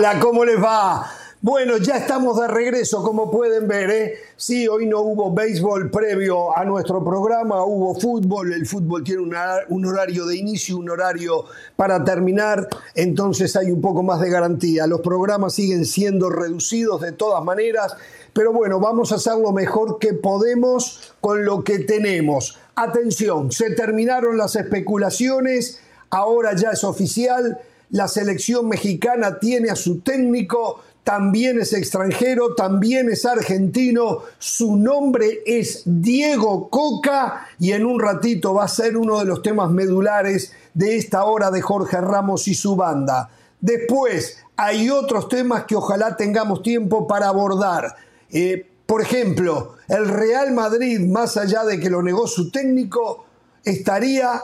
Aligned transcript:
Hola, 0.00 0.18
¿cómo 0.18 0.46
les 0.46 0.58
va? 0.58 1.10
Bueno, 1.42 1.76
ya 1.76 1.98
estamos 1.98 2.40
de 2.40 2.48
regreso, 2.48 3.02
como 3.02 3.30
pueden 3.30 3.68
ver. 3.68 3.90
¿eh? 3.90 4.14
Sí, 4.34 4.66
hoy 4.66 4.86
no 4.86 5.00
hubo 5.00 5.30
béisbol 5.30 5.90
previo 5.90 6.56
a 6.56 6.64
nuestro 6.64 7.04
programa, 7.04 7.62
hubo 7.66 7.94
fútbol. 7.94 8.54
El 8.54 8.64
fútbol 8.64 9.04
tiene 9.04 9.20
un 9.68 9.84
horario 9.84 10.24
de 10.24 10.36
inicio, 10.36 10.78
un 10.78 10.88
horario 10.88 11.44
para 11.76 12.02
terminar, 12.02 12.66
entonces 12.94 13.54
hay 13.56 13.70
un 13.70 13.82
poco 13.82 14.02
más 14.02 14.22
de 14.22 14.30
garantía. 14.30 14.86
Los 14.86 15.02
programas 15.02 15.52
siguen 15.52 15.84
siendo 15.84 16.30
reducidos 16.30 17.02
de 17.02 17.12
todas 17.12 17.44
maneras, 17.44 17.94
pero 18.32 18.54
bueno, 18.54 18.80
vamos 18.80 19.12
a 19.12 19.16
hacer 19.16 19.34
lo 19.34 19.52
mejor 19.52 19.98
que 19.98 20.14
podemos 20.14 21.12
con 21.20 21.44
lo 21.44 21.62
que 21.62 21.80
tenemos. 21.80 22.58
Atención, 22.74 23.52
se 23.52 23.72
terminaron 23.72 24.38
las 24.38 24.56
especulaciones, 24.56 25.78
ahora 26.08 26.56
ya 26.56 26.70
es 26.70 26.84
oficial, 26.84 27.60
la 27.90 28.08
selección 28.08 28.68
mexicana 28.68 29.38
tiene 29.38 29.70
a 29.70 29.76
su 29.76 30.00
técnico 30.00 30.82
también 31.04 31.58
es 31.58 31.72
extranjero, 31.72 32.54
también 32.54 33.10
es 33.10 33.24
argentino, 33.24 34.18
su 34.38 34.76
nombre 34.76 35.40
es 35.46 35.82
Diego 35.84 36.68
Coca 36.68 37.48
y 37.58 37.72
en 37.72 37.86
un 37.86 37.98
ratito 37.98 38.54
va 38.54 38.64
a 38.64 38.68
ser 38.68 38.96
uno 38.96 39.18
de 39.18 39.24
los 39.24 39.42
temas 39.42 39.70
medulares 39.70 40.52
de 40.74 40.96
esta 40.96 41.24
hora 41.24 41.50
de 41.50 41.62
Jorge 41.62 42.00
Ramos 42.00 42.46
y 42.48 42.54
su 42.54 42.76
banda. 42.76 43.30
Después 43.60 44.38
hay 44.56 44.90
otros 44.90 45.28
temas 45.28 45.64
que 45.64 45.74
ojalá 45.74 46.16
tengamos 46.16 46.62
tiempo 46.62 47.06
para 47.06 47.28
abordar. 47.28 47.96
Eh, 48.30 48.66
por 48.86 49.00
ejemplo, 49.00 49.76
el 49.88 50.06
Real 50.06 50.52
Madrid, 50.52 51.00
más 51.00 51.36
allá 51.36 51.64
de 51.64 51.80
que 51.80 51.90
lo 51.90 52.02
negó 52.02 52.26
su 52.26 52.50
técnico, 52.50 53.24
estaría 53.64 54.42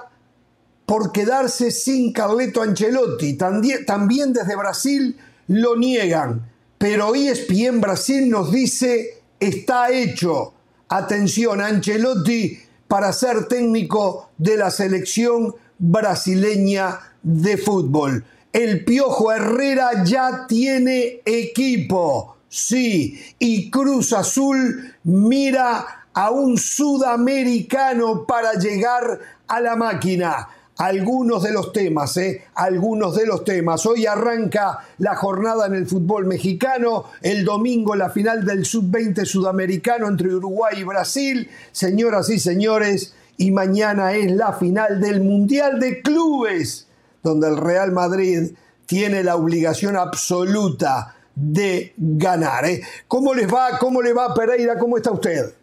por 0.86 1.12
quedarse 1.12 1.70
sin 1.70 2.12
Carleto 2.12 2.62
Ancelotti. 2.62 3.34
También 3.34 4.32
desde 4.32 4.56
Brasil 4.56 5.16
lo 5.48 5.76
niegan 5.76 6.56
pero 6.78 7.14
ESPN 7.14 7.80
Brasil 7.80 8.28
nos 8.28 8.52
dice 8.52 9.22
está 9.40 9.90
hecho. 9.90 10.52
Atención, 10.88 11.60
Ancelotti 11.60 12.58
para 12.86 13.12
ser 13.12 13.48
técnico 13.48 14.30
de 14.38 14.56
la 14.56 14.70
selección 14.70 15.54
brasileña 15.78 17.00
de 17.22 17.56
fútbol. 17.56 18.24
El 18.52 18.84
Piojo 18.84 19.32
Herrera 19.32 20.04
ya 20.04 20.46
tiene 20.46 21.20
equipo, 21.24 22.36
sí, 22.48 23.20
y 23.38 23.68
Cruz 23.70 24.12
Azul 24.12 24.94
mira 25.02 26.06
a 26.14 26.30
un 26.30 26.56
sudamericano 26.56 28.24
para 28.24 28.54
llegar 28.54 29.20
a 29.48 29.60
la 29.60 29.76
máquina 29.76 30.48
algunos 30.78 31.42
de 31.42 31.52
los 31.52 31.72
temas, 31.72 32.16
¿eh? 32.16 32.44
algunos 32.54 33.16
de 33.16 33.26
los 33.26 33.44
temas. 33.44 33.86
Hoy 33.86 34.06
arranca 34.06 34.80
la 34.98 35.16
jornada 35.16 35.66
en 35.66 35.74
el 35.74 35.86
fútbol 35.86 36.26
mexicano, 36.26 37.04
el 37.22 37.44
domingo 37.44 37.96
la 37.96 38.10
final 38.10 38.44
del 38.44 38.64
sub-20 38.64 39.24
sudamericano 39.24 40.06
entre 40.06 40.34
Uruguay 40.34 40.76
y 40.78 40.84
Brasil, 40.84 41.48
señoras 41.72 42.28
y 42.30 42.38
señores, 42.38 43.14
y 43.38 43.50
mañana 43.50 44.12
es 44.14 44.30
la 44.32 44.52
final 44.52 45.00
del 45.00 45.22
Mundial 45.22 45.80
de 45.80 46.02
Clubes, 46.02 46.86
donde 47.22 47.48
el 47.48 47.56
Real 47.56 47.92
Madrid 47.92 48.52
tiene 48.86 49.22
la 49.22 49.36
obligación 49.36 49.96
absoluta 49.96 51.16
de 51.34 51.92
ganar. 51.96 52.64
¿eh? 52.66 52.82
¿Cómo 53.08 53.34
les 53.34 53.52
va? 53.52 53.78
¿Cómo 53.78 54.00
le 54.00 54.12
va 54.12 54.34
Pereira? 54.34 54.78
¿Cómo 54.78 54.96
está 54.96 55.10
usted? 55.10 55.54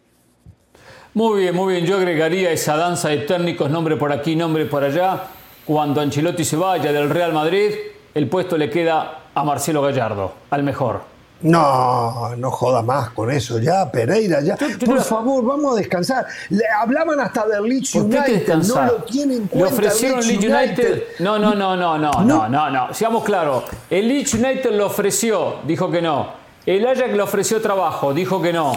Muy 1.14 1.42
bien, 1.42 1.54
muy 1.54 1.74
bien. 1.74 1.86
Yo 1.86 1.96
agregaría 1.96 2.50
esa 2.50 2.76
danza 2.76 3.08
de 3.08 3.18
técnicos, 3.18 3.70
nombre 3.70 3.96
por 3.96 4.10
aquí, 4.12 4.34
nombre 4.34 4.66
por 4.66 4.82
allá. 4.82 5.22
Cuando 5.64 6.00
Ancelotti 6.00 6.44
se 6.44 6.56
vaya 6.56 6.92
del 6.92 7.08
Real 7.08 7.32
Madrid, 7.32 7.70
el 8.12 8.28
puesto 8.28 8.58
le 8.58 8.68
queda 8.68 9.20
a 9.32 9.44
Marcelo 9.44 9.80
Gallardo, 9.80 10.32
al 10.50 10.64
mejor. 10.64 11.02
No, 11.42 12.34
no 12.36 12.50
joda 12.50 12.82
más 12.82 13.10
con 13.10 13.30
eso 13.30 13.60
ya, 13.60 13.90
Pereira, 13.92 14.40
ya. 14.40 14.56
Por 14.84 15.00
favor, 15.02 15.44
vamos 15.44 15.76
a 15.76 15.78
descansar. 15.78 16.26
Le 16.50 16.64
hablaban 16.68 17.20
hasta 17.20 17.46
del 17.46 17.62
Leeds 17.62 17.94
United, 17.94 18.54
no 18.66 18.84
lo 18.84 18.94
tienen 19.04 19.48
Le 19.54 19.64
ofrecieron 19.64 20.20
Leeds 20.20 20.44
United. 20.44 21.02
No, 21.20 21.38
no, 21.38 21.54
no, 21.54 21.76
no, 21.76 21.96
no, 21.96 22.10
no, 22.24 22.48
no, 22.48 22.70
no. 22.70 22.92
Seamos 22.92 23.22
claros. 23.22 23.64
El 23.88 24.08
Leeds 24.08 24.34
United 24.34 24.72
lo 24.72 24.86
ofreció, 24.86 25.58
dijo 25.64 25.90
que 25.92 26.02
no. 26.02 26.42
El 26.66 26.84
Ajax 26.86 27.12
le 27.12 27.22
ofreció 27.22 27.60
trabajo, 27.60 28.12
dijo 28.12 28.42
que 28.42 28.52
no. 28.52 28.74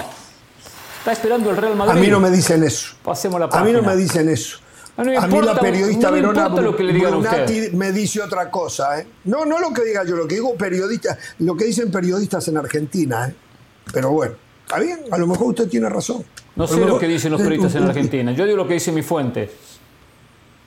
Está 1.08 1.14
esperando 1.14 1.50
el 1.52 1.56
Real 1.56 1.74
Madrid. 1.74 1.98
A 1.98 2.02
mí 2.02 2.08
no 2.08 2.20
me 2.20 2.30
dicen 2.30 2.66
eso. 2.66 2.94
Pasemos 3.02 3.40
la 3.40 3.46
A 3.46 3.64
mí 3.64 3.72
no 3.72 3.82
me 3.82 3.96
dicen 3.96 4.28
eso. 4.28 4.58
a 4.98 5.04
mí 5.06 5.42
la 5.42 5.58
periodista 5.58 6.12
Verona 6.12 6.50
lo 6.50 6.76
que 6.76 6.84
le 6.84 7.00
Brunati 7.00 7.70
me 7.72 7.94
dice 7.94 8.22
otra 8.22 8.52
cosa. 8.52 9.00
¿eh? 9.00 9.08
No, 9.24 9.46
no 9.46 9.58
lo 9.58 9.72
que 9.72 9.86
diga 9.86 10.04
yo, 10.04 10.18
lo 10.18 10.28
que 10.28 10.36
digo 10.36 10.56
periodista, 10.56 11.18
lo 11.40 11.56
que 11.56 11.64
dicen 11.64 11.92
periodistas 11.92 12.50
en 12.50 12.58
Argentina. 12.58 13.26
¿eh? 13.26 13.34
Pero 13.94 14.12
bueno, 14.12 14.36
está 14.66 14.80
bien, 14.80 15.00
a 15.10 15.18
lo 15.18 15.28
mejor 15.28 15.48
usted 15.48 15.70
tiene 15.70 15.88
razón. 15.88 16.26
No 16.58 16.68
sé 16.68 16.86
lo, 16.86 17.00
que 17.00 17.08
dicen 17.08 17.32
los 17.32 17.42
periodistas 17.42 17.76
en 17.76 17.84
Argentina. 17.88 18.34
Yo 18.34 18.44
digo 18.44 18.58
lo 18.58 18.68
que 18.68 18.74
dice 18.74 18.92
mi 18.92 19.02
fuente. 19.02 19.50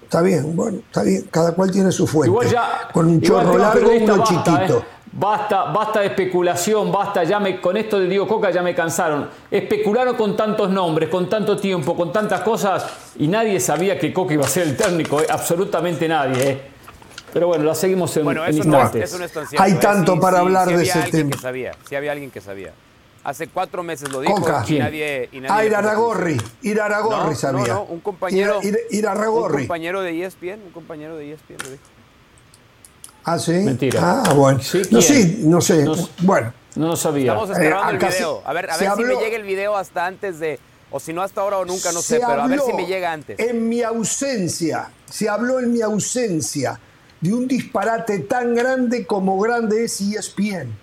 Está 0.04 0.22
bien, 0.22 0.56
bueno, 0.56 0.78
está 0.78 1.02
bien. 1.02 1.28
Cada 1.30 1.52
cual 1.52 1.70
tiene 1.70 1.92
su 1.92 2.06
fuente. 2.06 2.30
Igual 2.30 2.48
ya, 2.48 2.88
Con 2.94 3.08
un 3.08 3.20
chorro 3.20 3.58
largo 3.58 3.92
y 3.92 3.98
uno 3.98 4.24
chiquito. 4.24 4.78
¿eh? 4.78 4.99
Basta, 5.12 5.64
basta 5.64 6.00
de 6.00 6.06
especulación, 6.06 6.92
basta, 6.92 7.24
ya 7.24 7.40
me, 7.40 7.60
con 7.60 7.76
esto 7.76 7.98
de 7.98 8.06
Diego 8.06 8.28
Coca 8.28 8.50
ya 8.50 8.62
me 8.62 8.76
cansaron. 8.76 9.28
Especularon 9.50 10.14
con 10.14 10.36
tantos 10.36 10.70
nombres, 10.70 11.08
con 11.08 11.28
tanto 11.28 11.56
tiempo, 11.56 11.96
con 11.96 12.12
tantas 12.12 12.42
cosas 12.42 12.86
y 13.18 13.26
nadie 13.26 13.58
sabía 13.58 13.98
que 13.98 14.12
Coca 14.12 14.34
iba 14.34 14.44
a 14.44 14.48
ser 14.48 14.68
el 14.68 14.76
técnico, 14.76 15.20
eh, 15.20 15.26
absolutamente 15.28 16.06
nadie. 16.06 16.50
Eh. 16.50 16.60
Pero 17.32 17.48
bueno, 17.48 17.64
la 17.64 17.74
seguimos 17.74 18.16
en, 18.16 18.24
bueno, 18.24 18.44
eso 18.44 18.58
instantes. 18.58 19.18
No, 19.18 19.24
eso 19.24 19.40
Hay 19.58 19.74
tanto 19.74 20.18
para 20.20 20.40
hablar 20.40 20.68
de 20.68 20.82
ese 20.82 21.02
tema. 21.10 21.30
Que 21.32 21.38
sabía, 21.38 21.72
sí 21.88 21.96
había 21.96 22.12
alguien 22.12 22.30
que 22.30 22.40
sabía. 22.40 22.72
Hace 23.24 23.48
cuatro 23.48 23.82
meses 23.82 24.10
lo 24.10 24.20
dijo 24.20 24.34
Coca. 24.34 24.64
y 24.66 24.78
nadie, 24.78 25.28
y 25.32 25.40
nadie... 25.40 25.54
Ah, 25.54 25.64
Iraragorri, 25.64 26.40
Iraragorri 26.62 27.34
sabía. 27.34 27.66
No, 27.66 27.74
no, 27.74 27.82
un 27.82 28.00
compañero, 28.00 28.60
Iraragorri. 28.90 29.54
un 29.54 29.60
compañero 29.62 30.00
de 30.02 30.24
ESPN, 30.24 30.62
un 30.66 30.72
compañero 30.72 31.16
de 31.16 31.32
ESPN 31.32 31.56
lo 31.64 31.70
dijo. 31.70 31.82
Ah, 33.24 33.38
sí. 33.38 33.52
Mentira. 33.52 34.22
Ah, 34.24 34.32
bueno. 34.32 34.60
no, 34.90 35.00
sí, 35.02 35.40
no 35.42 35.60
sé. 35.60 35.84
bueno. 36.22 36.52
No 36.76 36.88
lo 36.88 36.96
sabía. 36.96 37.32
Estamos 37.32 37.50
esperando 37.50 37.90
el 37.90 37.98
video. 37.98 38.42
A 38.44 38.52
ver, 38.52 38.70
a 38.70 38.76
ver 38.76 38.90
si 38.96 39.02
me 39.02 39.16
llega 39.16 39.36
el 39.36 39.42
video 39.42 39.76
hasta 39.76 40.06
antes 40.06 40.38
de. 40.38 40.58
O 40.92 40.98
si 40.98 41.12
no 41.12 41.22
hasta 41.22 41.40
ahora 41.40 41.58
o 41.58 41.64
nunca, 41.64 41.92
no 41.92 42.02
sé, 42.02 42.18
pero 42.18 42.42
a 42.42 42.46
ver 42.48 42.60
si 42.60 42.72
me 42.72 42.86
llega 42.86 43.12
antes. 43.12 43.38
En 43.38 43.68
mi 43.68 43.82
ausencia, 43.82 44.90
se 45.08 45.28
habló 45.28 45.60
en 45.60 45.72
mi 45.72 45.82
ausencia 45.82 46.80
de 47.20 47.32
un 47.32 47.46
disparate 47.46 48.20
tan 48.20 48.54
grande 48.54 49.06
como 49.06 49.38
grande 49.38 49.84
es 49.84 50.00
ESPN, 50.00 50.76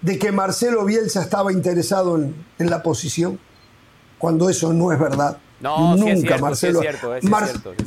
de 0.00 0.18
que 0.18 0.32
Marcelo 0.32 0.84
Bielsa 0.86 1.20
estaba 1.20 1.52
interesado 1.52 2.16
en, 2.16 2.34
en 2.58 2.70
la 2.70 2.82
posición, 2.82 3.38
cuando 4.18 4.48
eso 4.48 4.72
no 4.72 4.92
es 4.92 4.98
verdad. 4.98 5.36
No, 5.60 5.94
nunca, 5.94 6.38
Marcelo. 6.38 6.80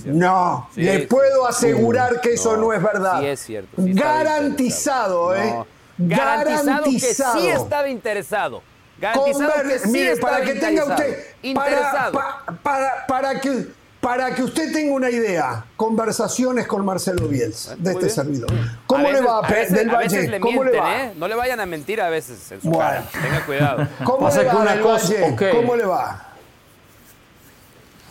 no, 0.06 0.70
le 0.76 1.00
puedo 1.08 1.48
asegurar 1.48 2.22
que 2.22 2.34
eso 2.34 2.56
no, 2.56 2.72
es 2.72 2.82
verdad. 2.82 3.20
Sí 3.20 3.26
es 3.26 3.40
cierto. 3.40 3.70
garantizado, 3.78 5.36
¿eh? 5.36 5.64
Garantizado, 5.98 6.84
que 6.86 7.00
sí 7.00 7.48
estaba 7.48 7.90
interesado. 7.90 8.62
Garantizado 9.00 9.64
que 9.64 9.80
sí 9.80 9.90
Mire, 9.90 10.18
para 10.18 10.42
que 10.42 10.56
tenga 10.56 10.86
usted 10.86 11.26
interesado. 11.42 12.20
Para, 12.62 13.06
para, 13.08 13.40
que 13.40 13.68
para 14.00 14.36
que 14.36 14.44
usted 14.44 14.72
tenga 14.72 14.94
una 14.94 15.10
idea, 15.10 15.66
conversaciones 15.76 16.68
con 16.68 16.86
Marcelo 16.86 17.28
Bielsa 17.28 17.76
de 17.78 17.92
este 17.92 18.10
servidor. 18.10 18.52
¿Cómo 18.86 19.12
le 19.12 19.22
va, 19.22 19.40
a 19.40 19.50
veces, 19.50 19.74
del 19.74 19.90
Valle? 19.90 20.28
le 20.28 20.40
¿Cómo 20.40 20.64
le 20.64 20.78
va? 20.78 21.04
¿eh? 21.04 21.14
No 21.16 21.28
le 21.28 21.36
vayan 21.36 21.60
a 21.60 21.66
mentir 21.66 22.02
a 22.02 22.10
veces 22.10 22.52
en 22.52 22.62
su 22.62 22.72
cara. 22.72 23.04
Tenga 23.12 23.46
cuidado. 23.46 23.88
¿Cómo 24.04 24.30
le 24.30 24.44
va, 24.44 24.60
del 24.68 24.84
Valle? 24.84 25.52
¿Cómo 25.52 25.76
le 25.76 25.86
va? 25.86 26.33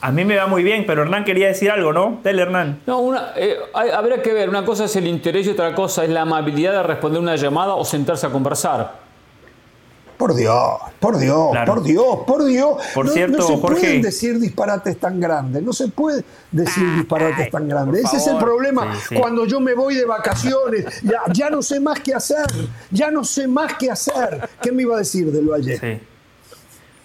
A 0.02 0.10
mí 0.10 0.24
me 0.24 0.36
va 0.36 0.48
muy 0.48 0.64
bien, 0.64 0.84
pero 0.84 1.02
Hernán 1.02 1.24
quería 1.24 1.46
decir 1.46 1.70
algo, 1.70 1.92
¿no? 1.92 2.18
Dale, 2.24 2.42
Hernán. 2.42 2.80
No, 2.88 2.98
una, 2.98 3.34
eh, 3.36 3.56
habría 3.72 4.20
que 4.20 4.32
ver. 4.32 4.48
Una 4.48 4.64
cosa 4.64 4.86
es 4.86 4.96
el 4.96 5.06
interés 5.06 5.46
y 5.46 5.50
otra 5.50 5.76
cosa 5.76 6.02
es 6.02 6.10
la 6.10 6.22
amabilidad 6.22 6.72
de 6.72 6.82
responder 6.82 7.22
una 7.22 7.36
llamada 7.36 7.76
o 7.76 7.84
sentarse 7.84 8.26
a 8.26 8.30
conversar. 8.30 9.00
Por 10.16 10.34
Dios, 10.34 10.56
por 10.98 11.18
Dios, 11.18 11.56
por 11.64 11.82
Dios, 11.84 12.18
por 12.26 12.44
Dios. 12.44 12.76
Por 12.92 13.08
cierto, 13.10 13.38
no 13.38 13.46
se 13.46 13.56
Jorge, 13.56 13.80
pueden 13.80 14.02
decir 14.02 14.40
disparates 14.40 14.98
tan 14.98 15.20
grandes, 15.20 15.62
no 15.62 15.72
se 15.72 15.86
puede 15.86 16.24
decir 16.50 16.84
ah, 16.84 16.96
disparates 16.96 17.50
tan 17.50 17.68
grandes. 17.68 18.04
Ese 18.04 18.16
es 18.16 18.26
el 18.26 18.38
problema. 18.38 18.92
Cuando 19.16 19.46
yo 19.46 19.60
me 19.60 19.74
voy 19.74 19.94
de 19.94 20.04
vacaciones, 20.04 21.00
ya, 21.02 21.22
ya 21.32 21.48
no 21.48 21.62
sé 21.62 21.78
más 21.78 22.00
qué 22.00 22.14
hacer, 22.14 22.46
ya 22.90 23.12
no 23.12 23.22
sé 23.22 23.46
más 23.46 23.74
qué 23.74 23.88
hacer. 23.88 24.48
¿Qué 24.60 24.72
me 24.72 24.82
iba 24.82 24.96
a 24.96 24.98
decir 24.98 25.30
de 25.30 25.42
lo 25.42 25.54
ayer? 25.54 25.78
Sí. 25.78 26.11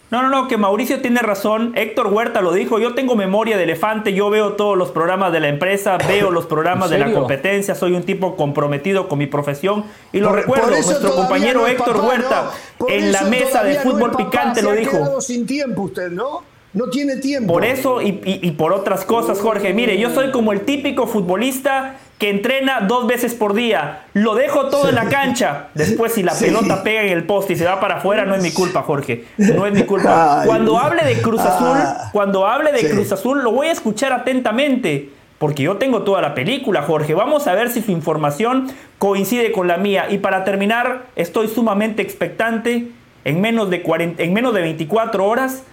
No, 0.09 0.21
no, 0.21 0.29
no, 0.29 0.47
que 0.47 0.55
Mauricio 0.55 1.01
tiene 1.01 1.19
razón. 1.19 1.73
Héctor 1.75 2.07
Huerta 2.07 2.41
lo 2.41 2.53
dijo. 2.53 2.79
Yo 2.79 2.95
tengo 2.95 3.15
memoria 3.15 3.57
de 3.57 3.63
elefante. 3.63 4.13
Yo 4.13 4.29
veo 4.29 4.53
todos 4.53 4.77
los 4.77 4.91
programas 4.91 5.33
de 5.33 5.41
la 5.41 5.49
empresa, 5.49 5.97
veo 6.07 6.31
los 6.31 6.45
programas 6.45 6.89
de 6.89 6.99
la 6.99 7.11
competencia. 7.11 7.75
Soy 7.75 7.93
un 7.93 8.03
tipo 8.03 8.37
comprometido 8.37 9.09
con 9.09 9.19
mi 9.19 9.27
profesión. 9.27 9.83
Y 10.13 10.19
lo 10.19 10.31
recuerdo, 10.31 10.69
nuestro 10.69 11.13
compañero 11.13 11.67
Héctor 11.67 11.99
Huerta 11.99 12.51
en 12.87 13.11
la 13.11 13.23
mesa 13.23 13.63
de 13.63 13.75
fútbol 13.75 14.11
picante 14.15 14.61
lo 14.61 14.71
dijo. 14.71 15.19
sin 15.19 15.45
tiempo 15.45 15.83
usted, 15.83 16.09
¿no? 16.09 16.43
No 16.73 16.89
tiene 16.89 17.17
tiempo. 17.17 17.53
Por 17.53 17.65
eso 17.65 18.01
y, 18.01 18.21
y 18.23 18.51
por 18.51 18.71
otras 18.71 19.03
cosas, 19.03 19.39
Jorge. 19.39 19.73
Mire, 19.73 19.97
yo 19.97 20.09
soy 20.11 20.31
como 20.31 20.53
el 20.53 20.61
típico 20.61 21.07
futbolista 21.07 21.95
que 22.17 22.31
entrena 22.31 22.81
dos 22.81 23.05
veces 23.05 23.35
por 23.35 23.53
día. 23.53 24.05
Lo 24.13 24.33
dejo 24.33 24.69
todo 24.69 24.89
en 24.89 24.95
la 24.95 25.07
cancha. 25.07 25.67
Después, 25.75 26.13
si 26.13 26.23
la 26.23 26.33
pelota 26.33 26.83
pega 26.83 27.03
en 27.03 27.11
el 27.11 27.25
poste 27.25 27.53
y 27.53 27.55
se 27.55 27.65
va 27.65 27.79
para 27.79 27.97
afuera, 27.97 28.25
no 28.25 28.33
es 28.33 28.41
mi 28.41 28.51
culpa, 28.51 28.81
Jorge. 28.81 29.25
No 29.37 29.67
es 29.67 29.73
mi 29.73 29.83
culpa. 29.83 30.41
cuando 30.45 30.79
hable 30.79 31.03
de 31.03 31.21
Cruz 31.21 31.41
Azul, 31.41 31.77
ah. 31.79 32.09
cuando 32.11 32.47
hable 32.47 32.71
de 32.71 32.89
Cruz 32.89 33.11
Azul, 33.11 33.43
lo 33.43 33.51
voy 33.51 33.67
a 33.67 33.71
escuchar 33.71 34.13
atentamente. 34.13 35.11
Porque 35.37 35.61
yo 35.61 35.77
tengo 35.77 36.01
toda 36.01 36.19
la 36.21 36.33
película, 36.33 36.81
Jorge. 36.81 37.13
Vamos 37.13 37.45
a 37.45 37.53
ver 37.53 37.69
si 37.69 37.83
su 37.83 37.91
información 37.91 38.71
coincide 38.97 39.51
con 39.51 39.67
la 39.67 39.77
mía. 39.77 40.07
Y 40.09 40.17
para 40.17 40.43
terminar, 40.43 41.05
estoy 41.15 41.47
sumamente 41.47 42.01
expectante. 42.01 42.87
En 43.25 43.41
menos 43.41 43.69
de, 43.69 43.83
40, 43.83 44.23
en 44.23 44.33
menos 44.33 44.53
de 44.55 44.61
24 44.61 45.23
horas, 45.23 45.63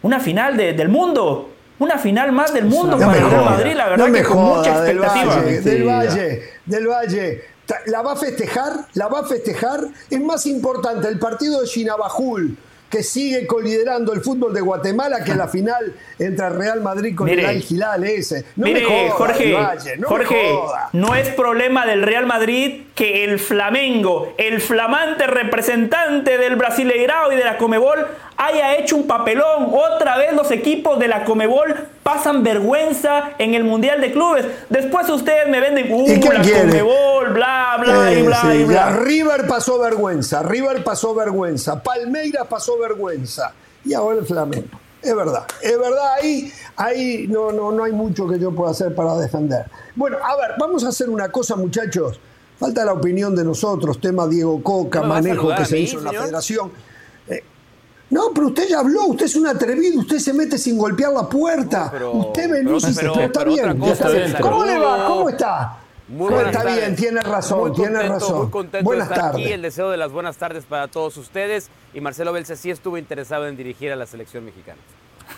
una 0.00 0.20
final 0.20 0.56
del 0.56 0.88
mundo. 0.88 1.50
Una 1.78 1.98
final 1.98 2.32
más 2.32 2.52
del 2.54 2.64
mundo 2.64 2.98
para 2.98 3.18
el 3.18 3.30
Real 3.30 3.44
Madrid, 3.44 3.72
la 3.74 3.88
verdad 3.88 4.12
que 4.12 4.22
con 4.22 4.38
mucha 4.38 4.70
expectativa. 4.70 5.42
Del 5.42 5.84
Valle, 5.84 6.42
del 6.64 6.86
Valle, 6.86 7.44
La 7.86 8.02
va 8.02 8.12
a 8.12 8.16
festejar, 8.16 8.72
la 8.94 9.08
va 9.08 9.20
a 9.20 9.24
festejar. 9.24 9.80
Es 10.08 10.20
más 10.20 10.46
importante 10.46 11.08
el 11.08 11.18
partido 11.18 11.60
de 11.60 11.66
Chinabajul 11.66 12.56
que 12.90 13.02
sigue 13.02 13.46
coliderando 13.46 14.12
el 14.12 14.20
fútbol 14.20 14.54
de 14.54 14.60
Guatemala 14.60 15.24
que 15.24 15.34
la 15.34 15.48
final 15.48 15.92
entre 16.18 16.48
Real 16.50 16.80
Madrid 16.80 17.16
con 17.16 17.28
el 17.28 17.44
Al 17.44 17.62
Hilal 17.68 18.04
ese. 18.04 18.44
No 18.56 18.66
mire, 18.66 18.84
Jorge, 19.10 19.56
no 19.98 20.08
Jorge, 20.08 20.54
no 20.92 21.14
es 21.14 21.28
problema 21.30 21.84
del 21.84 22.02
Real 22.02 22.26
Madrid 22.26 22.82
que 22.94 23.24
el 23.24 23.38
Flamengo, 23.38 24.34
el 24.38 24.60
flamante 24.60 25.26
representante 25.26 26.38
del 26.38 26.56
Brasileirao 26.56 27.32
y 27.32 27.36
de 27.36 27.44
la 27.44 27.58
Comebol 27.58 28.06
haya 28.36 28.76
hecho 28.76 28.96
un 28.96 29.06
papelón. 29.06 29.72
Otra 29.72 30.16
vez 30.16 30.32
los 30.34 30.50
equipos 30.50 30.98
de 30.98 31.08
la 31.08 31.24
Comebol 31.24 31.74
pasan 32.02 32.42
vergüenza 32.42 33.30
en 33.38 33.54
el 33.54 33.64
Mundial 33.64 34.00
de 34.00 34.12
Clubes. 34.12 34.46
Después 34.68 35.08
ustedes 35.08 35.48
me 35.48 35.60
venden, 35.60 35.92
uh, 35.92 36.06
la 36.06 36.42
Comebol, 36.42 37.32
bla, 37.32 37.76
bla, 37.80 38.12
y 38.12 38.22
bla, 38.22 38.54
y 38.54 38.64
bla. 38.64 38.96
River 38.96 39.46
pasó 39.46 39.78
vergüenza, 39.78 40.42
River 40.42 40.84
pasó 40.84 41.14
vergüenza, 41.14 41.82
Palmeiras 41.82 42.46
pasó 42.48 42.78
vergüenza. 42.78 43.52
Y 43.84 43.94
ahora 43.94 44.18
el 44.18 44.26
Flamengo. 44.26 44.78
Es 45.02 45.14
verdad, 45.14 45.44
es 45.62 45.78
verdad, 45.78 46.14
ahí, 46.20 46.52
ahí 46.74 47.26
no, 47.28 47.52
no, 47.52 47.70
no 47.70 47.84
hay 47.84 47.92
mucho 47.92 48.26
que 48.26 48.40
yo 48.40 48.50
pueda 48.50 48.72
hacer 48.72 48.92
para 48.92 49.14
defender. 49.16 49.66
Bueno, 49.94 50.16
a 50.20 50.34
ver, 50.36 50.56
vamos 50.58 50.82
a 50.84 50.88
hacer 50.88 51.08
una 51.08 51.30
cosa, 51.30 51.54
muchachos. 51.54 52.18
Falta 52.58 52.84
la 52.84 52.94
opinión 52.94 53.36
de 53.36 53.44
nosotros, 53.44 54.00
tema 54.00 54.26
Diego 54.26 54.60
Coca, 54.62 55.02
manejo 55.02 55.54
que 55.54 55.64
se 55.64 55.78
hizo 55.78 55.98
en 55.98 56.04
la 56.04 56.12
federación. 56.12 56.72
No, 58.08 58.30
pero 58.32 58.48
usted 58.48 58.68
ya 58.68 58.78
habló, 58.80 59.06
usted 59.06 59.26
es 59.26 59.36
un 59.36 59.46
atrevido, 59.46 60.00
usted 60.00 60.18
se 60.18 60.32
mete 60.32 60.58
sin 60.58 60.78
golpear 60.78 61.12
la 61.12 61.28
puerta. 61.28 61.92
usted 62.12 62.50
venía 62.50 62.76
y 62.76 62.94
pero, 62.94 63.20
está, 63.20 63.44
bien, 63.44 64.36
¿Cómo 64.40 64.64
le 64.64 64.78
va? 64.78 65.06
¿Cómo 65.06 65.28
está? 65.28 65.78
Muy 66.08 66.32
buenas 66.32 66.54
está 66.54 66.72
bien, 66.72 66.94
tiene 66.94 67.20
razón, 67.20 67.74
tiene 67.74 68.00
razón. 68.00 68.42
Muy 68.42 68.50
contento 68.50 68.84
buenas 68.84 69.08
de 69.08 69.14
estar 69.14 69.30
tardes. 69.32 69.44
aquí. 69.44 69.52
El 69.52 69.62
deseo 69.62 69.90
de 69.90 69.96
las 69.96 70.12
buenas 70.12 70.36
tardes 70.36 70.64
para 70.64 70.86
todos 70.86 71.16
ustedes. 71.16 71.68
Y 71.94 72.00
Marcelo 72.00 72.32
Belce 72.32 72.54
sí 72.54 72.70
estuvo 72.70 72.96
interesado 72.96 73.48
en 73.48 73.56
dirigir 73.56 73.90
a 73.90 73.96
la 73.96 74.06
selección 74.06 74.44
mexicana. 74.44 74.78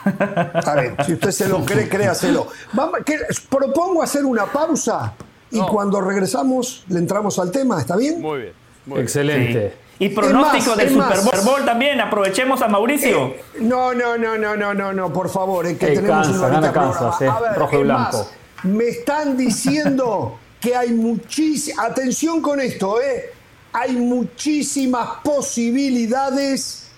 A 0.04 0.74
ver, 0.74 0.94
si 1.06 1.14
usted 1.14 1.30
se 1.30 1.48
lo 1.48 1.64
cree, 1.64 1.88
créaselo. 1.88 2.48
Vamos, 2.74 3.00
que, 3.06 3.18
propongo 3.48 4.02
hacer 4.02 4.26
una 4.26 4.44
pausa 4.44 5.14
y 5.50 5.60
cuando 5.60 6.02
regresamos 6.02 6.84
le 6.88 6.98
entramos 6.98 7.38
al 7.38 7.50
tema, 7.50 7.80
¿está 7.80 7.96
bien? 7.96 8.20
Muy 8.20 8.40
bien. 8.40 8.52
Muy 8.84 9.00
Excelente. 9.00 9.87
Y 10.00 10.10
pronóstico 10.10 10.76
del 10.76 10.90
Super 10.90 11.40
Bowl, 11.44 11.64
también, 11.64 12.00
aprovechemos 12.00 12.62
a 12.62 12.68
Mauricio. 12.68 13.26
Eh, 13.26 13.42
no, 13.60 13.92
no, 13.92 14.16
no, 14.16 14.38
no, 14.38 14.56
no, 14.56 14.72
no, 14.72 14.92
no, 14.92 15.12
por 15.12 15.28
favor, 15.28 15.66
es 15.66 15.76
que 15.76 15.88
tenemos 15.88 16.28
una 16.28 16.48
gana 16.48 16.72
Kansas, 16.72 17.20
eh, 17.22 17.30
rojo 17.56 17.80
y 17.80 17.82
blanco. 17.82 18.28
me 18.62 18.84
están 18.84 19.36
diciendo 19.36 20.38
que 20.60 20.76
hay 20.76 20.92
muchísimas, 20.92 21.84
atención 21.84 22.40
con 22.40 22.60
esto, 22.60 23.00
eh, 23.00 23.32
hay 23.72 23.96
muchísimas 23.96 25.20
posibilidades 25.24 26.88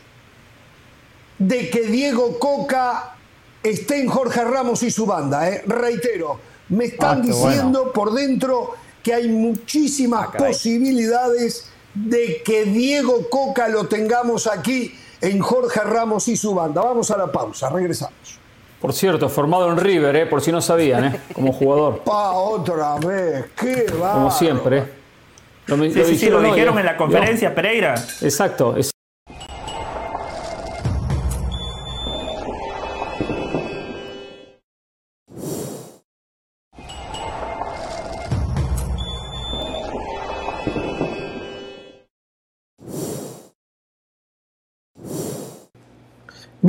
de 1.38 1.70
que 1.70 1.86
Diego 1.86 2.38
Coca 2.38 3.14
esté 3.62 4.02
en 4.02 4.08
Jorge 4.08 4.44
Ramos 4.44 4.82
y 4.82 4.90
su 4.90 5.06
banda, 5.06 5.48
eh. 5.48 5.62
Reitero, 5.66 6.38
me 6.68 6.84
están 6.84 7.20
ah, 7.20 7.22
diciendo 7.22 7.92
por 7.92 8.12
dentro 8.12 8.74
que 9.02 9.14
hay 9.14 9.28
muchísimas 9.28 10.28
ah, 10.34 10.36
posibilidades 10.36 11.69
de 11.94 12.42
que 12.44 12.64
Diego 12.64 13.28
Coca 13.28 13.68
lo 13.68 13.86
tengamos 13.86 14.46
aquí 14.46 14.94
en 15.20 15.40
Jorge 15.40 15.80
Ramos 15.80 16.28
y 16.28 16.36
su 16.36 16.54
banda. 16.54 16.82
Vamos 16.82 17.10
a 17.10 17.16
la 17.16 17.30
pausa, 17.30 17.68
regresamos. 17.70 18.38
Por 18.80 18.94
cierto, 18.94 19.28
formado 19.28 19.70
en 19.70 19.76
River, 19.76 20.16
¿eh? 20.16 20.26
por 20.26 20.40
si 20.40 20.50
no 20.50 20.62
sabían, 20.62 21.04
¿eh? 21.04 21.20
como 21.34 21.52
jugador. 21.52 21.98
Pa, 22.04 22.32
otra 22.32 22.96
vez, 22.96 23.46
qué 23.56 23.86
va. 24.00 24.14
Como 24.14 24.30
siempre. 24.30 24.78
¿eh? 24.78 24.84
Lo, 25.66 25.76
sí, 25.76 26.16
sí, 26.16 26.30
lo 26.30 26.40
dijeron 26.40 26.78
en 26.78 26.86
la 26.86 26.96
conferencia, 26.96 27.54
Pereira. 27.54 27.94
Exacto. 28.22 28.74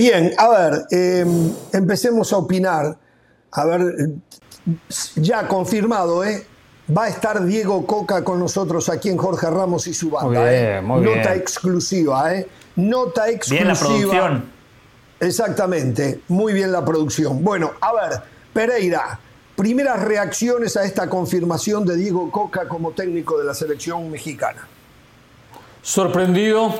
Bien, 0.01 0.33
a 0.35 0.49
ver, 0.49 0.87
em, 0.89 1.53
empecemos 1.71 2.33
a 2.33 2.37
opinar. 2.37 2.97
A 3.51 3.65
ver, 3.65 4.09
ya 5.15 5.47
confirmado, 5.47 6.23
¿eh? 6.23 6.43
Va 6.89 7.03
a 7.03 7.09
estar 7.09 7.45
Diego 7.45 7.85
Coca 7.85 8.23
con 8.23 8.39
nosotros 8.39 8.89
aquí 8.89 9.09
en 9.09 9.17
Jorge 9.17 9.47
Ramos 9.47 9.85
y 9.85 9.93
su 9.93 10.09
banda. 10.09 10.39
Muy 10.39 10.49
¿eh? 10.49 10.71
bien, 10.71 10.85
muy 10.85 11.01
Nota 11.01 11.35
exclusiva, 11.35 12.33
¿eh? 12.33 12.47
Nota 12.77 13.29
exclusiva. 13.29 13.59
Bien 13.59 13.67
la 13.67 13.79
producción. 13.79 14.51
Exactamente, 15.19 16.21
muy 16.29 16.53
bien 16.53 16.71
la 16.71 16.83
producción. 16.83 17.43
Bueno, 17.43 17.73
a 17.79 17.93
ver, 17.93 18.21
Pereira, 18.53 19.19
primeras 19.55 20.01
reacciones 20.01 20.77
a 20.77 20.83
esta 20.83 21.07
confirmación 21.09 21.85
de 21.85 21.95
Diego 21.97 22.31
Coca 22.31 22.67
como 22.67 22.93
técnico 22.93 23.37
de 23.37 23.43
la 23.45 23.53
selección 23.53 24.09
mexicana. 24.09 24.67
Sorprendido 25.83 26.73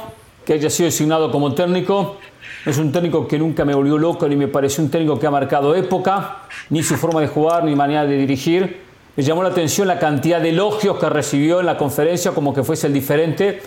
que 0.44 0.53
haya 0.53 0.71
sido 0.71 0.88
designado 0.88 1.31
como 1.31 1.53
técnico 1.53 2.18
es 2.65 2.77
un 2.77 2.91
técnico 2.91 3.27
que 3.27 3.39
nunca 3.39 3.65
me 3.65 3.73
volvió 3.73 3.97
loco 3.97 4.27
ni 4.27 4.35
me 4.35 4.47
pareció 4.47 4.83
un 4.83 4.91
técnico 4.91 5.17
que 5.19 5.25
ha 5.25 5.31
marcado 5.31 5.75
época, 5.75 6.44
ni 6.69 6.83
su 6.83 6.95
forma 6.95 7.21
de 7.21 7.27
jugar, 7.27 7.63
ni 7.63 7.75
manera 7.75 8.06
de 8.06 8.18
dirigir. 8.18 8.81
Me 9.15 9.23
llamó 9.23 9.41
la 9.44 9.49
atención 9.49 9.87
la 9.87 9.99
cantidad 9.99 10.39
de 10.39 10.49
elogios 10.49 10.97
que 10.97 11.09
recibió 11.09 11.59
en 11.59 11.65
la 11.65 11.77
conferencia 11.77 12.31
como 12.31 12.53
que 12.53 12.63
fuese 12.63 12.87
el 12.87 12.94
diferente. 12.94 13.61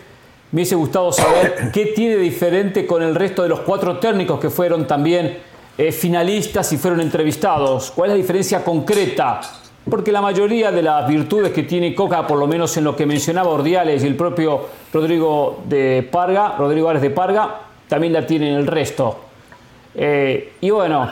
Me 0.52 0.58
hubiese 0.58 0.76
gustado 0.76 1.12
saber 1.12 1.70
qué 1.72 1.86
tiene 1.86 2.16
de 2.16 2.22
diferente 2.22 2.86
con 2.86 3.02
el 3.02 3.14
resto 3.14 3.42
de 3.42 3.48
los 3.48 3.60
cuatro 3.60 3.98
técnicos 3.98 4.38
que 4.38 4.48
fueron 4.48 4.86
también 4.86 5.38
eh, 5.76 5.90
finalistas 5.90 6.72
y 6.72 6.78
fueron 6.78 7.00
entrevistados. 7.00 7.90
¿Cuál 7.90 8.10
es 8.10 8.14
la 8.14 8.22
diferencia 8.22 8.64
concreta? 8.64 9.40
Porque 9.90 10.12
la 10.12 10.22
mayoría 10.22 10.70
de 10.70 10.82
las 10.82 11.06
virtudes 11.06 11.52
que 11.52 11.64
tiene 11.64 11.94
Coca, 11.94 12.26
por 12.26 12.38
lo 12.38 12.46
menos 12.46 12.74
en 12.76 12.84
lo 12.84 12.96
que 12.96 13.04
mencionaba 13.04 13.50
Ordiales 13.50 14.02
y 14.02 14.06
el 14.06 14.16
propio 14.16 14.66
Rodrigo 14.92 15.62
de 15.68 16.08
Parga, 16.10 16.54
Rodrigo 16.56 16.88
Álvarez 16.88 17.02
de 17.02 17.10
Parga, 17.10 17.60
también 17.94 18.12
la 18.12 18.26
tienen 18.26 18.54
el 18.54 18.66
resto. 18.66 19.16
Eh, 19.94 20.54
y 20.60 20.70
bueno, 20.70 21.08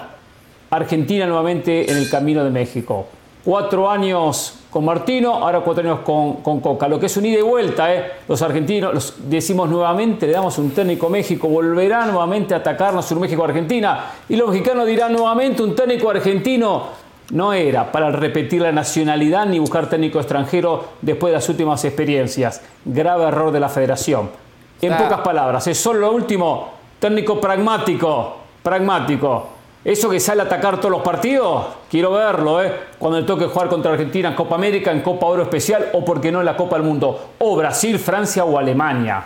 Argentina 0.68 1.26
nuevamente 1.26 1.88
en 1.88 1.96
el 1.96 2.10
camino 2.10 2.42
de 2.42 2.50
México. 2.50 3.06
Cuatro 3.44 3.88
años 3.88 4.58
con 4.68 4.84
Martino, 4.84 5.32
ahora 5.32 5.60
cuatro 5.60 5.84
años 5.84 6.00
con, 6.00 6.60
Coca. 6.60 6.88
Lo 6.88 6.98
que 6.98 7.06
es 7.06 7.16
un 7.16 7.26
ida 7.26 7.38
y 7.38 7.42
vuelta, 7.42 7.94
¿eh? 7.94 8.14
Los 8.26 8.42
argentinos, 8.42 9.14
decimos 9.28 9.70
nuevamente, 9.70 10.26
le 10.26 10.32
damos 10.32 10.58
un 10.58 10.72
técnico 10.72 11.08
México, 11.08 11.46
volverá 11.46 12.04
nuevamente 12.04 12.52
a 12.52 12.56
atacarnos 12.56 13.08
un 13.12 13.20
México-Argentina. 13.20 14.06
Y 14.28 14.34
los 14.34 14.50
mexicanos 14.50 14.84
dirán 14.84 15.12
nuevamente, 15.12 15.62
un 15.62 15.76
técnico 15.76 16.10
argentino 16.10 16.86
no 17.30 17.52
era 17.52 17.92
para 17.92 18.10
repetir 18.10 18.60
la 18.60 18.72
nacionalidad 18.72 19.46
ni 19.46 19.60
buscar 19.60 19.88
técnico 19.88 20.18
extranjero 20.18 20.84
después 21.00 21.30
de 21.30 21.36
las 21.36 21.48
últimas 21.48 21.84
experiencias. 21.84 22.60
Grave 22.84 23.28
error 23.28 23.52
de 23.52 23.60
la 23.60 23.68
federación. 23.68 24.42
En 24.82 24.96
pocas 24.96 25.20
palabras, 25.20 25.64
es 25.68 25.78
solo 25.78 26.00
lo 26.00 26.12
último, 26.12 26.72
técnico 26.98 27.40
pragmático, 27.40 28.38
pragmático. 28.64 29.50
Eso 29.84 30.10
que 30.10 30.18
sale 30.18 30.42
a 30.42 30.44
atacar 30.46 30.78
todos 30.78 30.90
los 30.90 31.02
partidos, 31.02 31.66
quiero 31.88 32.10
verlo, 32.10 32.60
¿eh? 32.60 32.72
Cuando 32.98 33.20
le 33.20 33.24
toque 33.24 33.46
jugar 33.46 33.68
contra 33.68 33.92
Argentina 33.92 34.30
en 34.30 34.34
Copa 34.34 34.56
América, 34.56 34.90
en 34.90 35.00
Copa 35.00 35.26
Oro 35.26 35.42
Especial 35.44 35.90
o, 35.92 36.04
por 36.04 36.20
qué 36.20 36.32
no, 36.32 36.40
en 36.40 36.46
la 36.46 36.56
Copa 36.56 36.76
del 36.76 36.84
Mundo. 36.84 37.30
O 37.38 37.54
Brasil, 37.54 37.96
Francia 38.00 38.44
o 38.44 38.58
Alemania. 38.58 39.22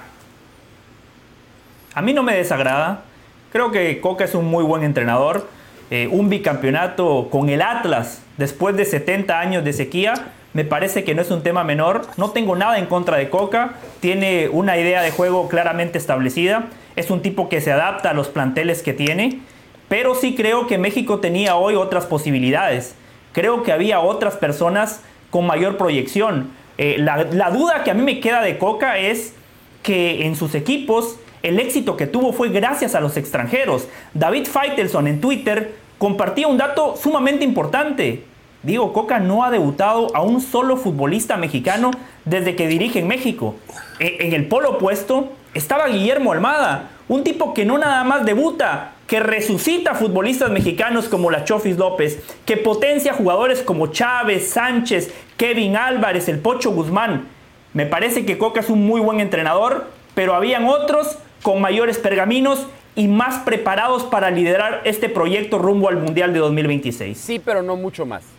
A 1.95 2.03
mí 2.03 2.13
no 2.13 2.23
me 2.23 2.37
desagrada. 2.37 3.05
Creo 3.51 3.71
que 3.71 3.99
Coca 4.03 4.25
es 4.25 4.35
un 4.35 4.45
muy 4.45 4.63
buen 4.63 4.83
entrenador. 4.83 5.47
Eh, 5.91 6.07
un 6.11 6.29
bicampeonato 6.29 7.29
con 7.31 7.49
el 7.49 7.63
Atlas 7.63 8.23
después 8.37 8.77
de 8.77 8.85
70 8.85 9.41
años 9.41 9.65
de 9.65 9.73
sequía 9.73 10.33
me 10.57 10.65
parece 10.65 11.05
que 11.05 11.15
no 11.15 11.21
es 11.21 11.31
un 11.31 11.43
tema 11.43 11.65
menor. 11.65 12.07
No 12.17 12.31
tengo 12.31 12.57
nada 12.57 12.79
en 12.79 12.87
contra 12.87 13.19
de 13.19 13.29
Coca. 13.29 13.75
Tiene 14.01 14.49
una 14.49 14.79
idea 14.79 15.03
de 15.03 15.11
juego 15.11 15.49
claramente 15.49 15.99
establecida. 15.99 16.69
Es 16.97 17.11
un 17.11 17.21
tipo 17.21 17.51
que 17.51 17.61
se 17.61 17.73
adapta 17.73 18.09
a 18.09 18.15
los 18.15 18.29
planteles 18.29 18.83
que 18.83 18.95
tiene. 18.95 19.41
pero 19.89 20.15
sí 20.15 20.35
creo 20.35 20.67
que 20.67 20.79
México 20.79 21.21
tenía 21.21 21.57
hoy 21.57 21.75
otras 21.75 22.07
posibilidades. 22.07 22.95
Creo 23.33 23.63
que 23.65 23.71
había 23.71 24.01
otras 24.01 24.37
personas 24.37 25.03
con 25.29 25.47
mayor 25.47 25.77
proyección. 25.77 26.51
Eh, 26.79 26.97
la, 26.99 27.25
la 27.25 27.51
duda 27.51 27.85
que 27.85 27.91
a 27.91 27.95
mí 27.95 28.03
me 28.03 28.19
queda 28.19 28.41
de 28.41 28.57
Coca 28.57 28.97
es 28.97 29.35
que 29.83 30.25
en 30.25 30.37
sus 30.37 30.55
equipos 30.55 31.19
el 31.43 31.61
éxito 31.61 31.99
que 31.99 32.07
tuvo 32.07 32.33
fue 32.33 32.49
gracias 32.49 32.95
a 32.95 33.01
los 33.01 33.19
extranjeros. 33.19 33.89
David 34.15 34.47
Feitelson 34.47 35.07
en 35.07 35.21
Twitter 35.21 35.75
compartía 35.99 36.49
un 36.49 36.57
dato 36.57 36.97
sumamente 36.97 37.45
importante. 37.45 38.25
Diego 38.63 38.93
Coca 38.93 39.19
no 39.19 39.45
ha 39.45 39.51
debutado 39.51 40.15
a 40.15 40.23
un 40.23 40.41
solo 40.41 40.77
futbolista 40.77 41.37
mexicano 41.37 41.91
desde 42.25 42.57
que 42.57 42.67
dirige 42.67 42.99
en 42.99 43.09
México. 43.09 43.57
E, 43.99 44.19
en 44.21 44.33
el 44.33 44.47
polo 44.49 44.73
opuesto 44.73 45.33
estaba 45.55 45.89
Guillermo 45.89 46.33
Almada, 46.33 46.91
un 47.09 47.25
tipo 47.25 47.55
que 47.55 47.65
no 47.65 47.79
nada 47.79 48.03
más 48.05 48.25
debuta, 48.25 48.93
que 49.07 49.21
resucita 49.21 49.95
futbolistas 49.95 50.51
mexicanos 50.51 51.09
como 51.09 51.31
la 51.31 51.45
Chofis 51.45 51.79
López, 51.79 52.21
que 52.45 52.57
potencia 52.57 53.15
jugadores 53.15 53.63
como 53.63 53.89
Chávez, 53.89 54.51
Sánchez, 54.51 55.13
Kevin 55.37 55.77
Álvarez, 55.77 56.29
el 56.29 56.41
Pocho 56.41 56.73
Guzmán. 56.73 57.29
Me 57.73 57.87
parece 57.87 58.27
que 58.27 58.39
Coca 58.39 58.61
es 58.61 58.71
un 58.71 58.87
muy 58.87 59.01
buen 59.01 59.21
entrenador, 59.21 59.87
pero 60.15 60.35
habían 60.35 60.67
otros 60.67 61.19
con 61.43 61.61
mayores 61.61 61.99
pergaminos 61.99 62.67
y 62.97 63.07
más 63.09 63.45
preparados 63.45 64.03
para 64.05 64.31
liderar 64.31 64.81
este 64.85 65.09
proyecto 65.09 65.59
rumbo 65.59 65.89
al 65.89 65.99
Mundial 65.99 66.33
de 66.33 66.41
2026. 66.41 67.17
Sí, 67.17 67.39
pero 67.39 67.63
no 67.63 67.77
mucho 67.77 68.07
más. 68.07 68.36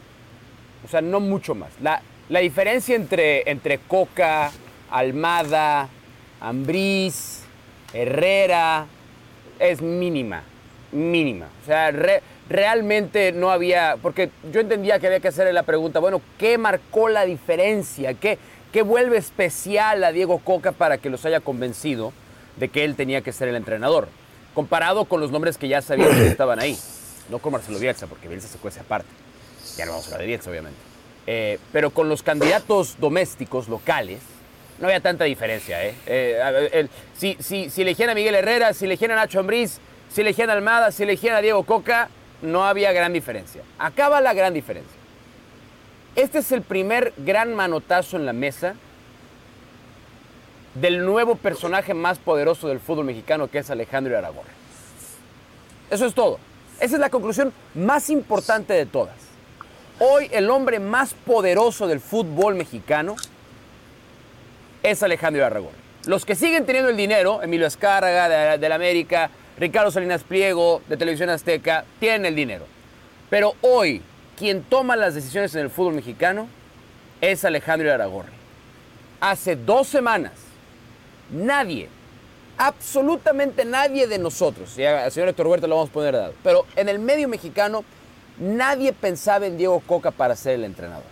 O 0.86 0.88
sea, 0.88 1.01
no 1.01 1.19
mucho 1.19 1.55
más. 1.55 1.69
La, 1.81 2.01
la 2.29 2.39
diferencia 2.39 2.96
entre, 2.96 3.50
entre 3.50 3.79
Coca, 3.79 4.51
Almada, 4.89 5.89
Ambriz, 6.39 7.43
Herrera, 7.93 8.86
es 9.60 9.81
mínima, 9.81 10.43
mínima. 10.91 11.48
O 11.63 11.65
sea, 11.65 11.91
realmente 12.50 13.31
no 13.31 13.50
había, 13.50 13.98
porque 14.01 14.29
yo 14.51 14.60
entendía 14.60 15.00
que 15.00 15.07
había 15.07 15.19
que 15.19 15.29
hacerle 15.29 15.53
la 15.53 15.63
pregunta, 15.63 16.00
bueno, 16.00 16.22
¿qué 16.38 16.57
marcó 16.57 17.10
la 17.10 17.25
diferencia? 17.25 18.13
¿Qué, 18.13 18.38
qué 18.72 18.81
vuelve 18.81 19.17
especial 19.17 20.03
a 20.03 20.12
Diego 20.12 20.39
Coca 20.39 20.72
para 20.72 20.98
que 20.98 21.10
los 21.10 21.25
haya 21.25 21.39
convencido 21.39 22.13
de 22.57 22.69
que 22.69 22.84
él 22.84 22.96
tenía 22.96 23.22
que 23.22 23.31
ser 23.31 23.48
el 23.48 23.55
entrenador? 23.55 24.10
Comparado 24.53 25.05
con 25.05 25.22
los 25.22 25.31
nombres 25.31 25.57
que 25.57 25.67
ya 25.67 25.81
sabían 25.81 26.10
que 26.10 26.27
estaban 26.27 26.60
ahí. 26.60 26.77
No 27.29 27.39
con 27.39 27.51
Marcelo 27.51 27.77
Bielsa, 27.77 28.07
porque 28.07 28.27
Bielsa 28.27 28.48
se 28.48 28.57
cuece 28.57 28.79
aparte. 28.79 29.10
Ya 29.75 29.86
no 29.86 29.91
vamos 29.91 30.05
a 30.05 30.09
hablar 30.09 30.21
de 30.21 30.27
Bielsa, 30.27 30.50
obviamente. 30.50 30.79
Eh, 31.25 31.59
pero 31.74 31.89
con 31.89 32.07
los 32.07 32.24
candidatos 32.24 32.97
domésticos, 33.00 33.67
locales, 33.67 34.19
no 34.79 34.88
había 34.88 35.01
tanta 35.01 35.25
diferencia. 35.25 35.83
¿eh? 35.86 35.95
eh 36.05 36.88
si, 37.17 37.36
si, 37.39 37.69
si, 37.69 37.81
elegían 37.81 38.09
a 38.09 38.15
Miguel 38.15 38.36
Herrera, 38.36 38.74
si 38.74 38.86
elegían 38.86 39.12
a 39.12 39.15
Nacho 39.15 39.39
Ambriz, 39.39 39.79
si 40.09 40.21
elegían 40.21 40.50
a 40.50 40.53
Almada, 40.53 40.91
si 40.91 41.03
elegían 41.03 41.36
a 41.36 41.41
Diego 41.41 41.63
Coca, 41.63 42.09
no 42.41 42.65
había 42.65 42.91
gran 42.91 43.13
diferencia. 43.13 43.62
Acaba 43.77 44.21
la 44.21 44.33
gran 44.33 44.53
diferencia. 44.53 44.95
Este 46.15 46.39
es 46.39 46.51
el 46.51 46.62
primer 46.62 47.13
gran 47.17 47.53
manotazo 47.53 48.17
en 48.17 48.25
la 48.25 48.33
mesa 48.33 48.75
del 50.75 51.05
nuevo 51.05 51.36
personaje 51.36 51.93
más 51.93 52.19
poderoso 52.19 52.67
del 52.67 52.79
fútbol 52.79 53.05
mexicano, 53.05 53.50
que 53.50 53.59
es 53.59 53.69
Alejandro 53.69 54.17
Aragón. 54.17 54.45
Eso 55.89 56.05
es 56.05 56.13
todo. 56.13 56.39
Esa 56.79 56.95
es 56.95 57.00
la 57.00 57.09
conclusión 57.09 57.53
más 57.74 58.09
importante 58.09 58.74
de 58.74 58.86
todas. 58.86 59.15
Hoy 60.00 60.30
el 60.32 60.51
hombre 60.51 60.80
más 60.80 61.16
poderoso 61.16 61.88
del 61.88 62.00
fútbol 62.00 62.54
mexicano 62.54 63.16
es 64.84 65.01
Alejandro 65.01 65.44
Aragón. 65.44 65.72
Los 66.06 66.24
que 66.24 66.36
siguen 66.36 66.68
teniendo 66.68 66.92
el 66.92 66.98
dinero, 66.98 67.42
Emilio 67.42 67.66
Escárraga 67.66 68.58
de, 68.60 68.74
América, 68.74 69.32
Ricardo 69.58 69.89
Salinas 69.89 70.24
Pliego 70.24 70.84
de 70.88 70.98
Televisión 70.98 71.32
Azteca, 71.32 71.84
tienen 72.00 72.27
el 72.27 72.36
dinero. 72.36 72.66
Pero 73.32 73.56
hoy, 73.62 74.04
quien 74.38 74.62
toma 74.62 74.96
las 74.96 75.16
decisiones 75.16 75.56
en 75.56 75.62
el 75.62 75.72
fútbol 75.72 75.96
mexicano 75.96 76.48
es 77.20 77.44
Alejandro 77.44 77.92
Aragorri. 77.92 78.32
Hace 79.20 79.56
dos 79.56 79.88
semanas, 79.88 80.34
nadie, 81.32 81.89
absolutamente 82.56 83.66
nadie 83.66 84.06
de 84.06 84.20
nosotros, 84.20 84.77
al 84.77 85.12
señor 85.12 85.30
Héctor 85.30 85.48
Huerta 85.48 85.66
lo 85.66 85.75
vamos 85.75 85.89
a 85.89 85.94
poner 85.94 86.13
dado, 86.13 86.34
pero 86.44 86.68
en 86.75 86.88
el 86.88 87.00
medio 87.00 87.27
mexicano, 87.27 87.84
nadie 88.39 88.94
pensaba 88.94 89.46
en 89.46 89.58
Diego 89.58 89.79
Coca 89.82 90.12
para 90.12 90.36
ser 90.36 90.56
el 90.56 90.63
entrenador. 90.63 91.06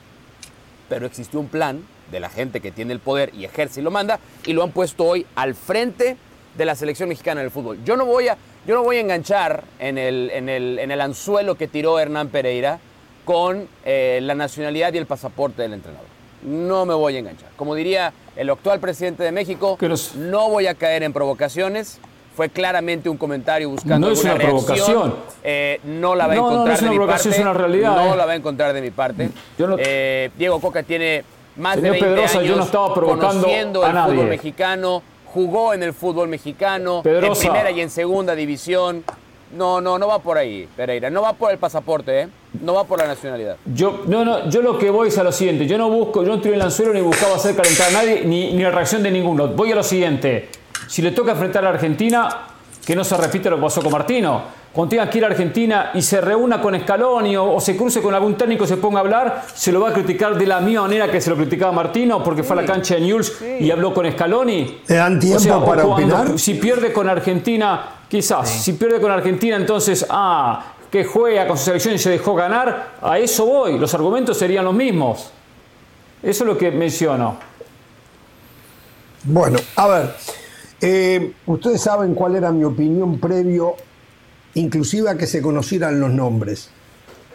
Pero 0.90 1.06
existió 1.06 1.40
un 1.40 1.48
plan 1.48 1.84
de 2.12 2.20
la 2.20 2.30
gente 2.30 2.62
que 2.62 2.72
tiene 2.72 2.94
el 2.94 3.00
poder 3.00 3.34
y 3.34 3.46
ejerce 3.46 3.80
y 3.80 3.84
lo 3.84 3.92
manda, 3.92 4.20
y 4.46 4.54
lo 4.54 4.64
han 4.64 4.72
puesto 4.72 5.06
hoy 5.06 5.26
al 5.36 5.56
frente 5.56 6.18
de 6.56 6.66
la 6.66 6.76
selección 6.76 7.10
mexicana 7.10 7.42
del 7.42 7.52
fútbol. 7.52 7.84
Yo 7.84 7.98
no 7.98 8.06
voy 8.06 8.28
a, 8.28 8.38
yo 8.66 8.76
no 8.76 8.84
voy 8.84 8.98
a 8.98 9.00
enganchar 9.02 9.64
en 9.80 9.98
el, 9.98 10.30
en, 10.32 10.50
el, 10.50 10.80
en 10.80 10.92
el 10.92 11.02
anzuelo 11.02 11.56
que 11.56 11.68
tiró 11.68 12.00
Hernán 12.00 12.30
Pereira 12.30 12.80
con 13.26 13.68
eh, 13.84 14.20
la 14.22 14.36
nacionalidad 14.36 14.94
y 14.94 14.98
el 14.98 15.08
pasaporte 15.08 15.64
del 15.64 15.74
entrenador. 15.74 16.08
No 16.44 16.86
me 16.86 16.94
voy 16.94 17.16
a 17.16 17.20
enganchar. 17.20 17.50
Como 17.56 17.74
diría 17.74 18.14
el 18.36 18.50
actual 18.52 18.80
presidente 18.80 19.24
de 19.24 19.32
México, 19.32 19.78
no 20.16 20.50
voy 20.50 20.68
a 20.68 20.76
caer 20.76 21.02
en 21.02 21.12
provocaciones. 21.12 22.00
Fue 22.36 22.50
claramente 22.50 23.08
un 23.08 23.18
comentario 23.18 23.70
buscando 23.70 24.08
no 24.08 24.14
es 24.14 24.24
una 24.24 24.36
provocación. 24.36 25.16
Eh, 25.44 25.80
no 25.86 26.16
la 26.16 26.28
va 26.28 26.34
a 26.34 26.36
encontrar 26.36 26.68
no, 26.68 26.74
es 26.74 26.82
una 26.82 26.92
de 26.92 27.00
mi 27.00 27.06
parte. 27.08 27.30
Es 27.30 27.40
una 27.40 27.54
realidad, 27.54 27.96
no 27.96 28.14
eh. 28.14 28.18
la 28.18 28.26
va 28.26 28.32
a 28.34 28.36
encontrar 28.36 28.74
de 28.74 28.82
mi 28.82 28.92
parte. 28.92 29.30
Diego 30.38 30.60
Coca 30.60 30.84
tiene 30.84 31.24
más 31.56 31.82
de 31.82 31.90
20 31.90 32.06
Pedrosa, 32.06 32.40
años 32.40 32.50
yo 32.50 32.56
no 32.58 32.64
estaba 32.64 32.94
provocando 32.94 33.42
conociendo 33.42 33.84
a 33.84 33.88
el 33.88 33.94
nadie. 33.96 34.14
fútbol 34.16 34.28
mexicano, 34.28 35.04
jugó 35.26 35.74
en 35.74 35.84
el 35.84 35.94
fútbol 35.94 36.28
mexicano, 36.28 37.02
en 37.06 37.34
primera 37.34 37.72
y 37.72 37.82
en 37.82 37.90
segunda 37.90 38.36
división. 38.36 39.04
No, 39.56 39.80
no, 39.80 39.98
no 39.98 40.08
va 40.08 40.20
por 40.20 40.38
ahí, 40.38 40.68
Pereira. 40.76 41.10
No 41.10 41.22
va 41.22 41.32
por 41.34 41.52
el 41.52 41.58
pasaporte, 41.58 42.22
¿eh? 42.22 42.28
No 42.62 42.74
va 42.74 42.84
por 42.84 43.00
la 43.00 43.08
nacionalidad. 43.08 43.56
Yo, 43.74 44.02
no, 44.08 44.26
no, 44.26 44.50
yo 44.50 44.62
lo 44.62 44.78
que 44.78 44.90
voy 44.90 45.08
es 45.08 45.18
a 45.18 45.24
lo 45.24 45.32
siguiente. 45.32 45.66
Yo 45.66 45.78
no 45.78 45.90
busco, 45.90 46.24
yo 46.24 46.30
no 46.30 46.36
estoy 46.36 46.50
en 46.50 46.56
el 46.56 46.62
anzuelo 46.64 46.94
ni 46.94 47.00
buscaba 47.00 47.36
hacer 47.36 47.56
calentar 47.56 47.90
a 47.90 47.92
nadie, 47.94 48.24
ni, 48.26 48.52
ni 48.54 48.64
la 48.64 48.72
reacción 48.72 49.02
de 49.04 49.12
ninguno. 49.12 49.48
Voy 49.48 49.72
a 49.72 49.76
lo 49.76 49.84
siguiente. 49.84 50.50
Si 50.88 51.02
le 51.02 51.12
toca 51.12 51.32
enfrentar 51.32 51.66
a 51.66 51.70
Argentina, 51.70 52.30
que 52.86 52.96
no 52.96 53.04
se 53.04 53.18
repite 53.18 53.50
lo 53.50 53.58
que 53.58 53.64
pasó 53.64 53.82
con 53.82 53.92
Martino 53.92 54.66
cuando 54.76 54.90
tenga 54.90 55.10
que 55.10 55.20
ir 55.20 55.24
a 55.24 55.28
Argentina 55.28 55.92
y 55.94 56.02
se 56.02 56.20
reúna 56.20 56.60
con 56.60 56.78
Scaloni 56.78 57.38
o, 57.38 57.62
se 57.62 57.78
cruce 57.78 58.02
con 58.02 58.14
algún 58.14 58.36
técnico 58.36 58.66
y 58.66 58.68
se 58.68 58.76
ponga 58.76 58.98
a 58.98 59.02
hablar, 59.04 59.46
se 59.56 59.72
lo 59.72 59.80
va 59.80 59.92
a 59.92 59.94
criticar 59.94 60.38
de 60.38 60.46
la 60.46 60.60
misma 60.60 60.82
manera 60.82 61.10
que 61.10 61.22
se 61.22 61.30
lo 61.30 61.38
criticaba 61.38 61.72
Martino 61.72 62.22
porque 62.22 62.44
fue 62.44 62.58
a 62.58 62.62
la 62.62 62.68
cancha 62.68 62.96
de 62.96 63.02
News 63.02 63.38
y 63.58 63.72
habló 63.72 63.94
con 63.94 64.12
Scaloni. 64.12 64.82
¿Le 64.86 64.96
dan 64.96 65.18
tiempo 65.18 65.66
para 65.66 65.86
opinar? 65.86 66.38
Si 66.38 66.56
pierde 66.56 66.92
con 66.92 67.08
Argentina, 67.08 67.86
quizás, 68.10 68.50
si 68.50 68.74
pierde 68.74 69.00
con 69.00 69.12
Argentina, 69.12 69.56
entonces, 69.56 70.06
ah, 70.10 70.74
que 70.92 71.06
juega 71.06 71.48
con 71.48 71.58
su 71.58 71.64
selección 71.64 71.96
y 71.96 71.98
se 71.98 72.10
dejó 72.10 72.36
ganar, 72.36 72.96
a 73.02 73.18
eso 73.18 73.46
voy. 73.46 73.80
Los 73.80 73.94
argumentos 73.94 74.38
serían 74.38 74.66
los 74.66 74.74
mismos. 74.74 75.32
Eso 76.22 76.44
es 76.44 76.48
lo 76.48 76.58
que 76.58 76.70
menciono. 76.72 77.38
Bueno, 79.24 79.58
a 79.78 79.88
ver, 79.88 80.16
eh, 80.82 81.34
ustedes 81.46 81.82
saben 81.82 82.14
cuál 82.14 82.36
era 82.36 82.52
mi 82.52 82.64
opinión 82.64 83.20
previo 83.20 83.76
inclusive 84.56 85.10
a 85.10 85.18
que 85.18 85.28
se 85.28 85.42
conocieran 85.42 86.00
los 86.00 86.12
nombres. 86.12 86.70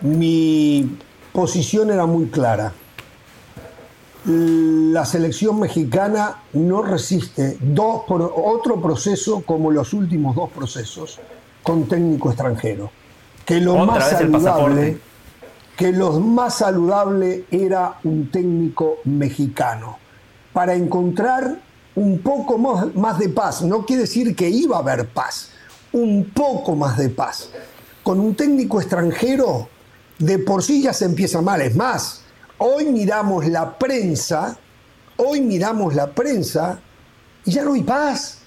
Mi 0.01 0.99
posición 1.33 1.91
era 1.91 2.07
muy 2.07 2.27
clara. 2.27 2.73
La 4.25 5.05
selección 5.07 5.61
mexicana 5.61 6.43
no 6.53 6.83
resiste 6.83 7.57
dos, 7.61 8.03
otro 8.09 8.81
proceso 8.83 9.43
como 9.47 9.71
los 9.71 9.95
últimos 9.95 10.37
dos 10.37 10.51
procesos 10.51 11.19
con 11.63 11.89
técnico 11.89 12.31
extranjero. 12.31 12.91
Que 13.47 13.61
lo 13.61 13.87
más 13.87 14.11
saludable, 14.11 14.99
que 15.77 15.93
lo 15.93 16.21
más 16.21 16.55
saludable 16.59 17.45
era 17.51 17.99
un 18.05 18.31
técnico 18.31 18.99
mexicano 19.05 19.99
para 20.53 20.75
encontrar 20.75 21.59
un 22.01 22.19
poco 22.21 22.57
más 22.57 23.19
de 23.19 23.29
paz. 23.29 23.61
No 23.61 23.85
quiere 23.85 24.03
decir 24.03 24.35
que 24.35 24.49
iba 24.49 24.77
a 24.77 24.81
haber 24.81 25.09
paz, 25.09 25.51
un 25.93 26.31
poco 26.31 26.75
más 26.75 26.97
de 26.97 27.11
paz. 27.11 27.51
Con 28.03 28.19
un 28.21 28.35
técnico 28.35 28.81
extranjero, 28.81 29.69
de 30.19 30.39
por 30.39 30.63
sí 30.63 30.81
ya 30.81 30.95
se 30.95 31.05
empieza 31.05 31.43
mal. 31.43 31.61
Es 31.61 31.77
más, 31.77 32.23
hoy 32.57 32.87
miramos 32.87 33.47
la 33.47 33.79
prensa, 33.79 34.57
hoy 35.19 35.43
miramos 35.43 35.95
la 35.95 36.11
prensa 36.13 36.81
y 37.45 37.51
ya 37.51 37.65
no 37.65 37.75
hay 37.75 37.83
paz. 37.83 38.39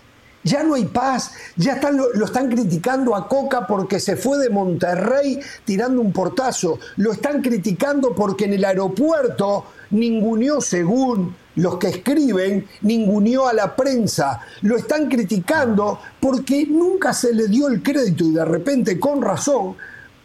Ya 0.45 0.61
no 0.61 0.73
hay 0.73 0.83
paz, 0.83 1.31
ya 1.55 1.75
están, 1.75 1.95
lo, 1.95 2.11
lo, 2.15 2.25
están 2.25 2.49
criticando 2.49 3.15
a 3.15 3.29
Coca 3.29 3.65
porque 3.65 4.01
se 4.01 4.17
fue 4.17 4.37
de 4.39 4.49
Monterrey 4.49 5.39
tirando 5.63 6.01
un 6.01 6.11
portazo, 6.11 6.79
lo 6.97 7.13
están 7.13 7.41
criticando 7.41 8.13
porque 8.13 8.43
en 8.43 8.51
el 8.51 8.65
aeropuerto 8.65 9.63
ninguneó 9.91 10.59
según 10.59 11.33
los 11.55 11.77
que 11.77 11.87
escriben, 11.87 12.67
ninguneó 12.81 13.47
a 13.47 13.53
la 13.53 13.75
prensa, 13.75 14.41
lo 14.61 14.77
están 14.77 15.09
criticando 15.09 15.99
porque 16.19 16.65
nunca 16.67 17.13
se 17.13 17.33
le 17.33 17.47
dio 17.47 17.67
el 17.67 17.83
crédito 17.83 18.23
y 18.23 18.31
de 18.31 18.45
repente 18.45 18.99
con 18.99 19.21
razón, 19.21 19.75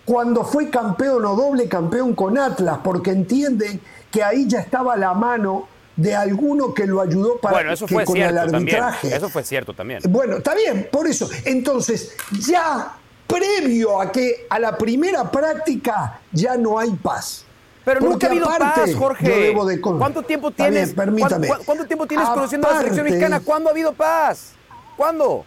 cuando 0.05 0.45
fue 0.45 0.71
campeón 0.71 1.25
o 1.27 1.37
doble 1.37 1.69
campeón 1.69 2.15
con 2.15 2.39
Atlas, 2.39 2.79
porque 2.83 3.11
entienden 3.11 3.81
que 4.11 4.23
ahí 4.23 4.47
ya 4.49 4.61
estaba 4.61 4.97
la 4.97 5.13
mano 5.13 5.69
de 5.97 6.15
alguno 6.15 6.73
que 6.73 6.87
lo 6.87 7.01
ayudó 7.01 7.39
para 7.39 7.57
bueno, 7.57 7.73
eso 7.73 7.89
fue 7.89 8.05
con 8.05 8.15
cierto 8.15 8.33
el 8.33 8.55
arbitraje. 8.55 9.01
También. 9.01 9.19
Eso 9.19 9.29
fue 9.29 9.43
cierto 9.43 9.75
también. 9.75 10.01
Bueno, 10.09 10.37
está 10.37 10.55
bien, 10.55 10.89
por 10.91 11.07
eso. 11.09 11.29
Entonces, 11.45 12.15
ya 12.41 12.95
previo 13.27 14.01
a 14.01 14.11
que 14.11 14.47
a 14.49 14.59
la 14.59 14.79
primera 14.79 15.31
práctica 15.31 16.21
ya 16.33 16.57
no 16.57 16.79
hay 16.79 16.91
paz. 16.91 17.45
Pero 17.89 18.01
nunca 18.03 18.27
ha 18.27 18.31
habido 18.31 18.47
paz, 18.47 18.95
Jorge. 18.95 19.55
¿Cuánto 19.81 20.23
tiempo 20.23 20.51
tienes? 20.51 20.93
permítame. 20.93 21.49
¿Cuánto, 21.65 21.87
tiempo 21.87 22.07
tienes 22.07 22.29
conociendo 22.29 22.69
a 22.69 22.73
la 22.73 22.79
selección 22.81 23.07
mexicana? 23.07 23.41
¿Cuándo 23.41 23.71
ha 23.71 23.73
habido 23.73 23.93
paz? 23.95 24.53
¿Cuándo? 24.97 25.47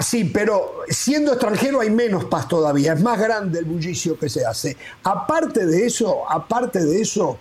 sí, 0.00 0.24
pero 0.24 0.80
siendo 0.88 1.32
extranjero 1.32 1.80
hay 1.80 1.90
menos 1.90 2.24
paz 2.24 2.48
todavía, 2.48 2.94
es 2.94 3.02
más 3.02 3.20
grande 3.20 3.58
el 3.58 3.66
bullicio 3.66 4.18
que 4.18 4.28
se 4.28 4.46
hace. 4.46 4.76
Aparte 5.04 5.66
de 5.66 5.86
eso, 5.86 6.22
aparte 6.28 6.82
de 6.82 7.00
eso, 7.02 7.38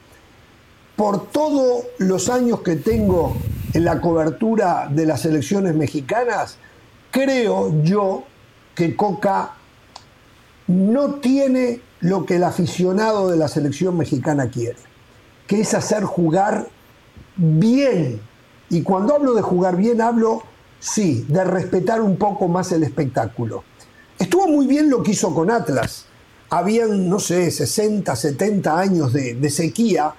por 0.95 1.31
todos 1.31 1.85
los 1.99 2.29
años 2.29 2.61
que 2.61 2.75
tengo 2.75 3.37
en 3.73 3.85
la 3.85 4.01
cobertura 4.01 4.87
de 4.89 5.05
las 5.05 5.25
elecciones 5.25 5.73
mexicanas, 5.73 6.57
creo 7.11 7.81
yo 7.81 8.23
que 8.75 8.95
Coca 8.95 9.53
no 10.67 11.15
tiene 11.15 11.79
lo 12.01 12.25
que 12.25 12.35
el 12.35 12.43
aficionado 12.43 13.29
de 13.29 13.37
la 13.37 13.47
selección 13.47 13.97
mexicana 13.97 14.49
quiere, 14.49 14.77
que 15.47 15.61
es 15.61 15.73
hacer 15.73 16.03
jugar 16.03 16.67
bien. 17.35 18.19
Y 18.69 18.81
cuando 18.83 19.15
hablo 19.15 19.33
de 19.33 19.41
jugar 19.41 19.75
bien, 19.75 20.01
hablo, 20.01 20.43
sí, 20.79 21.25
de 21.27 21.43
respetar 21.43 22.01
un 22.01 22.17
poco 22.17 22.47
más 22.47 22.71
el 22.71 22.83
espectáculo. 22.83 23.63
Estuvo 24.17 24.47
muy 24.47 24.67
bien 24.67 24.89
lo 24.89 25.03
que 25.03 25.11
hizo 25.11 25.33
con 25.33 25.49
Atlas. 25.51 26.05
Habían, 26.49 27.09
no 27.09 27.19
sé, 27.19 27.49
60, 27.49 28.15
70 28.15 28.79
años 28.79 29.13
de, 29.13 29.49
sequía 29.49 30.13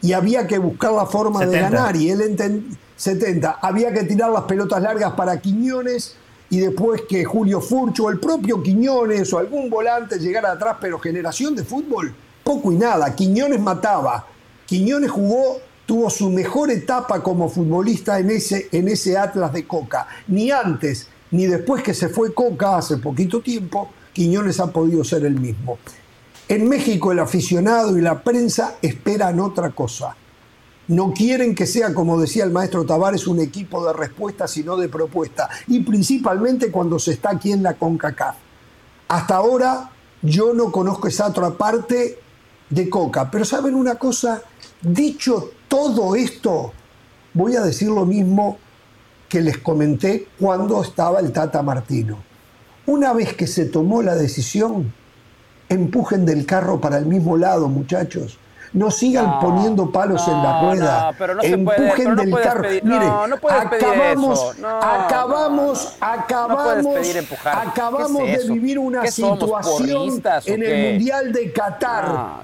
y 0.00 0.12
había 0.12 0.46
que 0.46 0.58
buscar 0.58 0.92
la 0.92 1.06
forma 1.06 1.44
de 1.44 1.60
ganar. 1.60 1.96
Y 1.96 2.10
él 2.10 2.20
entendía, 2.20 2.76
70, 2.96 3.58
había 3.60 3.92
que 3.92 4.04
tirar 4.04 4.30
las 4.30 4.44
pelotas 4.44 4.80
largas 4.82 5.12
para 5.14 5.40
Quiñones 5.40 6.16
y 6.50 6.60
después 6.60 7.02
que 7.08 7.24
Julio 7.24 7.60
Furcho, 7.60 8.10
el 8.10 8.20
propio 8.20 8.62
Quiñones 8.62 9.32
o 9.32 9.38
algún 9.38 9.70
volante 9.70 10.18
llegara 10.18 10.52
atrás, 10.52 10.76
pero 10.80 10.98
generación 10.98 11.54
de 11.56 11.64
fútbol, 11.64 12.14
poco 12.42 12.70
y 12.72 12.76
nada. 12.76 13.14
Quiñones 13.14 13.60
mataba. 13.60 14.26
Quiñones 14.66 15.10
jugó, 15.10 15.58
tuvo 15.86 16.10
su 16.10 16.30
mejor 16.30 16.70
etapa 16.70 17.22
como 17.22 17.48
futbolista 17.48 18.18
en 18.18 18.30
ese, 18.30 18.68
en 18.72 18.88
ese 18.88 19.16
Atlas 19.16 19.52
de 19.52 19.66
Coca. 19.66 20.06
Ni 20.28 20.50
antes 20.50 21.08
ni 21.30 21.46
después 21.46 21.82
que 21.82 21.94
se 21.94 22.08
fue 22.08 22.32
Coca 22.32 22.76
hace 22.76 22.98
poquito 22.98 23.40
tiempo, 23.40 23.90
Quiñones 24.12 24.60
ha 24.60 24.68
podido 24.68 25.02
ser 25.02 25.24
el 25.24 25.40
mismo. 25.40 25.78
En 26.46 26.68
México 26.68 27.10
el 27.10 27.18
aficionado 27.18 27.98
y 27.98 28.02
la 28.02 28.22
prensa 28.22 28.76
esperan 28.82 29.40
otra 29.40 29.70
cosa 29.70 30.14
no 30.88 31.12
quieren 31.12 31.54
que 31.54 31.66
sea, 31.66 31.94
como 31.94 32.20
decía 32.20 32.44
el 32.44 32.50
maestro 32.50 32.84
Tavares, 32.84 33.26
un 33.26 33.40
equipo 33.40 33.86
de 33.86 33.92
respuesta, 33.92 34.46
sino 34.46 34.76
de 34.76 34.88
propuesta. 34.88 35.48
Y 35.66 35.80
principalmente 35.80 36.70
cuando 36.70 36.98
se 36.98 37.12
está 37.12 37.30
aquí 37.30 37.52
en 37.52 37.62
la 37.62 37.74
CONCACAF. 37.74 38.36
Hasta 39.08 39.36
ahora 39.36 39.90
yo 40.22 40.52
no 40.52 40.70
conozco 40.70 41.08
esa 41.08 41.28
otra 41.28 41.50
parte 41.50 42.18
de 42.68 42.90
Coca. 42.90 43.30
Pero 43.30 43.44
¿saben 43.44 43.74
una 43.74 43.94
cosa? 43.94 44.42
Dicho 44.82 45.50
todo 45.68 46.14
esto, 46.14 46.72
voy 47.32 47.56
a 47.56 47.62
decir 47.62 47.88
lo 47.88 48.04
mismo 48.04 48.58
que 49.28 49.40
les 49.40 49.58
comenté 49.58 50.28
cuando 50.38 50.82
estaba 50.82 51.20
el 51.20 51.32
Tata 51.32 51.62
Martino. 51.62 52.18
Una 52.86 53.14
vez 53.14 53.34
que 53.34 53.46
se 53.46 53.64
tomó 53.64 54.02
la 54.02 54.14
decisión, 54.14 54.92
empujen 55.70 56.26
del 56.26 56.44
carro 56.44 56.80
para 56.80 56.98
el 56.98 57.06
mismo 57.06 57.38
lado, 57.38 57.68
muchachos 57.68 58.38
no 58.74 58.90
sigan 58.90 59.38
poniendo 59.38 59.90
palos 59.90 60.26
en 60.26 60.42
la 60.42 60.60
rueda. 60.60 61.10
No, 61.10 61.18
pero 61.18 61.34
no 61.36 61.42
Empujen 61.42 61.96
se 61.96 62.04
puede, 62.04 62.26
del 62.26 62.42
carro. 62.42 62.68
Mire, 62.82 63.06
acabamos, 63.48 64.54
acabamos, 64.82 65.96
acabamos, 66.00 67.16
acabamos 67.44 68.22
de 68.22 68.48
vivir 68.48 68.78
una 68.78 69.06
situación 69.06 70.22
en 70.46 70.62
el 70.62 70.92
Mundial 70.92 71.32
de 71.32 71.52
Qatar. 71.52 72.42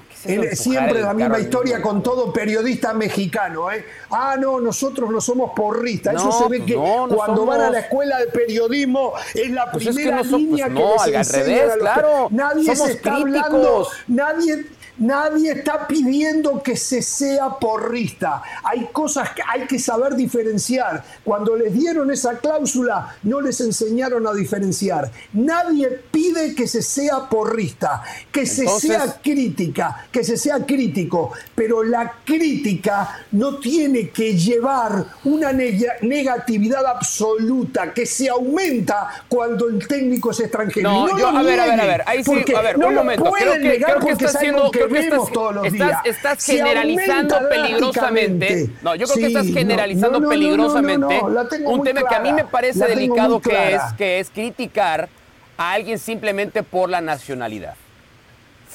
siempre 0.52 1.00
la 1.00 1.14
misma 1.14 1.40
historia 1.40 1.82
con 1.82 2.00
todo 2.00 2.32
periodista 2.32 2.95
mexicano. 2.95 3.71
¿eh? 3.73 3.84
Ah, 4.10 4.36
no, 4.38 4.60
nosotros 4.60 5.10
no 5.10 5.21
somos 5.21 5.50
porristas. 5.56 6.14
Eso 6.14 6.30
se 6.30 6.49
ve 6.49 6.64
que 6.64 6.76
cuando 6.76 7.45
van 7.45 7.60
a 7.60 7.71
la 7.71 7.80
escuela 7.80 8.21
de 8.21 8.26
periodismo 8.26 9.14
es 9.34 9.50
la 9.50 9.69
pues 9.73 9.84
primera 9.84 10.23
línea 10.23 10.69
pues 10.73 11.02
que 11.02 11.10
les 11.10 11.34
al 11.34 11.40
revés, 11.43 11.73
claro. 11.80 12.28
Nadie 12.30 12.76
se 12.76 12.93
está 12.93 13.16
hablando, 13.16 13.88
nadie 14.06 14.66
Nadie 15.00 15.52
está 15.52 15.86
pidiendo 15.86 16.63
que 16.63 16.76
se 16.76 17.00
sea 17.00 17.58
porrista. 17.58 18.43
Hay 18.63 18.89
cosas 18.93 19.30
que 19.30 19.43
hay 19.47 19.67
que 19.67 19.78
saber 19.78 20.15
diferenciar. 20.15 21.02
Cuando 21.25 21.56
les 21.56 21.73
dieron 21.73 22.10
esa 22.10 22.39
cláusula, 22.39 23.17
no 23.23 23.41
les 23.41 23.60
enseñaron 23.63 24.26
a 24.26 24.34
diferenciar. 24.34 25.10
Nadie 25.32 25.89
pide 26.10 26.54
que 26.54 26.69
se 26.69 26.82
sea 26.82 27.30
porrista, 27.30 28.02
que 28.30 28.45
se 28.45 28.69
sea 28.69 29.21
crítica, 29.23 30.06
que 30.13 30.23
se 30.23 30.36
sea 30.36 30.67
crítico. 30.67 31.32
Pero 31.54 31.82
la 31.82 32.17
crítica 32.25 33.25
no 33.32 33.56
tiene 33.56 34.10
que 34.10 34.36
llevar 34.36 35.06
una 35.25 35.50
negatividad 35.52 36.84
absoluta 36.84 37.95
que 37.95 38.04
se 38.04 38.28
aumenta 38.28 39.08
cuando 39.28 39.69
el 39.69 39.86
técnico 39.89 40.30
es 40.30 40.41
extranjero. 40.41 40.91
No, 40.91 41.19
yo, 41.19 41.28
a 41.28 41.43
ver, 41.43 41.58
a 41.58 41.67
ver, 41.67 41.80
a 41.80 41.86
ver, 41.86 42.02
ahí 42.06 42.23
sí, 42.23 42.45
a 42.54 42.60
ver, 42.60 42.76
un 42.76 42.95
momento. 42.95 43.30
Creo 43.30 43.54
que, 43.54 43.80
creo 43.82 44.00
que 44.00 44.10
está 44.10 44.26
haciendo 44.26 44.71
estás, 44.98 45.32
todos 45.32 45.54
los 45.54 45.72
días. 45.72 46.00
Estás, 46.04 46.44
generalizando 46.44 47.36
peligrosamente. 47.48 48.70
No, 48.82 48.94
yo 48.94 49.06
creo 49.06 49.16
que 49.16 49.26
estás 49.26 49.46
generalizando 49.46 50.28
peligrosamente 50.28 51.20
un 51.64 51.84
tema 51.84 52.02
que 52.08 52.14
a 52.14 52.20
mí 52.20 52.32
me 52.32 52.44
parece 52.44 52.86
delicado 52.86 53.40
que 53.40 53.74
es, 53.74 53.82
que 53.96 54.20
es 54.20 54.30
criticar 54.30 55.08
a 55.56 55.72
alguien 55.72 55.98
simplemente 55.98 56.62
por 56.62 56.88
la 56.88 57.00
nacionalidad 57.00 57.74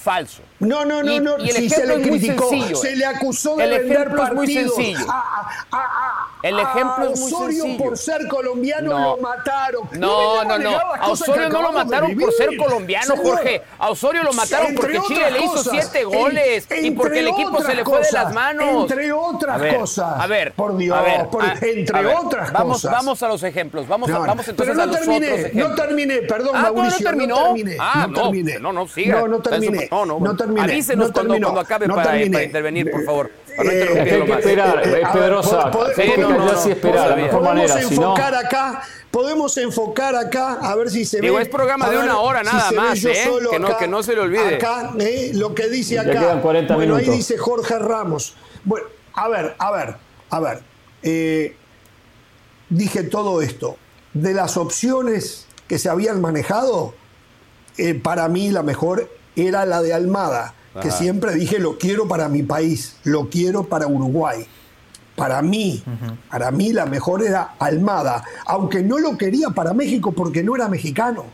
falso. 0.05 0.43
No, 0.59 0.85
no, 0.85 1.01
no, 1.01 1.19
no. 1.19 1.39
Y 1.39 1.49
el 1.49 1.57
es 1.65 2.07
muy 2.07 2.19
sencillo. 2.19 2.75
Se 2.75 2.95
le 2.95 3.05
acusó 3.05 3.55
de 3.55 3.63
el 3.63 3.73
ejemplo 3.73 4.23
es 4.23 4.33
muy 4.33 4.53
sencillo. 4.53 5.05
el 6.43 6.59
ejemplo 6.59 7.11
es 7.11 7.19
muy 7.19 7.31
sencillo. 7.31 7.77
por 7.83 7.97
ser 7.97 8.27
colombiano 8.27 8.99
lo 8.99 9.17
mataron. 9.17 9.89
No, 9.93 10.43
no, 10.43 10.59
no. 10.59 10.77
A 10.77 11.09
Osorio 11.09 11.49
no 11.49 11.61
lo 11.63 11.71
mataron 11.71 12.15
por 12.15 12.31
ser 12.33 12.55
colombiano, 12.55 13.17
Jorge. 13.17 13.63
A 13.79 13.89
Osorio 13.89 14.23
lo 14.23 14.33
mataron 14.33 14.75
porque 14.75 15.01
Chile 15.07 15.31
le 15.31 15.43
hizo 15.43 15.57
siete 15.63 16.03
goles 16.03 16.67
y 16.81 16.91
porque 16.91 17.19
el 17.19 17.29
equipo 17.29 17.61
se 17.61 17.73
le 17.73 17.83
fue 17.83 18.01
de 18.01 18.11
las 18.11 18.33
manos. 18.33 18.83
Entre 18.83 19.11
otras 19.11 19.75
cosas. 19.75 20.19
A 20.19 20.27
ver, 20.27 20.53
por 20.53 20.77
Dios, 20.77 20.97
entre 21.61 22.05
otras 22.15 22.51
cosas. 22.51 22.91
Vamos 22.91 23.23
a 23.23 23.27
los 23.27 23.41
ejemplos. 23.41 23.87
Vamos, 23.87 24.11
vamos 24.11 24.47
entonces 24.47 24.77
a 24.77 24.85
los 24.85 24.97
otros 24.97 25.07
ejemplos. 25.07 25.69
No 25.69 25.75
terminé, 25.75 26.17
perdón, 26.21 26.61
Mauricio. 26.61 26.99
No 26.99 27.09
terminó. 27.09 27.55
Ah, 27.79 28.07
no, 28.07 28.31
no, 28.59 28.73
no, 28.73 28.87
siga. 28.87 29.21
No, 29.21 29.27
no 29.27 29.39
terminé. 29.39 29.89
No, 29.95 30.05
no, 30.05 30.19
no 30.19 30.35
terminé. 30.35 30.61
Avísenos 30.61 31.07
no 31.07 31.13
cuando, 31.13 31.39
cuando, 31.39 31.59
acabe 31.61 31.87
para, 31.87 32.03
para, 32.03 32.21
intervenir, 32.21 32.91
por 32.91 33.05
favor. 33.05 33.31
Para 33.55 33.71
no 33.71 33.71
eh, 33.71 34.01
hay 34.01 34.25
que 34.25 34.33
esperar, 34.33 34.81
eh, 34.85 35.03
Pedrosa. 35.13 35.71
Sí, 35.95 36.11
no, 36.17 36.29
no, 36.29 36.45
no, 36.45 36.57
sí 36.57 36.71
esperar, 36.71 37.15
de 37.15 37.21
mejor 37.21 37.41
manera. 37.41 37.73
Podemos 37.73 37.91
enfocar 37.91 38.33
no... 38.33 38.39
acá, 38.39 38.81
podemos 39.09 39.57
enfocar 39.57 40.15
acá, 40.15 40.53
a 40.61 40.75
ver 40.75 40.91
si 40.91 41.05
se 41.05 41.21
Digo, 41.21 41.37
ve. 41.37 41.43
es 41.43 41.47
programa 41.47 41.89
de 41.89 41.97
una 41.97 42.19
hora 42.19 42.43
nada 42.43 42.69
si 42.69 42.75
más, 42.75 43.05
¿eh? 43.05 43.29
Que 43.49 43.59
no, 43.59 43.77
que 43.77 43.87
no 43.87 44.03
se 44.03 44.15
le 44.15 44.19
olvide. 44.19 44.55
Acá, 44.55 44.91
eh, 44.99 45.31
lo 45.33 45.55
que 45.55 45.69
dice 45.69 45.97
acá. 45.97 46.13
Ya 46.13 46.19
quedan 46.19 46.41
40 46.41 46.75
bueno, 46.75 46.95
minutos. 46.95 47.13
ahí 47.13 47.17
dice 47.17 47.37
Jorge 47.37 47.79
Ramos. 47.79 48.35
Bueno, 48.65 48.87
a 49.13 49.29
ver, 49.29 49.55
a 49.57 49.71
ver, 49.71 49.95
a 50.29 50.39
ver. 50.41 50.59
Eh, 51.03 51.55
dije 52.69 53.03
todo 53.03 53.41
esto. 53.41 53.77
De 54.13 54.33
las 54.33 54.57
opciones 54.57 55.47
que 55.67 55.79
se 55.79 55.89
habían 55.89 56.19
manejado, 56.19 56.93
eh, 57.77 57.93
para 57.93 58.27
mí 58.27 58.51
la 58.51 58.63
mejor 58.63 59.09
era 59.35 59.65
la 59.65 59.81
de 59.81 59.93
Almada, 59.93 60.53
que 60.81 60.91
siempre 60.91 61.33
dije 61.35 61.59
lo 61.59 61.77
quiero 61.77 62.07
para 62.07 62.27
mi 62.29 62.43
país, 62.43 62.97
lo 63.03 63.29
quiero 63.29 63.63
para 63.63 63.87
Uruguay. 63.87 64.45
Para 65.15 65.41
mí, 65.41 65.81
para 66.29 66.51
mí 66.51 66.73
la 66.73 66.85
mejor 66.85 67.23
era 67.23 67.55
Almada, 67.57 68.23
aunque 68.45 68.83
no 68.83 68.99
lo 68.99 69.17
quería 69.17 69.49
para 69.51 69.73
México 69.73 70.11
porque 70.11 70.43
no 70.43 70.55
era 70.55 70.67
mexicano. 70.67 71.25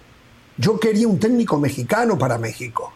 Yo 0.58 0.80
quería 0.80 1.08
un 1.08 1.20
técnico 1.20 1.58
mexicano 1.58 2.18
para 2.18 2.38
México, 2.38 2.94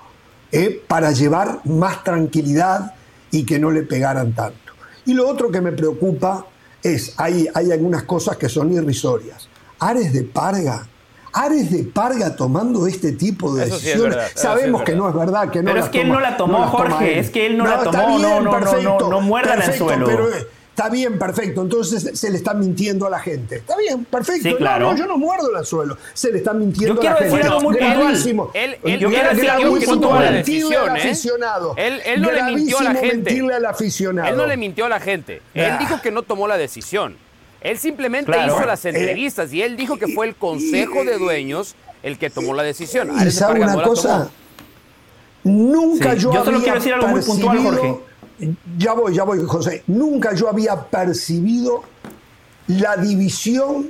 ¿eh? 0.51 0.83
para 0.87 1.11
llevar 1.11 1.61
más 1.65 2.03
tranquilidad 2.03 2.93
y 3.31 3.45
que 3.45 3.57
no 3.57 3.71
le 3.71 3.81
pegaran 3.81 4.33
tanto. 4.33 4.73
Y 5.05 5.13
lo 5.13 5.27
otro 5.27 5.49
que 5.49 5.61
me 5.61 5.71
preocupa 5.71 6.45
es, 6.83 7.15
hay, 7.17 7.47
hay 7.55 7.71
algunas 7.71 8.03
cosas 8.03 8.37
que 8.37 8.49
son 8.49 8.71
irrisorias. 8.71 9.47
Ares 9.79 10.13
de 10.13 10.23
Parga 10.23 10.87
Ares 11.35 11.69
de 11.69 11.83
Parga 11.83 12.35
tomando 12.35 12.87
este 12.87 13.11
tipo 13.11 13.53
de 13.53 13.65
decisiones. 13.65 14.17
Sabemos 14.35 14.83
que 14.83 14.95
no 14.95 15.09
es 15.09 15.15
verdad, 15.15 15.49
que 15.51 15.61
no 15.61 15.71
Pero 15.71 15.83
es 15.83 15.89
que 15.89 16.01
él 16.01 16.07
no 16.07 16.19
la 16.19 16.37
tomó, 16.37 16.65
Jorge, 16.67 17.19
es 17.19 17.29
que 17.29 17.45
él 17.45 17.57
no, 17.57 17.65
la 17.65 17.83
tomó, 17.83 18.17
no, 18.19 18.39
no, 18.39 18.59
no, 18.59 18.81
no, 18.81 19.09
no, 19.09 19.21
muerdan 19.21 19.61
el 19.61 19.73
suelo. 19.73 20.05
Pero, 20.05 20.33
eh, 20.33 20.47
Está 20.75 20.89
bien, 20.89 21.17
perfecto. 21.17 21.61
Entonces 21.61 22.19
se 22.19 22.29
le 22.29 22.35
está 22.35 22.53
mintiendo 22.53 23.07
a 23.07 23.09
la 23.09 23.19
gente. 23.19 23.55
Está 23.55 23.77
bien, 23.77 24.03
perfecto. 24.03 24.49
Sí, 24.49 24.55
claro. 24.55 24.91
No, 24.91 24.97
yo 24.97 25.05
no 25.05 25.17
muerdo 25.17 25.57
el 25.57 25.65
suelo. 25.65 25.97
Se 26.13 26.33
le 26.33 26.39
está 26.39 26.53
mintiendo 26.53 26.99
a 26.99 27.03
la 27.05 27.15
gente. 27.15 27.23
Yo 27.23 27.31
quiero 27.31 27.45
decir 27.45 27.49
algo 27.49 27.61
muy 27.61 27.77
puntual. 27.77 28.51
Él, 28.53 28.77
él, 28.83 28.99
yo 28.99 29.09
quiero 29.09 29.29
decir 29.29 29.49
algo 29.49 29.71
muy 29.71 29.85
puntual. 29.85 30.25
La 30.25 30.31
decisión, 30.31 30.97
¿eh? 30.97 31.87
Él, 31.87 32.01
él 32.05 32.21
no 32.21 32.29
le 32.29 32.43
mintió 32.43 32.79
a 32.79 32.83
la 32.83 32.95
gente. 32.95 33.41
Al 33.55 33.65
aficionado. 33.65 34.29
Él 34.29 34.35
no 34.35 34.45
le 34.45 34.57
mintió 34.57 34.85
a 34.85 34.89
la 34.89 34.99
gente. 34.99 35.41
Él 35.53 35.77
dijo 35.79 36.01
que 36.01 36.11
no 36.11 36.23
tomó 36.23 36.45
la 36.45 36.57
decisión. 36.57 37.15
Él 37.65 37.79
simplemente 37.79 38.31
hizo 38.45 38.63
las 38.63 38.85
entrevistas 38.85 39.51
y 39.51 39.63
él 39.63 39.75
dijo 39.75 39.97
que 39.97 40.07
fue 40.07 40.27
el 40.27 40.35
consejo 40.35 41.03
de 41.03 41.17
dueños 41.17 41.75
el 42.03 42.19
que 42.19 42.29
tomó 42.29 42.53
la 42.53 42.61
decisión. 42.61 43.09
Y 43.25 43.31
sabe 43.31 43.59
una 43.59 43.81
cosa, 43.81 44.29
nunca 45.43 46.13
yo, 46.13 46.31
yo 46.31 46.45
solo 46.45 46.59
quiero 46.59 46.75
decir 46.75 46.93
algo 46.93 47.07
muy 47.07 47.21
puntual, 47.23 47.57
Jorge. 47.63 47.99
Ya 48.77 48.93
voy, 48.93 49.15
ya 49.15 49.23
voy, 49.23 49.39
José. 49.47 49.83
Nunca 49.87 50.35
yo 50.35 50.47
había 50.47 50.79
percibido 50.79 51.81
la 52.67 52.97
división 52.97 53.89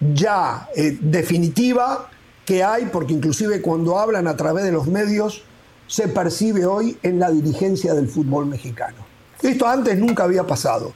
ya 0.00 0.66
eh, 0.74 0.96
definitiva 0.98 2.08
que 2.46 2.64
hay, 2.64 2.86
porque 2.86 3.12
inclusive 3.12 3.60
cuando 3.60 3.98
hablan 3.98 4.26
a 4.28 4.34
través 4.34 4.64
de 4.64 4.72
los 4.72 4.86
medios, 4.86 5.42
se 5.88 6.08
percibe 6.08 6.64
hoy 6.64 6.96
en 7.02 7.18
la 7.18 7.30
dirigencia 7.30 7.92
del 7.92 8.08
fútbol 8.08 8.46
mexicano. 8.46 8.96
Esto 9.42 9.68
antes 9.68 9.98
nunca 9.98 10.24
había 10.24 10.46
pasado. 10.46 10.94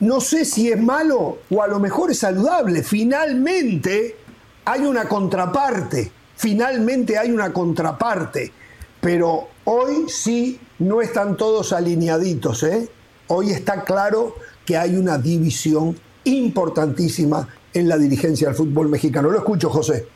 No 0.00 0.20
sé 0.20 0.46
si 0.46 0.70
es 0.70 0.80
malo 0.80 1.38
o 1.50 1.62
a 1.62 1.68
lo 1.68 1.78
mejor 1.78 2.10
es 2.10 2.18
saludable. 2.18 2.82
Finalmente 2.82 4.16
hay 4.64 4.80
una 4.80 5.06
contraparte, 5.06 6.10
finalmente 6.36 7.18
hay 7.18 7.30
una 7.30 7.52
contraparte, 7.52 8.50
pero 9.00 9.48
hoy 9.64 10.08
sí 10.08 10.58
no 10.78 11.02
están 11.02 11.36
todos 11.36 11.74
alineaditos. 11.74 12.62
¿eh? 12.62 12.88
Hoy 13.28 13.50
está 13.50 13.84
claro 13.84 14.36
que 14.64 14.76
hay 14.76 14.96
una 14.96 15.18
división 15.18 15.96
importantísima 16.24 17.48
en 17.74 17.88
la 17.88 17.98
dirigencia 17.98 18.48
del 18.48 18.56
fútbol 18.56 18.88
mexicano. 18.88 19.30
Lo 19.30 19.38
escucho, 19.38 19.68
José. 19.68 20.06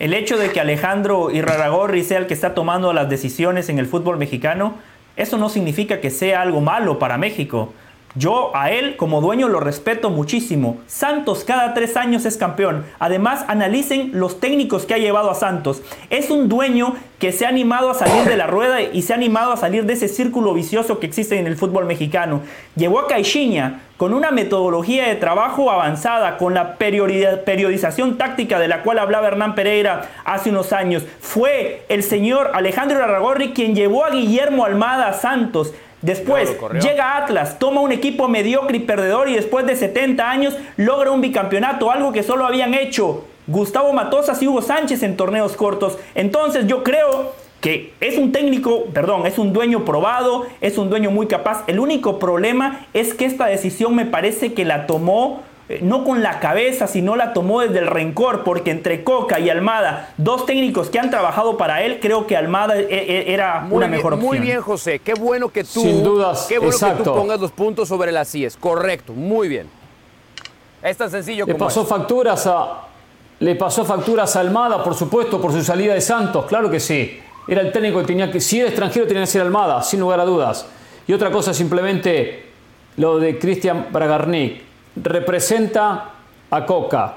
El 0.00 0.14
hecho 0.14 0.36
de 0.36 0.50
que 0.50 0.60
Alejandro 0.60 1.30
Irraragorri 1.30 2.02
sea 2.02 2.18
el 2.18 2.26
que 2.26 2.34
está 2.34 2.54
tomando 2.54 2.92
las 2.92 3.08
decisiones 3.08 3.68
en 3.68 3.78
el 3.78 3.86
fútbol 3.86 4.18
mexicano, 4.18 4.76
eso 5.16 5.36
no 5.36 5.48
significa 5.48 6.00
que 6.00 6.10
sea 6.10 6.40
algo 6.40 6.60
malo 6.60 6.98
para 6.98 7.18
México. 7.18 7.72
Yo 8.16 8.50
a 8.56 8.72
él 8.72 8.96
como 8.96 9.20
dueño 9.20 9.48
lo 9.48 9.60
respeto 9.60 10.10
muchísimo. 10.10 10.78
Santos 10.88 11.44
cada 11.44 11.74
tres 11.74 11.96
años 11.96 12.24
es 12.24 12.36
campeón. 12.36 12.84
Además, 12.98 13.44
analicen 13.46 14.10
los 14.14 14.40
técnicos 14.40 14.84
que 14.84 14.94
ha 14.94 14.98
llevado 14.98 15.30
a 15.30 15.36
Santos. 15.36 15.80
Es 16.10 16.28
un 16.28 16.48
dueño 16.48 16.96
que 17.20 17.30
se 17.30 17.46
ha 17.46 17.50
animado 17.50 17.88
a 17.88 17.94
salir 17.94 18.24
de 18.24 18.36
la 18.36 18.46
rueda 18.48 18.82
y 18.82 19.02
se 19.02 19.12
ha 19.12 19.16
animado 19.16 19.52
a 19.52 19.56
salir 19.56 19.84
de 19.84 19.92
ese 19.92 20.08
círculo 20.08 20.54
vicioso 20.54 20.98
que 20.98 21.06
existe 21.06 21.38
en 21.38 21.46
el 21.46 21.56
fútbol 21.56 21.84
mexicano. 21.84 22.40
Llevó 22.74 22.98
a 22.98 23.06
Caixinha 23.06 23.82
con 23.96 24.12
una 24.12 24.32
metodología 24.32 25.06
de 25.06 25.14
trabajo 25.14 25.70
avanzada, 25.70 26.36
con 26.36 26.54
la 26.54 26.78
periodización 26.78 28.18
táctica 28.18 28.58
de 28.58 28.66
la 28.66 28.82
cual 28.82 28.98
hablaba 28.98 29.28
Hernán 29.28 29.54
Pereira 29.54 30.08
hace 30.24 30.50
unos 30.50 30.72
años. 30.72 31.04
Fue 31.20 31.84
el 31.88 32.02
señor 32.02 32.50
Alejandro 32.54 33.04
Aragorri 33.04 33.52
quien 33.52 33.74
llevó 33.74 34.04
a 34.04 34.10
Guillermo 34.10 34.64
Almada 34.64 35.08
a 35.08 35.12
Santos. 35.12 35.74
Después 36.02 36.56
llega 36.82 37.18
Atlas, 37.18 37.58
toma 37.58 37.82
un 37.82 37.92
equipo 37.92 38.26
mediocre 38.26 38.78
y 38.78 38.80
perdedor 38.80 39.28
y 39.28 39.34
después 39.34 39.66
de 39.66 39.76
70 39.76 40.30
años 40.30 40.56
logra 40.76 41.10
un 41.10 41.20
bicampeonato, 41.20 41.90
algo 41.90 42.12
que 42.12 42.22
solo 42.22 42.46
habían 42.46 42.72
hecho 42.72 43.24
Gustavo 43.46 43.92
Matosas 43.92 44.40
y 44.42 44.48
Hugo 44.48 44.62
Sánchez 44.62 45.02
en 45.02 45.16
torneos 45.16 45.56
cortos. 45.56 45.98
Entonces 46.14 46.66
yo 46.66 46.82
creo 46.82 47.32
que 47.60 47.92
es 48.00 48.16
un 48.16 48.32
técnico, 48.32 48.86
perdón, 48.86 49.26
es 49.26 49.38
un 49.38 49.52
dueño 49.52 49.84
probado, 49.84 50.46
es 50.60 50.78
un 50.78 50.88
dueño 50.88 51.10
muy 51.10 51.26
capaz. 51.26 51.64
El 51.66 51.78
único 51.78 52.18
problema 52.18 52.86
es 52.94 53.12
que 53.12 53.26
esta 53.26 53.46
decisión 53.46 53.94
me 53.94 54.06
parece 54.06 54.54
que 54.54 54.64
la 54.64 54.86
tomó 54.86 55.42
no 55.82 56.04
con 56.04 56.22
la 56.22 56.40
cabeza, 56.40 56.86
sino 56.86 57.16
la 57.16 57.32
tomó 57.32 57.60
desde 57.60 57.78
el 57.78 57.86
rencor, 57.86 58.42
porque 58.42 58.70
entre 58.70 59.04
Coca 59.04 59.38
y 59.38 59.48
Almada, 59.48 60.12
dos 60.16 60.46
técnicos 60.46 60.90
que 60.90 60.98
han 60.98 61.10
trabajado 61.10 61.56
para 61.56 61.82
él, 61.82 61.98
creo 62.00 62.26
que 62.26 62.36
Almada 62.36 62.76
e, 62.76 62.86
e, 62.90 63.32
era 63.32 63.66
una 63.70 63.86
mejor 63.86 64.14
opción. 64.14 64.28
Muy 64.28 64.38
bien, 64.40 64.60
José, 64.60 64.98
qué 64.98 65.14
bueno 65.14 65.48
que 65.48 65.62
tú, 65.62 65.80
Sin 65.80 66.02
dudas, 66.02 66.46
qué 66.48 66.58
bueno 66.58 66.76
que 66.76 67.04
tú 67.04 67.14
pongas 67.14 67.40
los 67.40 67.52
puntos 67.52 67.88
sobre 67.88 68.10
las 68.10 68.34
IES, 68.34 68.56
correcto, 68.56 69.12
muy 69.12 69.48
bien. 69.48 69.68
Es 70.82 70.96
tan 70.96 71.10
sencillo 71.10 71.46
le 71.46 71.52
como 71.52 71.66
pasó 71.66 71.84
facturas 71.84 72.46
a 72.46 72.86
le 73.38 73.54
pasó 73.54 73.84
facturas 73.84 74.36
a 74.36 74.40
Almada, 74.40 74.84
por 74.84 74.94
supuesto, 74.94 75.40
por 75.40 75.52
su 75.52 75.62
salida 75.62 75.94
de 75.94 76.00
Santos, 76.02 76.44
claro 76.46 76.70
que 76.70 76.78
sí. 76.78 77.20
Era 77.48 77.62
el 77.62 77.72
técnico 77.72 78.00
que 78.00 78.06
tenía 78.06 78.30
que, 78.30 78.38
si 78.38 78.60
era 78.60 78.68
extranjero, 78.68 79.06
tenía 79.06 79.22
que 79.22 79.28
ser 79.28 79.40
Almada, 79.40 79.82
sin 79.82 79.98
lugar 80.00 80.20
a 80.20 80.26
dudas. 80.26 80.66
Y 81.06 81.12
otra 81.14 81.30
cosa, 81.30 81.54
simplemente 81.54 82.50
lo 82.96 83.18
de 83.18 83.38
Cristian 83.38 83.86
Bragarnik 83.90 84.69
representa 84.96 86.10
a 86.50 86.66
Coca. 86.66 87.14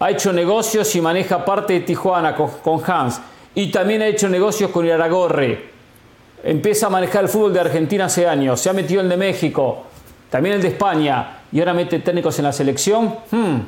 Ha 0.00 0.10
hecho 0.10 0.32
negocios 0.32 0.94
y 0.96 1.00
maneja 1.00 1.44
parte 1.44 1.74
de 1.74 1.80
Tijuana 1.80 2.34
con, 2.34 2.82
Hans. 2.86 3.20
Y 3.54 3.70
también 3.70 4.02
ha 4.02 4.06
hecho 4.06 4.28
negocios 4.28 4.70
con 4.70 4.84
Iraragorri. 4.84 5.58
Empieza 6.42 6.88
a 6.88 6.90
manejar 6.90 7.24
el 7.24 7.28
fútbol 7.28 7.54
de 7.54 7.60
Argentina 7.60 8.06
hace 8.06 8.26
años. 8.26 8.60
Se 8.60 8.68
ha 8.68 8.72
metido 8.72 9.00
el 9.00 9.08
de 9.08 9.16
México. 9.16 9.84
También 10.30 10.56
el 10.56 10.62
de 10.62 10.68
España. 10.68 11.38
Y 11.52 11.60
ahora 11.60 11.72
mete 11.72 12.00
técnicos 12.00 12.38
en 12.38 12.44
la 12.44 12.52
selección. 12.52 13.14
Hmm, 13.30 13.60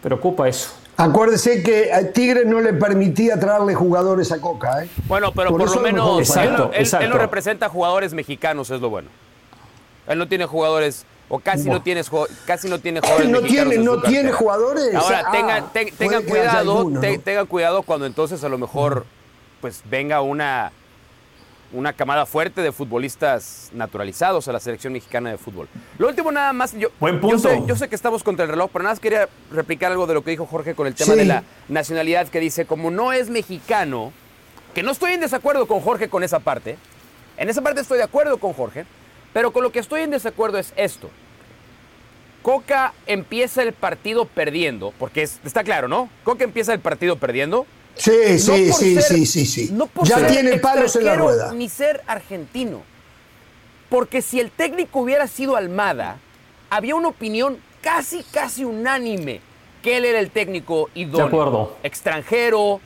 preocupa 0.00 0.48
eso. 0.48 0.70
Acuérdese 0.96 1.62
que 1.62 1.92
a 1.92 2.12
Tigre 2.12 2.44
no 2.44 2.60
le 2.60 2.72
permitía 2.74 3.38
traerle 3.38 3.74
jugadores 3.74 4.30
a 4.30 4.40
Coca. 4.40 4.84
¿eh? 4.84 4.88
Bueno, 5.08 5.32
pero 5.32 5.50
por, 5.50 5.74
lo 5.74 5.80
menos 5.80 6.20
exacto, 6.20 6.70
él, 6.72 6.86
él, 7.00 7.10
no 7.10 7.18
representa 7.18 7.68
jugadores 7.68 8.14
mexicanos, 8.14 8.70
es 8.70 8.80
lo 8.80 8.90
bueno. 8.90 9.08
Él 10.06 10.18
no 10.18 10.28
tiene 10.28 10.46
jugadores 10.46 11.06
o 11.34 11.38
casi 11.38 11.70
no 11.70 11.80
tienes 11.80 12.10
casi 12.44 12.68
no 12.68 12.78
tiene 12.78 13.00
jugadores 13.00 13.30
no 13.30 13.40
tiene 13.40 13.78
no 13.78 14.02
tiene 14.02 14.32
jugadores 14.32 14.94
ahora 14.94 15.30
tengan, 15.32 15.72
tengan 15.72 16.22
cuidado 16.24 16.90
tengan 17.24 17.46
cuidado 17.46 17.82
cuando 17.82 18.04
entonces 18.04 18.44
a 18.44 18.50
lo 18.50 18.58
mejor 18.58 19.06
pues 19.62 19.82
venga 19.88 20.20
una 20.20 20.72
una 21.72 21.94
camada 21.94 22.26
fuerte 22.26 22.60
de 22.60 22.70
futbolistas 22.70 23.70
naturalizados 23.72 24.46
a 24.46 24.52
la 24.52 24.60
selección 24.60 24.92
mexicana 24.92 25.30
de 25.30 25.38
fútbol. 25.38 25.68
Lo 25.96 26.08
último 26.08 26.30
nada 26.30 26.52
más, 26.52 26.74
yo, 26.74 26.90
Buen 27.00 27.18
punto. 27.18 27.66
Yo, 27.66 27.76
sé, 27.76 27.88
que 27.88 27.94
estamos 27.94 28.22
contra 28.22 28.44
el 28.44 28.50
reloj, 28.50 28.68
pero 28.70 28.82
nada 28.82 28.92
más 28.92 29.00
quería 29.00 29.26
replicar 29.50 29.90
algo 29.90 30.06
de 30.06 30.12
lo 30.12 30.22
que 30.22 30.32
dijo 30.32 30.44
Jorge 30.44 30.74
con 30.74 30.86
el 30.86 30.94
tema 30.94 31.14
de 31.14 31.24
la 31.24 31.44
nacionalidad, 31.68 32.28
que 32.28 32.40
dice, 32.40 32.66
como 32.66 32.90
no 32.90 33.14
es 33.14 33.30
mexicano, 33.30 34.12
que 34.74 34.82
no 34.82 34.90
estoy 34.90 35.12
en 35.12 35.20
desacuerdo 35.20 35.66
con 35.66 35.80
Jorge 35.80 36.10
con 36.10 36.22
esa 36.22 36.40
parte, 36.40 36.76
en 37.38 37.48
esa 37.48 37.62
parte 37.62 37.80
estoy 37.80 37.96
de 37.96 38.04
acuerdo 38.04 38.36
con 38.36 38.52
Jorge, 38.52 38.84
pero 39.32 39.50
con 39.50 39.62
lo 39.62 39.72
que 39.72 39.78
estoy 39.78 40.02
en 40.02 40.10
desacuerdo 40.10 40.58
es 40.58 40.74
esto. 40.76 41.08
Coca 42.42 42.92
empieza 43.06 43.62
el 43.62 43.72
partido 43.72 44.26
perdiendo, 44.26 44.92
porque 44.98 45.22
está 45.22 45.64
claro, 45.64 45.88
¿no? 45.88 46.08
Coca 46.24 46.44
empieza 46.44 46.72
el 46.72 46.80
partido 46.80 47.16
perdiendo. 47.16 47.66
Sí, 47.94 48.38
sí, 48.38 48.72
sí, 48.72 49.00
sí, 49.02 49.26
sí, 49.26 49.46
sí, 49.46 49.76
ya 50.04 50.26
tiene 50.26 50.58
palos 50.58 50.96
en 50.96 51.04
la 51.04 51.14
rueda. 51.14 51.52
Ni 51.52 51.68
ser 51.68 52.02
argentino. 52.06 52.82
Porque 53.88 54.22
si 54.22 54.40
el 54.40 54.50
técnico 54.50 55.00
hubiera 55.00 55.26
sido 55.28 55.56
Almada, 55.56 56.18
había 56.70 56.94
una 56.94 57.08
opinión 57.08 57.58
casi, 57.82 58.22
casi 58.22 58.64
unánime 58.64 59.40
que 59.82 59.98
él 59.98 60.06
era 60.06 60.18
el 60.18 60.30
técnico 60.30 60.88
idóneo. 60.94 61.26
De 61.26 61.34
acuerdo. 61.34 61.76
Extranjero. 61.82 62.80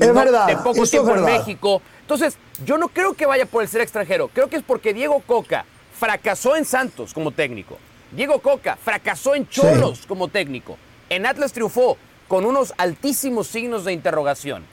Es 0.00 0.12
verdad. 0.12 0.48
De 0.48 0.56
poco 0.56 0.84
tiempo 0.84 1.14
en 1.14 1.24
México. 1.24 1.80
Entonces, 2.00 2.36
yo 2.64 2.78
no 2.78 2.88
creo 2.88 3.14
que 3.14 3.26
vaya 3.26 3.46
por 3.46 3.62
el 3.62 3.68
ser 3.68 3.80
extranjero. 3.80 4.28
Creo 4.28 4.48
que 4.48 4.56
es 4.56 4.62
porque 4.62 4.92
Diego 4.92 5.22
Coca 5.24 5.64
fracasó 5.98 6.56
en 6.56 6.64
Santos 6.64 7.14
como 7.14 7.30
técnico. 7.30 7.78
Diego 8.16 8.40
Coca 8.40 8.78
fracasó 8.82 9.34
en 9.34 9.46
Cholos 9.48 10.04
como 10.08 10.28
técnico. 10.28 10.78
En 11.10 11.26
Atlas 11.26 11.52
triunfó 11.52 11.98
con 12.26 12.46
unos 12.46 12.72
altísimos 12.78 13.46
signos 13.46 13.84
de 13.84 13.92
interrogación. 13.92 14.64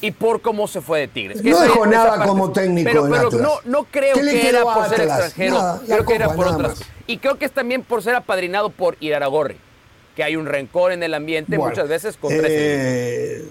Y 0.00 0.12
por 0.12 0.40
cómo 0.40 0.68
se 0.68 0.80
fue 0.80 1.00
de 1.00 1.08
Tigres. 1.08 1.42
No 1.42 1.60
dejó 1.60 1.86
nada 1.86 2.24
como 2.24 2.52
técnico 2.52 2.88
pero, 2.88 3.06
en 3.06 3.12
pero 3.12 3.30
No, 3.30 3.54
no 3.64 3.84
creo 3.84 4.14
que 4.14 4.48
era 4.48 4.62
por 4.62 4.88
ser 4.88 5.00
extranjero. 5.02 5.80
creo 5.86 6.06
que 6.06 6.14
era 6.14 6.34
por 6.34 6.46
otras. 6.46 6.80
Y 7.06 7.18
creo 7.18 7.38
que 7.38 7.44
es 7.44 7.52
también 7.52 7.82
por 7.82 8.02
ser 8.02 8.14
apadrinado 8.14 8.70
por 8.70 8.96
Iraragorri. 9.00 9.56
Que 10.14 10.24
hay 10.24 10.36
un 10.36 10.46
rencor 10.46 10.92
en 10.92 11.02
el 11.02 11.14
ambiente 11.14 11.56
muchas 11.56 11.88
veces 11.88 12.16
con 12.16 12.30
eh, 12.32 13.44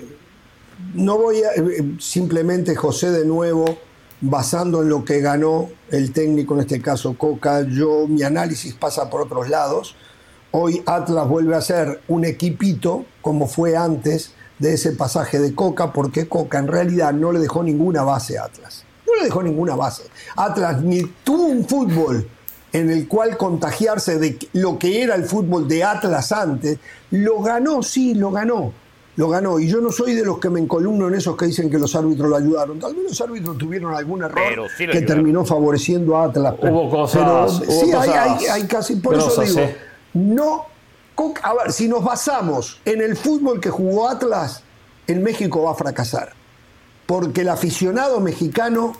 No 0.93 1.17
voy 1.17 1.41
a. 1.43 1.53
Eh, 1.55 1.83
simplemente, 1.99 2.75
José, 2.75 3.11
de 3.11 3.25
nuevo 3.25 3.77
basando 4.21 4.81
en 4.81 4.89
lo 4.89 5.05
que 5.05 5.19
ganó 5.21 5.69
el 5.89 6.11
técnico, 6.11 6.55
en 6.55 6.61
este 6.61 6.81
caso 6.81 7.17
Coca, 7.17 7.61
yo 7.61 8.07
mi 8.07 8.23
análisis 8.23 8.73
pasa 8.73 9.09
por 9.09 9.21
otros 9.21 9.49
lados. 9.49 9.95
Hoy 10.51 10.81
Atlas 10.85 11.27
vuelve 11.27 11.55
a 11.55 11.61
ser 11.61 12.01
un 12.07 12.25
equipito, 12.25 13.05
como 13.21 13.47
fue 13.47 13.75
antes 13.75 14.31
de 14.59 14.73
ese 14.73 14.93
pasaje 14.93 15.39
de 15.39 15.53
Coca, 15.53 15.93
porque 15.93 16.27
Coca 16.27 16.57
en 16.57 16.67
realidad 16.67 17.13
no 17.13 17.31
le 17.31 17.39
dejó 17.39 17.63
ninguna 17.63 18.03
base 18.03 18.37
a 18.37 18.45
Atlas. 18.45 18.83
No 19.05 19.15
le 19.15 19.25
dejó 19.25 19.43
ninguna 19.43 19.75
base. 19.75 20.03
Atlas 20.35 20.81
ni 20.81 21.03
tuvo 21.23 21.45
un 21.45 21.67
fútbol 21.67 22.27
en 22.73 22.89
el 22.89 23.07
cual 23.07 23.37
contagiarse 23.37 24.17
de 24.17 24.37
lo 24.53 24.77
que 24.77 25.01
era 25.01 25.15
el 25.15 25.25
fútbol 25.25 25.67
de 25.67 25.83
Atlas 25.83 26.31
antes. 26.31 26.79
Lo 27.11 27.41
ganó, 27.41 27.83
sí, 27.83 28.15
lo 28.15 28.31
ganó 28.31 28.73
lo 29.17 29.29
ganó. 29.29 29.59
Y 29.59 29.67
yo 29.67 29.81
no 29.81 29.91
soy 29.91 30.13
de 30.13 30.23
los 30.23 30.39
que 30.39 30.49
me 30.49 30.59
encolumno 30.59 31.07
en 31.07 31.15
esos 31.15 31.35
que 31.35 31.47
dicen 31.47 31.69
que 31.69 31.77
los 31.77 31.93
árbitros 31.95 32.29
lo 32.29 32.35
ayudaron. 32.35 32.79
Tal 32.79 32.95
vez 32.95 33.03
los 33.03 33.21
árbitros 33.21 33.57
tuvieron 33.57 33.93
algún 33.93 34.23
error 34.23 34.69
que 34.77 35.01
terminó 35.01 35.43
favoreciendo 35.43 36.15
a 36.15 36.25
Atlas. 36.25 36.55
Hubo 36.61 36.89
cosas. 36.89 37.61
sí, 37.67 37.91
hay, 37.91 38.63
casi. 38.67 38.95
Por 38.95 39.15
eso 39.15 39.41
digo, 39.41 39.69
no. 40.13 40.65
A 41.41 41.53
ver, 41.55 41.73
si 41.73 41.87
nos 41.87 42.03
basamos 42.03 42.79
en 42.85 43.01
el 43.01 43.17
fútbol 43.17 43.59
que 43.59 43.71
jugó 43.71 44.07
Atlas, 44.07 44.61
en 45.07 45.23
México 45.23 45.63
va 45.63 45.71
a 45.71 45.75
fracasar. 45.75 46.33
Porque 47.07 47.41
el 47.41 47.49
aficionado 47.49 48.19
mexicano, 48.19 48.93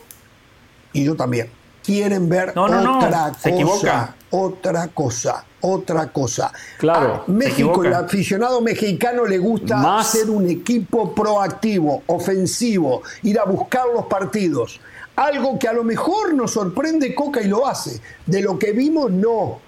y 0.94 1.04
yo 1.04 1.16
también, 1.16 1.52
quieren 1.84 2.28
ver 2.28 2.54
otra 2.58 3.34
cosa. 3.40 4.16
Otra 4.32 4.90
cosa, 4.90 5.46
otra 5.62 6.12
cosa. 6.12 6.52
Claro. 6.78 7.24
A 7.28 7.32
México, 7.32 7.84
el 7.84 7.94
aficionado 7.94 8.62
mexicano 8.62 9.26
le 9.26 9.38
gusta 9.38 10.04
ser 10.04 10.30
un 10.30 10.50
equipo 10.50 11.14
proactivo, 11.14 12.04
ofensivo, 12.08 13.04
ir 13.24 13.40
a 13.40 13.46
buscar 13.46 13.86
los 13.94 14.06
partidos. 14.06 14.80
Algo 15.16 15.58
que 15.58 15.68
a 15.68 15.74
lo 15.74 15.84
mejor 15.84 16.34
nos 16.34 16.52
sorprende 16.52 17.16
Coca 17.16 17.42
y 17.42 17.48
lo 17.48 17.66
hace. 17.66 18.00
De 18.26 18.42
lo 18.42 18.60
que 18.60 18.72
vimos, 18.72 19.12
no. 19.12 19.60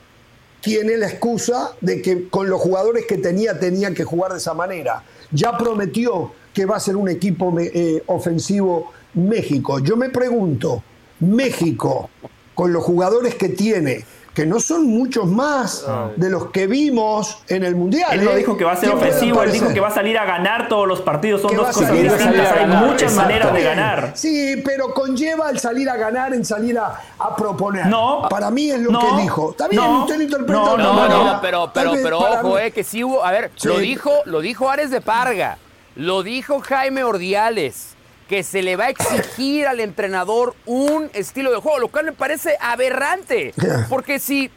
Tiene 0.61 0.97
la 0.97 1.07
excusa 1.07 1.71
de 1.81 2.01
que 2.01 2.29
con 2.29 2.49
los 2.49 2.59
jugadores 2.61 3.05
que 3.05 3.17
tenía 3.17 3.57
tenía 3.59 3.93
que 3.93 4.03
jugar 4.03 4.33
de 4.33 4.37
esa 4.37 4.53
manera. 4.53 5.03
Ya 5.31 5.57
prometió 5.57 6.33
que 6.53 6.65
va 6.65 6.75
a 6.75 6.79
ser 6.79 6.97
un 6.97 7.09
equipo 7.09 7.55
eh, 7.59 8.03
ofensivo 8.07 8.91
México. 9.13 9.79
Yo 9.79 9.95
me 9.95 10.09
pregunto, 10.09 10.83
México, 11.21 12.09
con 12.53 12.73
los 12.73 12.83
jugadores 12.83 13.35
que 13.35 13.49
tiene, 13.49 14.05
que 14.33 14.45
no 14.45 14.59
son 14.59 14.85
muchos 14.85 15.25
más 15.25 15.85
de 16.15 16.29
los 16.29 16.51
que 16.51 16.67
vimos 16.67 17.39
en 17.47 17.63
el 17.63 17.75
Mundial. 17.75 18.11
Él 18.13 18.25
no 18.25 18.31
¿eh? 18.31 18.37
dijo 18.37 18.57
que 18.57 18.63
va 18.63 18.73
a 18.73 18.75
ser 18.75 18.89
ofensivo, 18.89 19.43
él 19.43 19.51
dijo 19.51 19.73
que 19.73 19.79
va 19.79 19.87
a 19.87 19.93
salir 19.93 20.17
a 20.17 20.25
ganar 20.25 20.67
todos 20.67 20.87
los 20.87 21.01
partidos. 21.01 21.41
Son 21.41 21.55
dos 21.55 21.67
cosas 21.67 21.91
distintas, 21.91 22.51
hay 22.51 22.67
muchas 22.67 23.13
maneras 23.15 23.53
de 23.53 23.63
ganar. 23.63 24.11
Sí, 24.15 24.61
pero 24.63 24.93
conlleva 24.93 25.49
el 25.49 25.59
salir 25.59 25.89
a 25.89 25.97
ganar 25.97 26.33
en 26.33 26.45
salir 26.45 26.77
a, 26.77 26.99
proponer. 27.35 27.87
No. 27.87 28.27
Para 28.29 28.51
mí 28.51 28.69
es 28.69 28.79
lo 28.79 28.97
que 28.99 29.21
dijo. 29.21 29.51
Está 29.51 29.67
bien, 29.67 29.81
usted 29.81 30.17
lo 30.17 30.23
interpretó. 30.23 30.77
No, 30.77 31.07
no, 31.07 31.07
no, 31.07 31.41
pero, 31.41 31.71
pero, 31.73 31.93
pero 32.01 32.19
ojo, 32.19 32.59
eh, 32.59 32.71
que 32.71 32.83
sí 32.83 33.03
hubo. 33.03 33.23
A 33.23 33.31
ver, 33.31 33.51
lo 33.63 33.77
dijo, 33.77 34.11
lo 34.25 34.41
dijo 34.41 34.69
Ares 34.69 34.91
de 34.91 35.01
Parga, 35.01 35.57
lo 35.95 36.23
dijo 36.23 36.59
Jaime 36.61 37.03
Ordiales 37.03 37.95
que 38.29 38.43
se 38.43 38.61
le 38.61 38.75
va 38.75 38.85
a 38.85 38.89
exigir 38.89 39.65
al 39.65 39.79
entrenador 39.79 40.55
un 40.67 41.09
estilo 41.13 41.51
de 41.51 41.57
juego, 41.57 41.79
lo 41.79 41.87
cual 41.87 42.05
me 42.05 42.13
parece 42.13 42.55
aberrante. 42.61 43.53
Porque 43.89 44.19
si. 44.19 44.51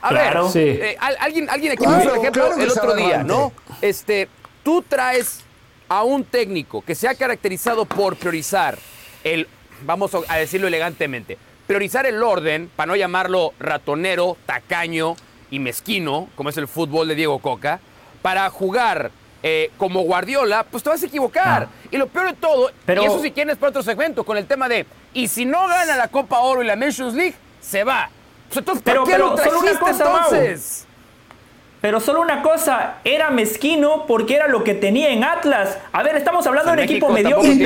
A 0.00 0.12
ver, 0.12 0.36
eh, 0.54 0.96
alguien, 1.20 1.50
alguien 1.50 1.72
aquí 1.72 1.84
puso 1.84 2.14
el 2.14 2.20
ejemplo 2.20 2.54
el 2.56 2.70
otro 2.70 2.94
día, 2.94 3.22
¿no? 3.24 3.52
Este, 3.82 4.28
tú 4.62 4.82
traes 4.82 5.40
a 5.88 6.04
un 6.04 6.24
técnico 6.24 6.82
que 6.82 6.94
se 6.94 7.08
ha 7.08 7.14
caracterizado 7.14 7.84
por 7.84 8.16
priorizar 8.16 8.78
el, 9.24 9.46
vamos 9.84 10.12
a 10.28 10.36
decirlo 10.36 10.68
elegantemente, 10.68 11.36
priorizar 11.66 12.06
el 12.06 12.22
orden, 12.22 12.70
para 12.76 12.86
no 12.86 12.96
llamarlo 12.96 13.52
ratonero, 13.58 14.36
tacaño 14.46 15.16
y 15.50 15.58
mezquino, 15.58 16.28
como 16.36 16.48
es 16.48 16.56
el 16.56 16.68
fútbol 16.68 17.08
de 17.08 17.16
Diego 17.16 17.40
Coca, 17.40 17.80
para 18.22 18.48
jugar 18.50 19.10
eh, 19.42 19.70
como 19.78 20.02
Guardiola, 20.02 20.64
pues 20.64 20.82
te 20.82 20.90
vas 20.90 21.02
a 21.02 21.06
equivocar. 21.06 21.68
Y 21.90 21.96
lo 21.96 22.08
peor 22.08 22.26
de 22.26 22.34
todo, 22.34 22.70
y 22.70 23.04
eso 23.04 23.20
si 23.20 23.30
quieres 23.30 23.56
para 23.56 23.70
otro 23.70 23.82
segmento, 23.82 24.24
con 24.24 24.36
el 24.36 24.46
tema 24.46 24.68
de, 24.68 24.86
y 25.14 25.28
si 25.28 25.44
no 25.44 25.66
gana 25.68 25.96
la 25.96 26.08
Copa 26.08 26.40
Oro 26.40 26.62
y 26.62 26.66
la 26.66 26.76
Nations 26.76 27.14
League, 27.14 27.34
se 27.60 27.84
va. 27.84 28.10
Pues 28.48 28.58
entonces, 28.58 28.82
¿por 28.82 29.04
qué 29.04 29.18
lo 29.18 29.34
trajiste 29.34 29.90
entonces? 29.90 30.87
Pero 31.80 32.00
solo 32.00 32.20
una 32.20 32.42
cosa, 32.42 32.94
era 33.04 33.30
mezquino 33.30 34.04
porque 34.06 34.34
era 34.34 34.48
lo 34.48 34.64
que 34.64 34.74
tenía 34.74 35.10
en 35.10 35.22
Atlas. 35.22 35.78
A 35.92 36.02
ver, 36.02 36.16
estamos 36.16 36.44
hablando 36.46 36.72
de 36.72 36.78
un 36.78 36.82
equipo 36.82 37.08
mediocre, 37.08 37.56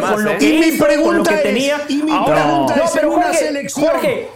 con 0.00 0.24
lo 0.24 0.38
que 0.38 0.44
hizo, 0.44 0.86
con 1.04 1.18
lo 1.18 1.22
que 1.22 1.36
tenía. 1.36 1.80
Y 1.88 1.96
mi 1.96 2.10
pregunta 2.10 2.76
no, 2.76 2.84
pero 2.92 3.12
Jorge, 3.12 3.34
selección, 3.34 3.86
Jorge, 3.86 4.28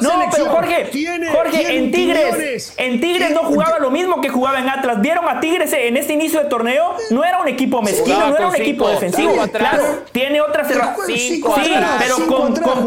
no, 0.00 0.10
pero 0.32 0.46
Jorge, 0.46 0.90
Jorge, 1.32 1.76
en 1.76 1.92
Tigres, 1.92 2.74
enTigres 2.76 3.30
no 3.30 3.44
jugaba 3.44 3.78
lo 3.78 3.90
mismo 3.90 4.20
que 4.20 4.28
jugaba 4.28 4.58
en 4.58 4.68
Atlas. 4.68 5.00
¿Vieron 5.00 5.28
a 5.28 5.38
Tigres 5.38 5.72
en 5.72 5.96
este 5.96 6.14
inicio 6.14 6.42
de 6.42 6.48
torneo? 6.48 6.96
No 7.10 7.24
era 7.24 7.38
un 7.38 7.48
equipo 7.48 7.82
mezquino, 7.82 8.28
no 8.28 8.36
era 8.36 8.48
un 8.48 8.56
equipo 8.56 8.88
defensivo. 8.88 9.34
Claro, 9.52 9.84
tiene 10.12 10.40
otras 10.40 10.68
Sí, 11.06 11.42
pero 11.98 12.16
con, 12.26 12.56
con, 12.56 12.86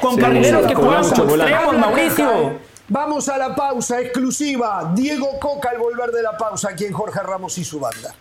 con 0.00 0.16
carrileros 0.16 0.66
que 0.66 0.74
juegan 0.74 1.08
como 1.10 1.36
extremos, 1.36 1.78
Mauricio. 1.78 2.67
Vamos 2.90 3.28
a 3.28 3.36
la 3.36 3.54
pausa 3.54 4.00
exclusiva. 4.00 4.92
Diego 4.94 5.38
Coca 5.38 5.68
al 5.68 5.78
volver 5.78 6.10
de 6.10 6.22
la 6.22 6.38
pausa 6.38 6.70
aquí 6.70 6.86
en 6.86 6.94
Jorge 6.94 7.20
Ramos 7.20 7.58
y 7.58 7.64
su 7.64 7.78
banda. 7.78 8.14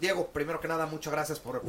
Diego, 0.00 0.28
primero 0.28 0.58
que 0.58 0.68
nada, 0.68 0.86
muchas 0.86 1.12
gracias 1.12 1.38
por 1.38 1.62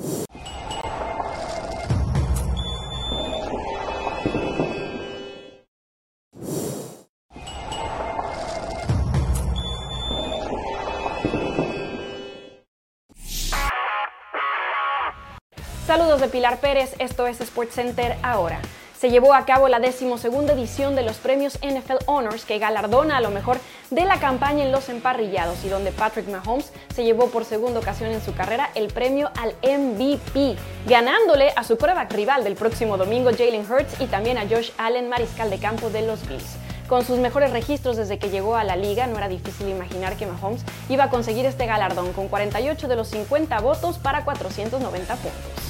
Pilar 16.29 16.59
Pérez, 16.59 16.95
esto 16.99 17.27
es 17.27 17.37
SportsCenter 17.37 18.17
ahora. 18.23 18.59
Se 18.99 19.11
llevó 19.11 19.35
a 19.35 19.45
cabo 19.45 19.67
la 19.67 19.79
decimosegunda 19.79 20.53
edición 20.53 20.95
de 20.95 21.03
los 21.03 21.17
premios 21.17 21.59
NFL 21.59 22.03
Honors 22.07 22.45
que 22.45 22.57
galardona 22.57 23.17
a 23.17 23.21
lo 23.21 23.29
mejor 23.29 23.59
de 23.91 24.05
la 24.05 24.19
campaña 24.19 24.63
en 24.63 24.71
los 24.71 24.89
emparrillados 24.89 25.63
y 25.63 25.69
donde 25.69 25.91
Patrick 25.91 26.27
Mahomes 26.27 26.71
se 26.95 27.03
llevó 27.03 27.27
por 27.27 27.45
segunda 27.45 27.79
ocasión 27.79 28.09
en 28.09 28.23
su 28.23 28.33
carrera 28.33 28.71
el 28.73 28.87
premio 28.87 29.29
al 29.37 29.53
MVP, 29.61 30.55
ganándole 30.87 31.53
a 31.55 31.63
su 31.63 31.77
prueba 31.77 32.05
rival 32.05 32.43
del 32.43 32.55
próximo 32.55 32.97
domingo 32.97 33.29
Jalen 33.29 33.71
Hurts 33.71 34.01
y 34.01 34.07
también 34.07 34.39
a 34.39 34.47
Josh 34.49 34.71
Allen, 34.79 35.09
mariscal 35.09 35.51
de 35.51 35.59
campo 35.59 35.91
de 35.91 36.01
los 36.01 36.27
Bills. 36.27 36.57
Con 36.89 37.05
sus 37.05 37.19
mejores 37.19 37.51
registros 37.51 37.97
desde 37.97 38.17
que 38.17 38.29
llegó 38.29 38.55
a 38.55 38.63
la 38.63 38.77
liga, 38.77 39.05
no 39.05 39.17
era 39.17 39.27
difícil 39.27 39.67
imaginar 39.67 40.15
que 40.15 40.25
Mahomes 40.25 40.63
iba 40.89 41.03
a 41.03 41.09
conseguir 41.11 41.45
este 41.45 41.67
galardón 41.67 42.13
con 42.13 42.29
48 42.29 42.87
de 42.87 42.95
los 42.95 43.09
50 43.09 43.59
votos 43.59 43.99
para 43.99 44.23
490 44.23 45.15
puntos. 45.17 45.66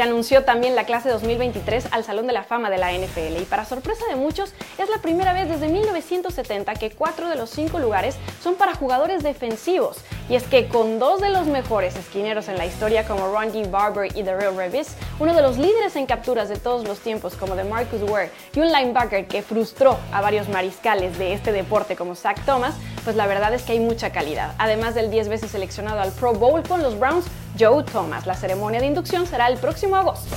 Se 0.00 0.04
anunció 0.04 0.44
también 0.44 0.76
la 0.76 0.84
clase 0.84 1.10
2023 1.10 1.88
al 1.90 2.04
Salón 2.04 2.26
de 2.26 2.32
la 2.32 2.42
Fama 2.42 2.70
de 2.70 2.78
la 2.78 2.90
NFL 2.90 3.38
y 3.38 3.44
para 3.44 3.66
sorpresa 3.66 4.06
de 4.08 4.16
muchos 4.16 4.54
es 4.78 4.88
la 4.88 5.02
primera 5.02 5.34
vez 5.34 5.46
desde 5.50 5.68
1970 5.68 6.72
que 6.76 6.90
cuatro 6.90 7.28
de 7.28 7.36
los 7.36 7.50
cinco 7.50 7.78
lugares 7.78 8.16
son 8.42 8.54
para 8.54 8.74
jugadores 8.74 9.22
defensivos. 9.22 9.98
Y 10.30 10.36
es 10.36 10.44
que 10.44 10.68
con 10.68 10.98
dos 10.98 11.20
de 11.20 11.28
los 11.28 11.48
mejores 11.48 11.96
esquineros 11.96 12.48
en 12.48 12.56
la 12.56 12.64
historia 12.64 13.06
como 13.06 13.30
Ron 13.30 13.52
G. 13.52 13.70
Barber 13.70 14.16
y 14.16 14.22
Darrell 14.22 14.56
Revis, 14.56 14.96
uno 15.18 15.34
de 15.34 15.42
los 15.42 15.58
líderes 15.58 15.94
en 15.96 16.06
capturas 16.06 16.48
de 16.48 16.56
todos 16.56 16.88
los 16.88 17.00
tiempos 17.00 17.34
como 17.34 17.54
de 17.54 17.64
Marcus 17.64 18.00
Ware 18.08 18.30
y 18.54 18.60
un 18.60 18.72
linebacker 18.72 19.26
que 19.26 19.42
frustró 19.42 19.98
a 20.12 20.22
varios 20.22 20.48
mariscales 20.48 21.18
de 21.18 21.34
este 21.34 21.52
deporte 21.52 21.94
como 21.94 22.14
Zach 22.14 22.42
Thomas, 22.46 22.74
pues 23.04 23.16
la 23.16 23.26
verdad 23.26 23.52
es 23.52 23.64
que 23.64 23.72
hay 23.72 23.80
mucha 23.80 24.12
calidad. 24.12 24.54
Además 24.56 24.94
del 24.94 25.10
10 25.10 25.28
veces 25.28 25.50
seleccionado 25.50 26.00
al 26.00 26.12
Pro 26.12 26.32
Bowl 26.32 26.62
con 26.62 26.82
los 26.82 26.98
Browns, 26.98 27.26
Joe 27.58 27.84
Thomas. 27.84 28.26
La 28.26 28.34
ceremonia 28.34 28.80
de 28.80 28.86
inducción 28.86 29.26
será 29.26 29.48
el 29.48 29.58
próximo 29.58 29.96
agosto. 29.96 30.36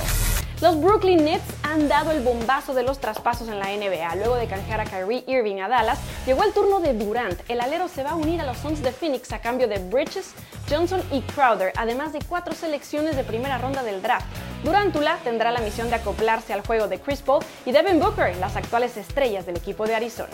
Los 0.60 0.80
Brooklyn 0.80 1.24
Nets 1.24 1.44
han 1.62 1.88
dado 1.88 2.10
el 2.10 2.22
bombazo 2.22 2.74
de 2.74 2.84
los 2.84 2.98
traspasos 2.98 3.48
en 3.48 3.58
la 3.58 3.66
NBA. 3.66 4.14
Luego 4.16 4.36
de 4.36 4.46
canjear 4.46 4.80
a 4.80 4.84
Kyrie 4.84 5.24
Irving 5.26 5.60
a 5.60 5.68
Dallas, 5.68 5.98
llegó 6.24 6.44
el 6.44 6.52
turno 6.52 6.80
de 6.80 6.94
Durant. 6.94 7.38
El 7.50 7.60
alero 7.60 7.88
se 7.88 8.02
va 8.02 8.10
a 8.10 8.14
unir 8.14 8.40
a 8.40 8.46
los 8.46 8.58
Suns 8.58 8.82
de 8.82 8.92
Phoenix 8.92 9.32
a 9.32 9.40
cambio 9.40 9.68
de 9.68 9.78
Bridges, 9.78 10.32
Johnson 10.70 11.02
y 11.10 11.20
Crowder, 11.22 11.72
además 11.76 12.12
de 12.12 12.20
cuatro 12.20 12.54
selecciones 12.54 13.16
de 13.16 13.24
primera 13.24 13.58
ronda 13.58 13.82
del 13.82 14.00
draft. 14.00 14.26
Durantula 14.62 15.18
tendrá 15.24 15.50
la 15.50 15.60
misión 15.60 15.90
de 15.90 15.96
acoplarse 15.96 16.54
al 16.54 16.64
juego 16.64 16.88
de 16.88 16.98
Chris 16.98 17.20
Paul 17.20 17.44
y 17.66 17.72
Devin 17.72 18.00
Booker, 18.00 18.34
las 18.36 18.56
actuales 18.56 18.96
estrellas 18.96 19.44
del 19.44 19.56
equipo 19.56 19.86
de 19.86 19.96
Arizona. 19.96 20.32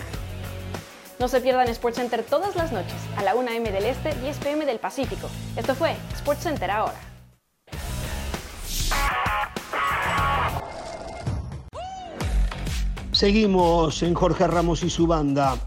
No 1.21 1.29
se 1.29 1.43
pierdan 1.43 1.73
SportsCenter 1.73 2.23
todas 2.23 2.57
las 2.57 2.73
noches, 2.73 2.97
a 3.19 3.23
la 3.23 3.35
1 3.35 3.51
m 3.51 3.71
del 3.71 3.85
Este, 3.85 4.15
10 4.15 4.39
pm 4.39 4.65
del 4.65 4.79
Pacífico. 4.79 5.29
Esto 5.55 5.75
fue 5.75 5.95
SportsCenter 6.17 6.71
ahora. 6.71 6.95
Seguimos 13.13 14.03
en 14.03 14.15
Jorge 14.15 14.47
Ramos 14.47 14.83
y 14.83 14.89
su 14.89 15.07
banda. 15.07 15.59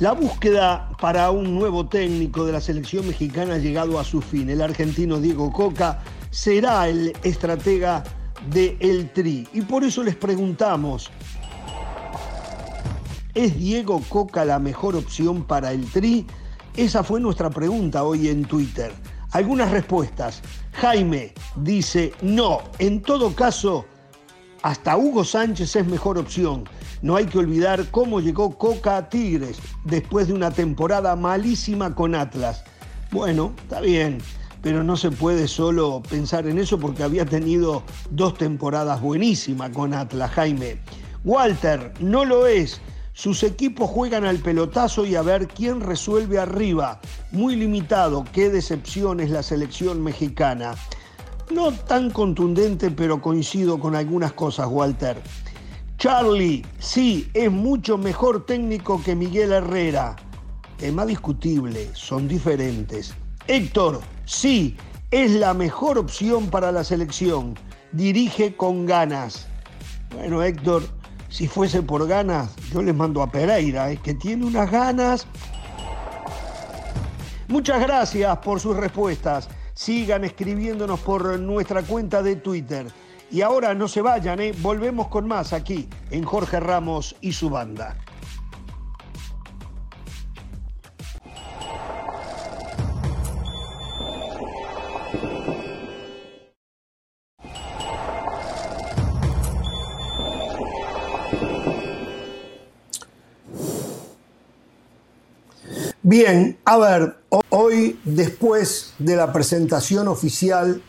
La 0.00 0.10
búsqueda 0.10 0.90
para 1.00 1.30
un 1.30 1.54
nuevo 1.54 1.86
técnico 1.86 2.44
de 2.44 2.50
la 2.50 2.60
selección 2.60 3.06
mexicana 3.06 3.54
ha 3.54 3.58
llegado 3.58 4.00
a 4.00 4.04
su 4.04 4.20
fin. 4.20 4.50
El 4.50 4.60
argentino 4.60 5.20
Diego 5.20 5.52
Coca 5.52 6.02
será 6.30 6.88
el 6.88 7.12
estratega 7.22 8.02
de 8.50 8.76
El 8.80 9.12
Tri. 9.12 9.46
Y 9.52 9.62
por 9.62 9.84
eso 9.84 10.02
les 10.02 10.16
preguntamos, 10.16 11.12
¿Es 13.36 13.58
Diego 13.58 14.00
Coca 14.08 14.46
la 14.46 14.58
mejor 14.58 14.96
opción 14.96 15.44
para 15.44 15.70
el 15.70 15.84
Tri? 15.90 16.26
Esa 16.74 17.04
fue 17.04 17.20
nuestra 17.20 17.50
pregunta 17.50 18.02
hoy 18.02 18.28
en 18.28 18.46
Twitter. 18.46 18.90
Algunas 19.32 19.70
respuestas. 19.72 20.40
Jaime 20.72 21.34
dice, 21.56 22.14
no, 22.22 22.60
en 22.78 23.02
todo 23.02 23.34
caso, 23.34 23.84
hasta 24.62 24.96
Hugo 24.96 25.22
Sánchez 25.22 25.76
es 25.76 25.86
mejor 25.86 26.16
opción. 26.16 26.64
No 27.02 27.14
hay 27.14 27.26
que 27.26 27.36
olvidar 27.36 27.84
cómo 27.90 28.20
llegó 28.20 28.56
Coca 28.56 28.96
a 28.96 29.10
Tigres 29.10 29.58
después 29.84 30.28
de 30.28 30.32
una 30.32 30.50
temporada 30.50 31.14
malísima 31.14 31.94
con 31.94 32.14
Atlas. 32.14 32.64
Bueno, 33.10 33.52
está 33.58 33.82
bien, 33.82 34.16
pero 34.62 34.82
no 34.82 34.96
se 34.96 35.10
puede 35.10 35.46
solo 35.46 36.02
pensar 36.08 36.46
en 36.46 36.58
eso 36.58 36.80
porque 36.80 37.02
había 37.02 37.26
tenido 37.26 37.82
dos 38.08 38.32
temporadas 38.38 39.02
buenísimas 39.02 39.72
con 39.72 39.92
Atlas, 39.92 40.30
Jaime. 40.30 40.80
Walter, 41.22 41.92
no 42.00 42.24
lo 42.24 42.46
es. 42.46 42.80
Sus 43.16 43.42
equipos 43.44 43.88
juegan 43.88 44.26
al 44.26 44.40
pelotazo 44.40 45.06
y 45.06 45.14
a 45.14 45.22
ver 45.22 45.48
quién 45.48 45.80
resuelve 45.80 46.38
arriba. 46.38 47.00
Muy 47.32 47.56
limitado, 47.56 48.26
qué 48.30 48.50
decepción 48.50 49.20
es 49.20 49.30
la 49.30 49.42
selección 49.42 50.04
mexicana. 50.04 50.74
No 51.50 51.72
tan 51.72 52.10
contundente, 52.10 52.90
pero 52.90 53.22
coincido 53.22 53.80
con 53.80 53.96
algunas 53.96 54.34
cosas, 54.34 54.68
Walter. 54.70 55.22
Charlie, 55.96 56.62
sí, 56.78 57.30
es 57.32 57.50
mucho 57.50 57.96
mejor 57.96 58.44
técnico 58.44 59.02
que 59.02 59.16
Miguel 59.16 59.52
Herrera. 59.52 60.14
Más 60.92 61.06
discutible, 61.06 61.88
son 61.94 62.28
diferentes. 62.28 63.14
Héctor, 63.46 64.02
sí, 64.26 64.76
es 65.10 65.30
la 65.30 65.54
mejor 65.54 65.96
opción 65.96 66.50
para 66.50 66.70
la 66.70 66.84
selección. 66.84 67.54
Dirige 67.92 68.54
con 68.54 68.84
ganas. 68.84 69.46
Bueno, 70.14 70.42
Héctor, 70.42 70.82
si 71.36 71.46
fuese 71.46 71.82
por 71.82 72.08
ganas, 72.08 72.48
yo 72.72 72.80
les 72.80 72.94
mando 72.94 73.20
a 73.20 73.30
Pereira, 73.30 73.94
que 73.96 74.14
tiene 74.14 74.46
unas 74.46 74.70
ganas. 74.70 75.26
Muchas 77.46 77.78
gracias 77.78 78.38
por 78.38 78.58
sus 78.58 78.74
respuestas. 78.74 79.46
Sigan 79.74 80.24
escribiéndonos 80.24 80.98
por 81.00 81.38
nuestra 81.38 81.82
cuenta 81.82 82.22
de 82.22 82.36
Twitter. 82.36 82.86
Y 83.30 83.42
ahora 83.42 83.74
no 83.74 83.86
se 83.86 84.00
vayan, 84.00 84.40
¿eh? 84.40 84.54
volvemos 84.62 85.08
con 85.08 85.28
más 85.28 85.52
aquí 85.52 85.86
en 86.10 86.24
Jorge 86.24 86.58
Ramos 86.58 87.14
y 87.20 87.34
su 87.34 87.50
banda. 87.50 87.98
Bien, 106.08 106.56
a 106.64 106.78
ver, 106.78 107.16
hoy 107.48 107.98
después 108.04 108.94
de 109.00 109.16
la 109.16 109.32
presentación 109.32 110.06
oficial 110.06 110.80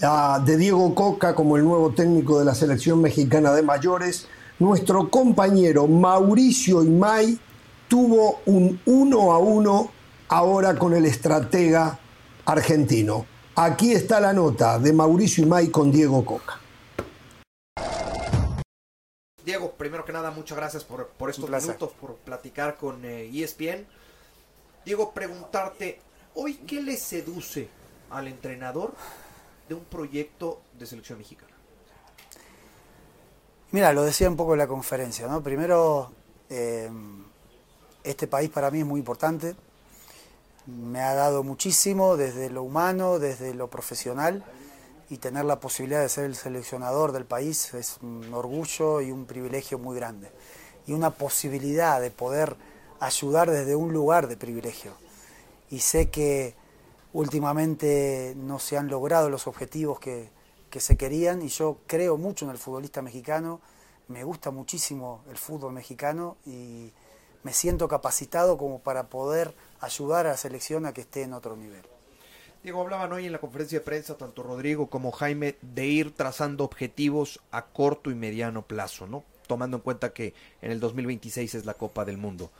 ah, 0.00 0.42
de 0.42 0.56
Diego 0.56 0.94
Coca 0.94 1.34
como 1.34 1.58
el 1.58 1.64
nuevo 1.64 1.90
técnico 1.90 2.38
de 2.38 2.46
la 2.46 2.54
selección 2.54 3.02
mexicana 3.02 3.52
de 3.52 3.60
mayores, 3.60 4.28
nuestro 4.58 5.10
compañero 5.10 5.86
Mauricio 5.86 6.82
Imay 6.82 7.38
tuvo 7.86 8.40
un 8.46 8.80
uno 8.86 9.32
a 9.32 9.38
uno 9.40 9.90
ahora 10.28 10.74
con 10.74 10.94
el 10.94 11.04
estratega 11.04 11.98
argentino. 12.46 13.26
Aquí 13.56 13.92
está 13.92 14.20
la 14.20 14.32
nota 14.32 14.78
de 14.78 14.90
Mauricio 14.94 15.44
Imay 15.44 15.68
con 15.68 15.92
Diego 15.92 16.24
Coca. 16.24 16.58
Diego, 19.44 19.72
primero 19.72 20.06
que 20.06 20.14
nada, 20.14 20.30
muchas 20.30 20.56
gracias 20.56 20.82
por, 20.82 21.10
estos 21.28 21.50
minutos, 21.50 21.92
por 22.00 22.14
platicar 22.14 22.78
con 22.78 23.04
ESPN. 23.04 23.64
Eh, 23.64 23.86
e 23.90 24.05
Diego, 24.86 25.10
preguntarte, 25.10 25.98
¿hoy 26.36 26.58
qué 26.58 26.80
le 26.80 26.96
seduce 26.96 27.68
al 28.08 28.28
entrenador 28.28 28.94
de 29.68 29.74
un 29.74 29.82
proyecto 29.84 30.60
de 30.78 30.86
selección 30.86 31.18
mexicana? 31.18 31.50
Mira, 33.72 33.92
lo 33.92 34.04
decía 34.04 34.30
un 34.30 34.36
poco 34.36 34.52
en 34.52 34.60
la 34.60 34.68
conferencia, 34.68 35.26
¿no? 35.26 35.42
Primero, 35.42 36.12
eh, 36.48 36.88
este 38.04 38.28
país 38.28 38.48
para 38.48 38.70
mí 38.70 38.78
es 38.78 38.86
muy 38.86 39.00
importante, 39.00 39.56
me 40.66 41.00
ha 41.00 41.14
dado 41.14 41.42
muchísimo 41.42 42.16
desde 42.16 42.48
lo 42.48 42.62
humano, 42.62 43.18
desde 43.18 43.54
lo 43.54 43.68
profesional, 43.68 44.44
y 45.10 45.16
tener 45.16 45.46
la 45.46 45.58
posibilidad 45.58 46.00
de 46.00 46.08
ser 46.08 46.26
el 46.26 46.36
seleccionador 46.36 47.10
del 47.10 47.24
país 47.24 47.74
es 47.74 47.98
un 48.02 48.32
orgullo 48.32 49.00
y 49.00 49.10
un 49.10 49.26
privilegio 49.26 49.80
muy 49.80 49.96
grande. 49.96 50.30
Y 50.86 50.92
una 50.92 51.10
posibilidad 51.10 52.00
de 52.00 52.12
poder 52.12 52.54
ayudar 53.00 53.50
desde 53.50 53.76
un 53.76 53.92
lugar 53.92 54.28
de 54.28 54.36
privilegio. 54.36 54.92
Y 55.70 55.80
sé 55.80 56.10
que 56.10 56.54
últimamente 57.12 58.34
no 58.36 58.58
se 58.58 58.76
han 58.76 58.88
logrado 58.88 59.30
los 59.30 59.46
objetivos 59.46 59.98
que, 59.98 60.34
se 60.76 60.98
querían 60.98 61.40
y 61.40 61.48
yo 61.48 61.78
creo 61.86 62.18
mucho 62.18 62.44
en 62.44 62.50
el 62.50 62.58
futbolista 62.58 63.00
mexicano, 63.00 63.62
me 64.08 64.24
gusta 64.24 64.50
muchísimo 64.50 65.24
el 65.30 65.38
fútbol 65.38 65.72
mexicano 65.72 66.36
y 66.44 66.92
me 67.42 67.54
siento 67.54 67.88
capacitado 67.88 68.58
como 68.58 68.80
para 68.80 69.08
poder 69.08 69.54
ayudar 69.80 70.26
a 70.26 70.32
la 70.32 70.36
selección 70.36 70.84
a 70.84 70.92
que 70.92 71.00
esté 71.00 71.22
en 71.22 71.32
otro 71.32 71.56
nivel. 71.56 71.80
Diego, 72.62 72.82
hablaban 72.82 73.10
hoy 73.10 73.24
en 73.24 73.32
la 73.32 73.38
conferencia 73.38 73.78
de 73.78 73.84
prensa, 73.86 74.18
tanto 74.18 74.42
Rodrigo 74.42 74.90
como 74.90 75.12
Jaime, 75.12 75.56
de 75.62 75.86
ir 75.86 76.14
trazando 76.14 76.64
objetivos 76.64 77.40
a 77.52 77.64
corto 77.64 78.10
y 78.10 78.14
mediano 78.14 78.66
plazo, 78.66 79.06
¿no? 79.06 79.24
Tomando 79.46 79.78
en 79.78 79.82
cuenta 79.82 80.12
que 80.12 80.34
en 80.60 80.72
el 80.72 80.80
2026 80.80 81.54
es 81.54 81.64
la 81.64 81.72
Copa 81.72 82.04
del 82.04 82.18
Mundo. 82.18 82.50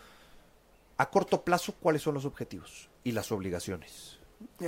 A 0.99 1.11
corto 1.11 1.43
plazo, 1.43 1.75
¿cuáles 1.81 2.03
son 2.03 2.15
los 2.15 2.25
objetivos 2.25 2.89
y 3.05 3.13
las 3.13 3.31
obligaciones? 3.33 4.19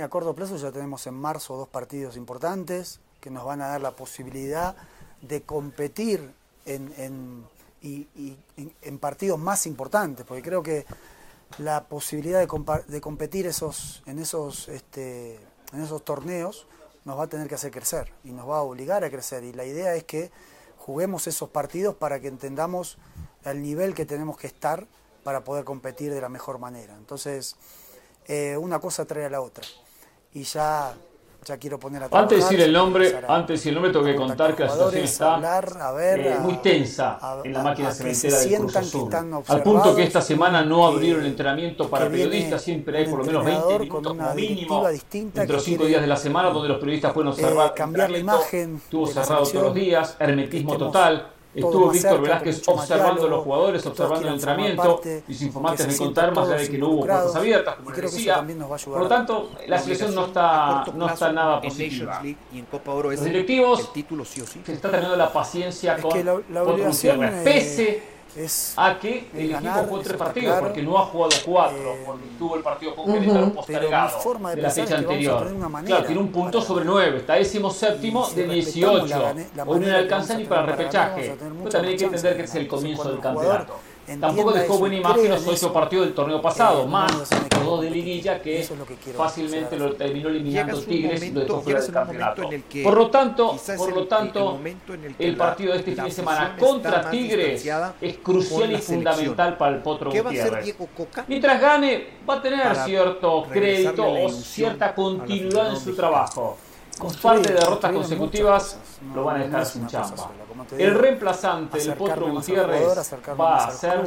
a 0.01 0.09
corto 0.09 0.33
plazo 0.33 0.57
ya 0.57 0.71
tenemos 0.71 1.05
en 1.07 1.13
marzo 1.13 1.55
dos 1.55 1.67
partidos 1.67 2.17
importantes 2.17 2.99
que 3.19 3.29
nos 3.29 3.45
van 3.45 3.61
a 3.61 3.67
dar 3.67 3.81
la 3.81 3.91
posibilidad 3.91 4.75
de 5.21 5.41
competir 5.41 6.33
en, 6.65 7.45
en, 7.81 8.97
partidos 8.99 9.39
más 9.39 9.65
importantes, 9.65 10.25
porque 10.25 10.43
creo 10.43 10.63
que 10.63 10.85
la 11.57 11.85
posibilidad 11.85 12.39
de, 12.39 13.01
competir 13.01 13.47
esos, 13.47 14.03
en, 14.05 14.19
esos, 14.19 14.69
este, 14.69 15.39
en 15.73 15.81
esos 15.81 16.03
torneos 16.05 16.67
nos 17.05 17.17
va 17.17 17.23
a 17.23 17.27
tener 17.27 17.47
que 17.47 17.55
hacer 17.55 17.71
crecer 17.71 18.11
y 18.23 18.31
nos 18.31 18.47
va 18.47 18.57
a 18.57 18.61
obligar 18.61 19.03
a 19.03 19.09
crecer. 19.09 19.43
Y 19.43 19.53
la 19.53 19.65
idea 19.65 19.95
es 19.95 20.03
que 20.03 20.31
juguemos 20.77 21.27
esos 21.27 21.49
partidos 21.49 21.95
para 21.95 22.19
que 22.19 22.27
entendamos 22.27 22.97
el 23.43 23.61
nivel 23.61 23.95
que 23.95 24.05
tenemos 24.05 24.37
que 24.37 24.47
estar 24.47 24.87
para 25.23 25.43
poder 25.43 25.63
competir 25.63 26.13
de 26.13 26.21
la 26.21 26.29
mejor 26.29 26.59
manera. 26.59 26.95
Entonces, 26.95 27.55
eh, 28.27 28.55
una 28.57 28.79
cosa 28.79 29.05
trae 29.05 29.25
a 29.25 29.29
la 29.29 29.41
otra. 29.41 29.65
Y 30.33 30.43
ya, 30.43 30.93
ya 31.45 31.57
quiero 31.57 31.79
poner 31.79 32.03
a 32.03 32.09
Antes 32.11 32.37
de 32.37 32.43
decir 32.43 32.61
el 32.61 32.71
nombre, 32.71 33.21
antes 33.27 33.47
de 33.47 33.53
decir 33.53 33.69
el 33.69 33.75
nombre, 33.75 33.91
tengo 33.91 34.05
que 34.05 34.15
contar 34.15 34.55
que 34.55 34.63
la 34.63 34.69
situación 34.69 35.03
está 35.03 35.41
eh, 35.99 36.37
muy 36.39 36.57
tensa 36.57 37.19
en 37.43 37.53
la 37.53 37.63
máquina 37.63 37.91
cementera 37.91 38.39
del 38.39 38.57
Cruz 38.57 38.75
Azul. 38.75 39.09
Al 39.47 39.63
punto 39.63 39.95
que 39.95 40.03
esta 40.03 40.21
semana 40.21 40.63
no 40.63 40.85
abrieron 40.85 41.21
el 41.21 41.27
entrenamiento 41.27 41.89
para 41.89 42.07
periodistas, 42.07 42.61
siempre 42.61 42.99
hay 42.99 43.07
por 43.07 43.19
lo 43.19 43.25
menos 43.25 43.43
20 43.43 43.79
minutos 43.79 44.13
como 44.13 44.33
mínimo 44.35 44.87
entre 44.87 45.47
los 45.47 45.63
5 45.63 45.85
días 45.85 46.01
de 46.01 46.07
la 46.07 46.17
semana 46.17 46.49
donde 46.49 46.69
los 46.69 46.77
periodistas 46.77 47.13
pueden 47.13 47.29
observar 47.29 47.69
eh, 47.69 47.73
cambiar 47.75 48.11
la 48.11 48.19
imagen. 48.19 48.75
Estuvo 48.75 49.07
cerrado 49.07 49.43
todos 49.43 49.63
los 49.63 49.73
días, 49.73 50.15
hermetismo 50.19 50.77
total 50.77 51.38
Estuvo 51.53 51.89
Víctor 51.89 52.21
Velázquez 52.21 52.61
observando 52.67 53.25
a 53.25 53.29
los 53.29 53.43
jugadores, 53.43 53.85
observando 53.85 54.27
el 54.27 54.33
entrenamiento, 54.35 55.01
y 55.27 55.33
sus 55.33 55.41
informantes 55.43 55.87
me 55.87 55.97
contaron 55.97 56.35
más 56.35 56.47
allá 56.47 56.57
de 56.57 56.69
que 56.69 56.77
no 56.77 56.89
hubo 56.89 56.99
puertas 56.99 57.35
abiertas, 57.35 57.75
como 57.75 57.89
les 57.91 58.01
decía. 58.01 58.45
Por 58.85 58.99
lo 58.99 59.07
tanto, 59.07 59.49
la 59.67 59.79
situación 59.79 60.13
no 60.15 60.25
está, 60.27 60.85
no 60.93 61.09
está 61.09 61.31
nada 61.31 61.61
positiva. 61.61 62.21
Los 63.03 63.23
directivos 63.23 63.91
se 63.93 64.73
está 64.73 64.91
teniendo 64.91 65.15
la 65.15 65.33
paciencia 65.33 65.97
con 65.97 66.11
otro 66.67 66.93
cierre, 66.93 67.43
pese 67.43 68.03
es 68.35 68.73
a 68.77 68.97
que 68.99 69.27
el 69.33 69.51
equipo 69.51 69.73
jugó 69.87 69.99
tres 69.99 70.17
partidos, 70.17 70.59
porque 70.59 70.81
no 70.81 70.97
ha 70.97 71.05
jugado 71.05 71.35
cuatro, 71.45 71.93
eh, 71.93 72.03
porque 72.05 72.25
tuvo 72.37 72.55
el 72.55 72.63
partido 72.63 72.95
con 72.95 73.11
Querétaro 73.11 73.53
postergado 73.53 74.33
de, 74.55 74.61
la 74.61 74.69
fecha 74.69 74.97
anterior. 74.97 75.55
Claro, 75.85 76.05
tiene 76.05 76.21
un 76.21 76.31
punto 76.31 76.61
sobre 76.61 76.85
nueve, 76.85 77.17
está 77.17 77.33
décimo 77.33 77.71
séptimo 77.71 78.27
de 78.29 78.47
18. 78.47 79.23
Hoy 79.65 79.79
no 79.79 79.85
le 79.85 79.95
alcanza 79.95 80.35
ni 80.35 80.45
para 80.45 80.61
el 80.61 80.67
repechaje. 80.67 81.35
Pero 81.39 81.69
también 81.69 81.93
hay 81.93 81.97
que 81.97 82.05
entender 82.05 82.37
que 82.37 82.43
es 82.43 82.55
el 82.55 82.67
comienzo 82.67 83.11
del 83.11 83.19
campeonato. 83.19 83.79
Tampoco 84.17 84.51
dejó 84.51 84.77
buena 84.77 84.95
imagen 84.95 85.29
los 85.29 85.47
ocho 85.47 85.73
partidos 85.73 86.05
del 86.05 86.15
torneo 86.15 86.41
pasado, 86.41 86.87
más 86.87 87.11
los 87.11 87.29
dos 87.63 87.81
de 87.81 87.89
liguilla 87.89 88.41
que, 88.41 88.67
fácilmente 89.15 89.77
lo 89.77 89.93
terminó 89.93 90.29
eliminando 90.29 90.81
Tigres 90.81 91.23
y 91.23 91.31
lo 91.31 91.41
dejó 91.41 91.61
fuera 91.61 91.81
del 91.81 91.91
campeonato. 91.91 92.49
Por 92.83 92.97
lo 92.97 93.09
tanto, 93.09 93.57
por 93.77 93.93
lo 93.93 94.07
tanto 94.07 94.59
el, 95.19 95.35
partido 95.35 95.73
de 95.73 95.79
este 95.79 95.95
fin 95.95 96.05
de 96.05 96.11
semana 96.11 96.55
contra 96.57 97.09
Tigres 97.09 97.65
es 98.01 98.17
crucial 98.17 98.71
y 98.71 98.77
fundamental 98.77 99.57
para 99.57 99.75
el 99.75 99.81
Potro 99.81 100.11
Gutiérrez. 100.11 100.75
Mientras 101.27 101.61
gane, 101.61 102.07
va 102.27 102.35
a 102.35 102.41
tener 102.41 102.75
cierto 102.77 103.45
crédito 103.51 104.05
o 104.07 104.29
cierta 104.29 104.95
continuidad 104.95 105.71
en 105.71 105.79
su 105.79 105.95
trabajo. 105.95 106.57
Con 106.99 107.13
par 107.15 107.41
de 107.41 107.53
derrotas 107.53 107.93
consecutivas 107.93 108.77
lo 109.15 109.23
van 109.23 109.41
a 109.41 109.45
dejar 109.45 109.65
sin 109.65 109.87
chamba. 109.87 110.31
El 110.77 110.95
reemplazante 110.95 111.79
del 111.79 111.93
Potro 111.93 112.29
Gutiérrez 112.29 112.83
va 113.39 113.65
a 113.65 113.71
ser 113.71 114.05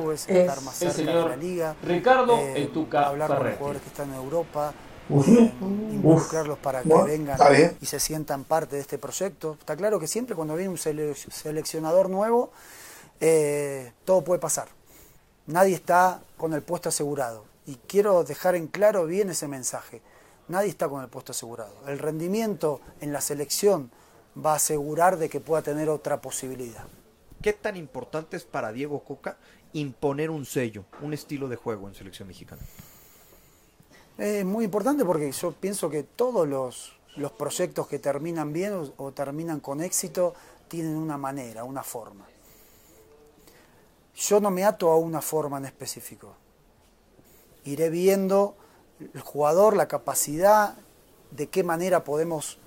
el 0.80 0.92
señor 0.92 1.38
Ricardo 1.82 2.36
eh, 2.36 2.62
El 2.62 2.68
Tuca 2.70 3.08
hablar 3.08 3.28
con 3.28 3.46
los 3.46 3.56
jugadores 3.56 3.82
que 3.82 3.88
están 3.88 4.10
en 4.10 4.16
Europa, 4.16 4.74
eh, 5.08 5.52
involucrarlos 5.60 6.58
para 6.58 6.82
que 6.82 6.94
vengan 6.94 7.38
y 7.80 7.86
se 7.86 7.98
sientan 7.98 8.44
parte 8.44 8.76
de 8.76 8.82
este 8.82 8.98
proyecto. 8.98 9.56
Está 9.58 9.74
claro 9.74 9.98
que 9.98 10.06
siempre 10.06 10.36
cuando 10.36 10.54
viene 10.54 10.70
un 10.70 10.78
seleccionador 10.78 12.10
nuevo, 12.10 12.52
eh, 13.20 13.92
todo 14.04 14.22
puede 14.22 14.38
pasar. 14.38 14.68
Nadie 15.46 15.74
está 15.74 16.20
con 16.36 16.52
el 16.52 16.62
puesto 16.62 16.90
asegurado. 16.90 17.44
Y 17.66 17.76
quiero 17.86 18.22
dejar 18.24 18.54
en 18.54 18.66
claro 18.66 19.06
bien 19.06 19.30
ese 19.30 19.48
mensaje. 19.48 20.02
Nadie 20.48 20.68
está 20.68 20.88
con 20.88 21.02
el 21.02 21.08
puesto 21.08 21.32
asegurado. 21.32 21.74
El 21.86 21.98
rendimiento 21.98 22.80
en 23.00 23.12
la 23.12 23.20
selección 23.20 23.90
va 24.36 24.52
a 24.52 24.56
asegurar 24.56 25.18
de 25.18 25.28
que 25.28 25.40
pueda 25.40 25.62
tener 25.62 25.88
otra 25.88 26.20
posibilidad. 26.20 26.84
¿Qué 27.40 27.52
tan 27.52 27.76
importante 27.76 28.36
es 28.36 28.44
para 28.44 28.72
Diego 28.72 29.00
Coca 29.00 29.36
imponer 29.72 30.30
un 30.30 30.44
sello, 30.44 30.84
un 31.00 31.12
estilo 31.12 31.48
de 31.48 31.56
juego 31.56 31.88
en 31.88 31.94
selección 31.94 32.28
mexicana? 32.28 32.62
Es 34.18 34.44
muy 34.44 34.64
importante 34.64 35.04
porque 35.04 35.32
yo 35.32 35.52
pienso 35.52 35.90
que 35.90 36.02
todos 36.02 36.46
los, 36.46 36.92
los 37.16 37.32
proyectos 37.32 37.88
que 37.88 37.98
terminan 37.98 38.52
bien 38.52 38.74
o, 38.74 38.92
o 38.96 39.12
terminan 39.12 39.60
con 39.60 39.80
éxito 39.80 40.34
tienen 40.68 40.96
una 40.96 41.18
manera, 41.18 41.64
una 41.64 41.82
forma. 41.82 42.26
Yo 44.14 44.40
no 44.40 44.50
me 44.50 44.64
ato 44.64 44.90
a 44.90 44.96
una 44.96 45.22
forma 45.22 45.58
en 45.58 45.64
específico. 45.64 46.34
Iré 47.64 47.90
viendo 47.90 48.56
el 49.12 49.20
jugador, 49.20 49.76
la 49.76 49.88
capacidad, 49.88 50.76
de 51.30 51.48
qué 51.48 51.64
manera 51.64 52.04
podemos 52.04 52.58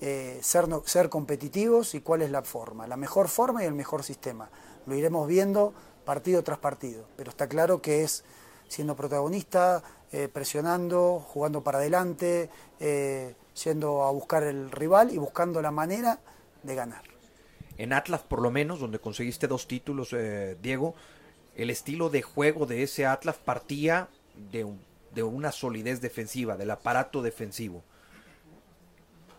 eh, 0.00 0.38
ser, 0.42 1.08
competitivos 1.08 1.94
y 1.94 2.00
cuál 2.00 2.22
es 2.22 2.30
la 2.30 2.42
forma, 2.42 2.86
la 2.86 2.96
mejor 2.96 3.28
forma 3.28 3.62
y 3.62 3.66
el 3.66 3.74
mejor 3.74 4.02
sistema. 4.02 4.50
Lo 4.86 4.94
iremos 4.94 5.28
viendo 5.28 5.72
partido 6.04 6.42
tras 6.42 6.58
partido, 6.58 7.04
pero 7.16 7.30
está 7.30 7.48
claro 7.48 7.80
que 7.80 8.02
es 8.02 8.24
siendo 8.68 8.96
protagonista, 8.96 9.82
eh, 10.12 10.28
presionando, 10.28 11.20
jugando 11.20 11.62
para 11.62 11.78
adelante, 11.78 12.50
eh, 12.80 13.34
yendo 13.64 14.02
a 14.04 14.10
buscar 14.10 14.42
el 14.42 14.70
rival 14.70 15.12
y 15.12 15.18
buscando 15.18 15.60
la 15.62 15.70
manera 15.70 16.18
de 16.62 16.74
ganar. 16.74 17.02
En 17.76 17.92
Atlas, 17.92 18.22
por 18.22 18.42
lo 18.42 18.50
menos, 18.50 18.80
donde 18.80 18.98
conseguiste 18.98 19.46
dos 19.46 19.66
títulos, 19.66 20.12
eh, 20.12 20.56
Diego, 20.60 20.94
el 21.56 21.70
estilo 21.70 22.10
de 22.10 22.22
juego 22.22 22.66
de 22.66 22.82
ese 22.82 23.06
Atlas 23.06 23.36
partía 23.36 24.08
de, 24.50 24.64
un- 24.64 24.80
de 25.14 25.22
una 25.22 25.52
solidez 25.52 26.00
defensiva, 26.00 26.56
del 26.56 26.70
aparato 26.70 27.22
defensivo. 27.22 27.82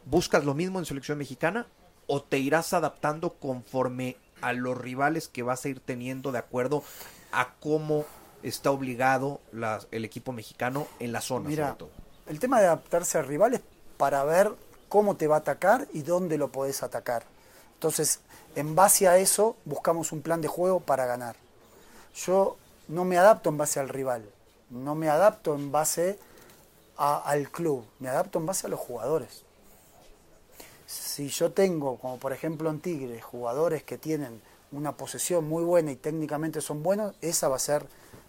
¿Buscas 0.06 0.44
lo 0.46 0.54
mismo 0.54 0.80
en 0.80 0.86
selección 0.86 1.18
mexicana 1.18 1.68
o 2.08 2.22
te 2.22 2.40
irás 2.40 2.74
adaptando 2.74 3.34
conforme 3.34 4.18
a 4.42 4.54
los 4.54 4.78
rivales 4.78 5.28
que 5.28 5.44
vas 5.44 5.64
a 5.66 5.70
ir 5.70 5.80
teniendo 5.80 6.32
de 6.32 6.40
acuerdo 6.40 6.84
a 7.32 7.54
cómo 7.60 8.06
está 8.44 8.72
obligado 8.72 9.40
la- 9.52 9.80
el 9.92 10.04
equipo 10.04 10.32
mexicano 10.32 10.88
en 11.00 11.12
la 11.12 11.22
zona, 11.22 11.48
Mira, 11.48 11.68
sobre 11.68 11.78
todo? 11.78 11.90
el 12.28 12.40
tema 12.40 12.60
de 12.60 12.66
adaptarse 12.66 13.20
al 13.20 13.28
rival 13.28 13.54
es 13.54 13.62
para 13.98 14.24
ver 14.24 14.52
cómo 14.90 15.16
te 15.16 15.28
va 15.28 15.36
a 15.36 15.40
atacar 15.40 15.88
y 15.94 16.02
dónde 16.02 16.38
lo 16.40 16.52
podés 16.52 16.82
atacar. 16.82 17.24
Entonces, 17.76 18.20
en 18.56 18.76
base 18.76 19.08
a 19.08 19.18
eso, 19.20 19.56
buscamos 19.64 20.12
un 20.12 20.22
plan 20.22 20.42
de 20.42 20.48
juego 20.48 20.80
para 20.80 21.06
ganar. 21.06 21.36
Yo 22.16 22.58
no 22.88 23.06
me 23.06 23.18
adapto 23.18 23.50
en 23.50 23.58
base 23.58 23.80
al 23.80 23.90
rival, 23.90 24.26
no 24.72 24.96
me 24.96 25.10
adapto 25.10 25.54
en 25.54 25.72
base 25.72 26.18
al 26.98 27.50
club, 27.50 27.86
me 28.00 28.10
adapto 28.10 28.40
en 28.40 28.46
base 28.46 28.68
a 28.68 28.70
los 28.70 28.80
jugadores. 28.80 29.44
Si 30.88 31.30
yo 31.30 31.52
tengo, 31.52 31.98
como 31.98 32.18
por 32.18 32.34
ejemplo 32.34 32.70
en 32.70 32.80
Tigres, 32.80 33.24
jugadores 33.24 33.84
que 33.84 33.98
tienen 33.98 34.42
una 34.72 34.96
posesión 34.98 35.48
muy 35.48 35.64
buena 35.64 35.92
y 35.92 35.96
técnicamente 35.96 36.62
son 36.62 36.84
buenos, 36.84 37.16
esa 37.22 37.50
va 37.50 37.58
a 37.58 37.60
ser 37.60 37.86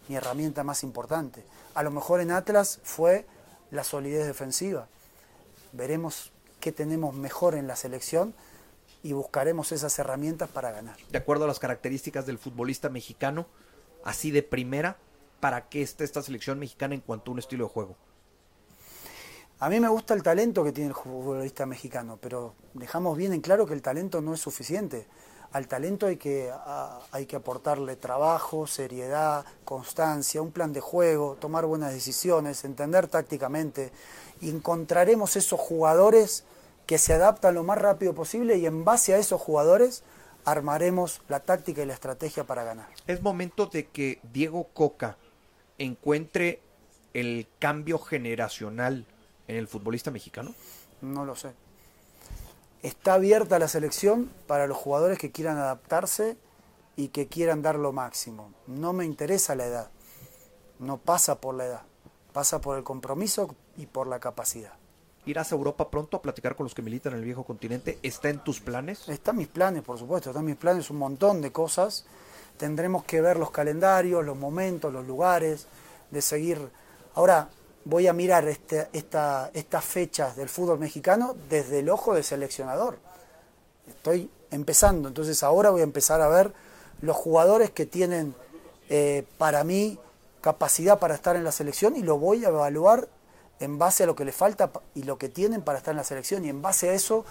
mi 0.09 0.17
herramienta 0.17 0.65
más 0.65 0.83
importante. 0.83 1.45
A 1.75 1.83
lo 1.83 1.91
mejor 1.91 2.21
en 2.21 2.31
Atlas 2.31 2.81
fue 2.83 3.27
la 3.71 3.85
solidez 3.85 4.27
defensiva. 4.27 4.89
Veremos 5.73 6.33
qué 6.61 6.73
tenemos 6.73 7.15
mejor 7.15 7.55
en 7.55 7.67
la 7.67 7.77
selección 7.77 8.35
y 9.03 9.13
buscaremos 9.13 9.73
esas 9.73 9.99
herramientas 9.99 10.49
para 10.49 10.71
ganar. 10.71 10.97
de 11.11 11.19
acuerdo 11.19 11.45
a 11.45 11.49
las 11.49 11.59
características 11.59 12.27
del 12.27 12.39
futbolista 12.39 12.89
mexicano, 12.89 13.47
así 14.05 14.31
de 14.31 14.43
primera, 14.43 14.97
para 15.43 15.69
qué 15.69 15.83
está 15.83 16.05
esta 16.05 16.23
selección 16.23 16.61
mexicana 16.61 16.95
en 16.95 17.01
cuanto 17.01 17.33
a 17.33 17.35
un 17.35 17.41
estilo 17.41 17.65
de 17.65 17.73
juego. 17.73 17.97
A 19.59 19.69
mí 19.69 19.81
me 19.81 19.89
gusta 19.89 20.15
el 20.15 20.23
talento 20.23 20.63
que 20.63 20.71
tiene 20.71 20.91
el 20.91 20.95
futbolista 20.95 21.67
mexicano, 21.67 22.17
pero 22.23 22.55
dejamos 22.75 23.19
bien 23.19 23.33
en 23.33 23.41
claro 23.41 23.67
que 23.67 23.75
el 23.75 23.83
talento 23.83 24.21
no 24.21 24.35
es 24.35 24.41
suficiente. 24.41 25.05
Al 25.51 25.67
talento 25.67 26.07
hay 26.07 26.17
que, 26.17 26.53
a- 26.53 27.01
hay 27.11 27.27
que 27.27 27.35
aportarle 27.35 27.97
trabajo, 27.97 28.69
seriedad, 28.69 29.45
constancia, 29.65 30.41
un 30.41 30.53
plan 30.53 30.73
de 30.73 30.81
juego, 30.81 31.35
tomar 31.41 31.67
buenas 31.67 31.93
decisiones, 31.93 32.65
entender 32.65 33.09
tácticamente. 33.09 33.91
Y 34.41 34.49
encontraremos 34.49 35.35
esos 35.35 35.59
jugadores 35.59 36.45
que 36.87 36.99
se 36.99 37.15
adaptan 37.15 37.55
lo 37.57 37.65
más 37.65 37.79
rápido 37.79 38.15
posible 38.15 38.59
y 38.59 38.67
en 38.67 38.85
base 38.85 39.13
a 39.13 39.19
esos 39.19 39.41
jugadores 39.41 40.05
armaremos 40.45 41.21
la 41.29 41.41
táctica 41.41 41.83
y 41.83 41.87
la 41.87 41.95
estrategia 41.95 42.45
para 42.45 42.63
ganar. 42.63 42.89
Es 43.09 43.23
momento 43.23 43.67
de 43.67 43.89
que 43.89 44.21
Diego 44.33 44.69
Coca 44.73 45.17
encuentre 45.85 46.61
el 47.13 47.47
cambio 47.59 47.99
generacional 47.99 49.07
en 49.49 49.57
el 49.57 49.69
futbolista 49.69 50.11
mexicano. 50.11 50.55
No 51.01 51.25
lo 51.25 51.35
sé. 51.35 51.53
Está 52.83 53.15
abierta 53.15 53.59
la 53.59 53.69
selección 53.69 54.31
para 54.47 54.67
los 54.67 54.77
jugadores 54.77 55.19
que 55.19 55.31
quieran 55.31 55.57
adaptarse 55.57 56.37
y 56.97 57.09
que 57.09 57.27
quieran 57.29 57.63
dar 57.63 57.77
lo 57.77 57.93
máximo. 57.93 58.53
No 58.67 58.93
me 58.93 59.05
interesa 59.05 59.55
la 59.55 59.67
edad. 59.67 59.91
No 60.79 60.99
pasa 60.99 61.41
por 61.41 61.55
la 61.55 61.67
edad. 61.67 61.83
Pasa 62.33 62.61
por 62.61 62.79
el 62.79 62.85
compromiso 62.85 63.55
y 63.77 63.87
por 63.87 64.07
la 64.07 64.21
capacidad. 64.21 64.73
¿Irás 65.25 65.53
a 65.53 65.55
Europa 65.55 65.91
pronto 65.91 66.17
a 66.17 66.23
platicar 66.23 66.57
con 66.57 66.65
los 66.65 66.75
que 66.75 66.83
militan 66.83 67.13
en 67.13 67.21
el 67.21 67.25
viejo 67.25 67.45
continente? 67.45 67.99
¿Está 68.03 68.29
en 68.29 68.43
tus 68.43 68.61
planes? 68.61 69.09
Están 69.09 69.37
mis 69.37 69.47
planes, 69.49 69.83
por 69.83 69.99
supuesto. 69.99 70.31
Están 70.31 70.45
mis 70.45 70.57
planes 70.57 70.91
un 70.91 70.99
montón 70.99 71.41
de 71.41 71.53
cosas. 71.53 72.07
Tendremos 72.57 73.05
que 73.05 73.21
ver 73.21 73.39
los 73.39 73.51
calendarios, 73.51 74.25
los 74.25 74.37
momentos, 74.37 74.93
los 74.93 75.07
lugares, 75.07 75.67
de 76.11 76.23
seguir. 76.23 76.71
Ahora 77.15 77.49
voy 77.85 78.07
a 78.07 78.13
mirar 78.13 78.47
este- 78.47 78.89
esta- 78.93 79.51
estas 79.55 79.85
fechas 79.85 80.37
del 80.37 80.49
fútbol 80.49 80.79
mexicano 80.79 81.35
desde 81.49 81.81
el 81.81 81.89
ojo 81.91 82.15
del 82.15 82.23
seleccionador. 82.25 82.99
Estoy 83.89 84.31
empezando, 84.51 85.09
entonces 85.09 85.43
ahora 85.43 85.71
voy 85.71 85.81
a 85.81 85.85
empezar 85.85 86.21
a 86.21 86.29
ver 86.29 86.53
los 87.01 87.17
jugadores 87.17 87.71
que 87.71 87.87
tienen 87.87 88.35
eh, 88.95 89.25
para 89.39 89.65
mí 89.65 89.99
capacidad 90.43 90.99
para 90.99 91.15
estar 91.15 91.35
en 91.37 91.45
la 91.45 91.53
selección 91.53 91.97
y 91.97 92.03
lo 92.03 92.19
voy 92.19 92.45
a 92.45 92.49
evaluar 92.49 93.09
en 93.59 93.79
base 93.79 94.03
a 94.03 94.07
lo 94.07 94.15
que 94.15 94.25
le 94.25 94.33
falta 94.33 94.71
y 94.95 95.05
lo 95.05 95.17
que 95.17 95.29
tienen 95.29 95.63
para 95.63 95.79
estar 95.79 95.93
en 95.93 95.97
la 95.99 96.05
selección 96.05 96.45
y 96.45 96.51
en 96.51 96.61
base 96.61 96.91
a 96.91 96.93
eso 96.93 97.25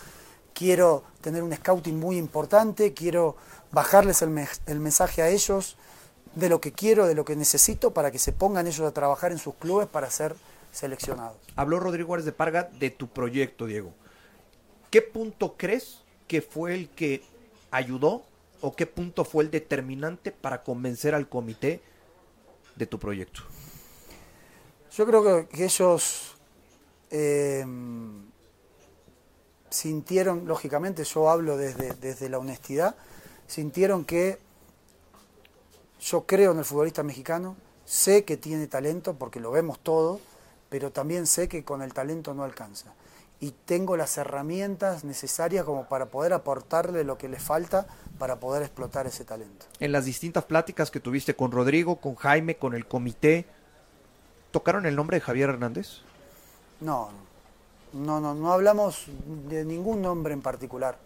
quiero 0.54 1.04
tener 1.22 1.44
un 1.44 1.54
scouting 1.56 2.00
muy 2.00 2.18
importante, 2.18 2.94
quiero 2.94 3.36
bajarles 3.72 4.22
el, 4.22 4.30
me- 4.30 4.48
el 4.66 4.80
mensaje 4.80 5.22
a 5.22 5.30
ellos 5.30 5.78
de 6.36 6.50
lo 6.50 6.62
que 6.62 6.72
quiero, 6.72 7.08
de 7.08 7.16
lo 7.16 7.26
que 7.26 7.36
necesito 7.36 7.92
para 7.94 8.12
que 8.12 8.20
se 8.20 8.32
pongan 8.32 8.68
ellos 8.68 8.88
a 8.88 8.92
trabajar 8.94 9.32
en 9.32 9.38
sus 9.38 9.56
clubes 9.56 9.88
para 9.88 10.10
ser 10.10 10.36
seleccionados. 10.72 11.38
Habló 11.56 11.80
Rodrigo 11.80 12.08
Juárez 12.08 12.26
de 12.26 12.32
Parga 12.32 12.70
de 12.80 12.90
tu 12.90 13.08
proyecto, 13.08 13.66
Diego. 13.66 13.94
¿Qué 14.90 15.02
punto 15.02 15.56
crees 15.58 16.00
que 16.28 16.42
fue 16.42 16.74
el 16.76 16.90
que 16.90 17.24
ayudó 17.72 18.24
o 18.62 18.76
qué 18.76 18.86
punto 18.86 19.26
fue 19.26 19.44
el 19.44 19.52
determinante 19.52 20.32
para 20.32 20.64
convencer 20.64 21.16
al 21.16 21.28
comité 21.28 21.82
de 22.76 22.86
tu 22.88 23.00
proyecto? 23.00 23.42
Yo 24.96 25.06
creo 25.06 25.24
que, 25.24 25.48
que 25.56 25.66
ellos 25.66 26.36
eh, 27.10 27.66
sintieron, 29.72 30.46
lógicamente, 30.48 31.04
yo 31.04 31.30
hablo 31.30 31.58
desde, 31.58 31.94
desde 31.94 32.30
la 32.30 32.38
honestidad, 32.38 32.96
sintieron 33.48 34.06
que 34.06 34.38
yo 36.00 36.26
creo 36.26 36.52
en 36.52 36.60
el 36.60 36.66
futbolista 36.66 37.04
mexicano, 37.04 37.56
sé 37.86 38.24
que 38.24 38.38
tiene 38.38 38.68
talento 38.68 39.16
porque 39.16 39.40
lo 39.40 39.52
vemos 39.52 39.80
todo, 39.80 40.20
pero 40.70 40.92
también 40.92 41.26
sé 41.26 41.48
que 41.48 41.64
con 41.64 41.82
el 41.82 41.94
talento 41.94 42.34
no 42.34 42.44
alcanza. 42.44 42.94
Y 43.40 43.52
tengo 43.66 43.98
las 43.98 44.18
herramientas 44.18 45.04
necesarias 45.04 45.66
como 45.66 45.88
para 45.88 46.08
poder 46.08 46.34
aportarle 46.34 47.04
lo 47.04 47.18
que 47.18 47.28
le 47.28 47.40
falta 47.40 47.88
para 48.20 48.40
poder 48.40 48.62
explotar 48.62 49.08
ese 49.08 49.26
talento. 49.26 49.66
En 49.80 49.92
las 49.92 50.06
distintas 50.06 50.46
pláticas 50.46 50.92
que 50.92 51.00
tuviste 51.00 51.36
con 51.36 51.52
Rodrigo, 51.52 51.96
con 51.96 52.16
Jaime, 52.16 52.56
con 52.56 52.76
el 52.76 52.88
comité, 52.88 53.46
¿tocaron 54.52 54.86
el 54.86 54.96
nombre 54.96 55.18
de 55.18 55.22
Javier 55.22 55.50
Hernández? 55.50 56.02
No, 56.82 57.12
no, 57.12 57.31
no, 57.94 58.20
no 58.34 58.54
hablamos 58.54 59.06
de 59.50 59.66
ningún 59.66 60.02
nombre 60.02 60.34
en 60.34 60.42
particular, 60.42 60.98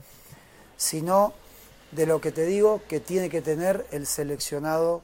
sino 0.78 1.34
de 1.92 2.06
lo 2.06 2.20
que 2.22 2.32
te 2.32 2.46
digo 2.46 2.82
que 2.88 3.00
tiene 3.00 3.30
que 3.30 3.42
tener 3.42 3.86
el 3.92 4.06
seleccionado 4.06 5.02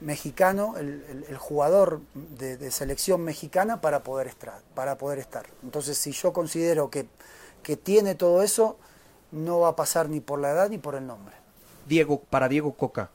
mexicano, 0.00 0.76
el, 0.78 1.04
el- 1.10 1.24
el 1.28 1.36
jugador 1.36 2.00
de, 2.14 2.56
de 2.56 2.70
selección 2.70 3.22
mexicana 3.22 3.80
para 3.80 4.02
poder, 4.02 4.26
estar, 4.28 4.62
para 4.74 4.96
poder 4.96 5.18
estar. 5.18 5.46
Entonces, 5.62 5.98
si 5.98 6.12
yo 6.12 6.32
considero 6.32 6.90
que, 6.90 7.06
que 7.62 7.76
tiene 7.76 8.14
todo 8.14 8.42
eso, 8.42 8.78
no 9.30 9.60
va 9.60 9.68
a 9.68 9.76
pasar 9.76 10.08
ni 10.08 10.20
por 10.20 10.38
la 10.40 10.50
edad 10.50 10.70
ni 10.70 10.78
por 10.78 10.94
el 10.94 11.06
nombre. 11.06 11.34
Diego, 11.86 12.20
para 12.20 12.48
Diego 12.48 12.72
Coca, 12.74 13.10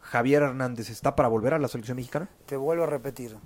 Javier 0.00 0.42
Hernández 0.42 0.88
está 0.90 1.14
para 1.14 1.28
volver 1.28 1.54
a 1.54 1.58
la 1.58 1.68
selección 1.68 1.96
mexicana? 1.96 2.28
Te 2.46 2.56
vuelvo 2.56 2.84
a 2.84 2.86
repetir, 2.86 3.36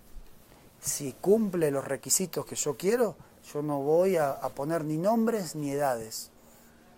si 0.80 1.12
cumple 1.20 1.70
los 1.70 1.84
requisitos 1.84 2.46
que 2.46 2.54
yo 2.54 2.76
quiero, 2.76 3.16
yo 3.52 3.62
no 3.62 3.80
voy 3.82 4.16
a, 4.16 4.30
a 4.30 4.50
poner 4.50 4.84
ni 4.84 4.98
nombres 4.98 5.54
ni 5.54 5.70
edades. 5.70 6.30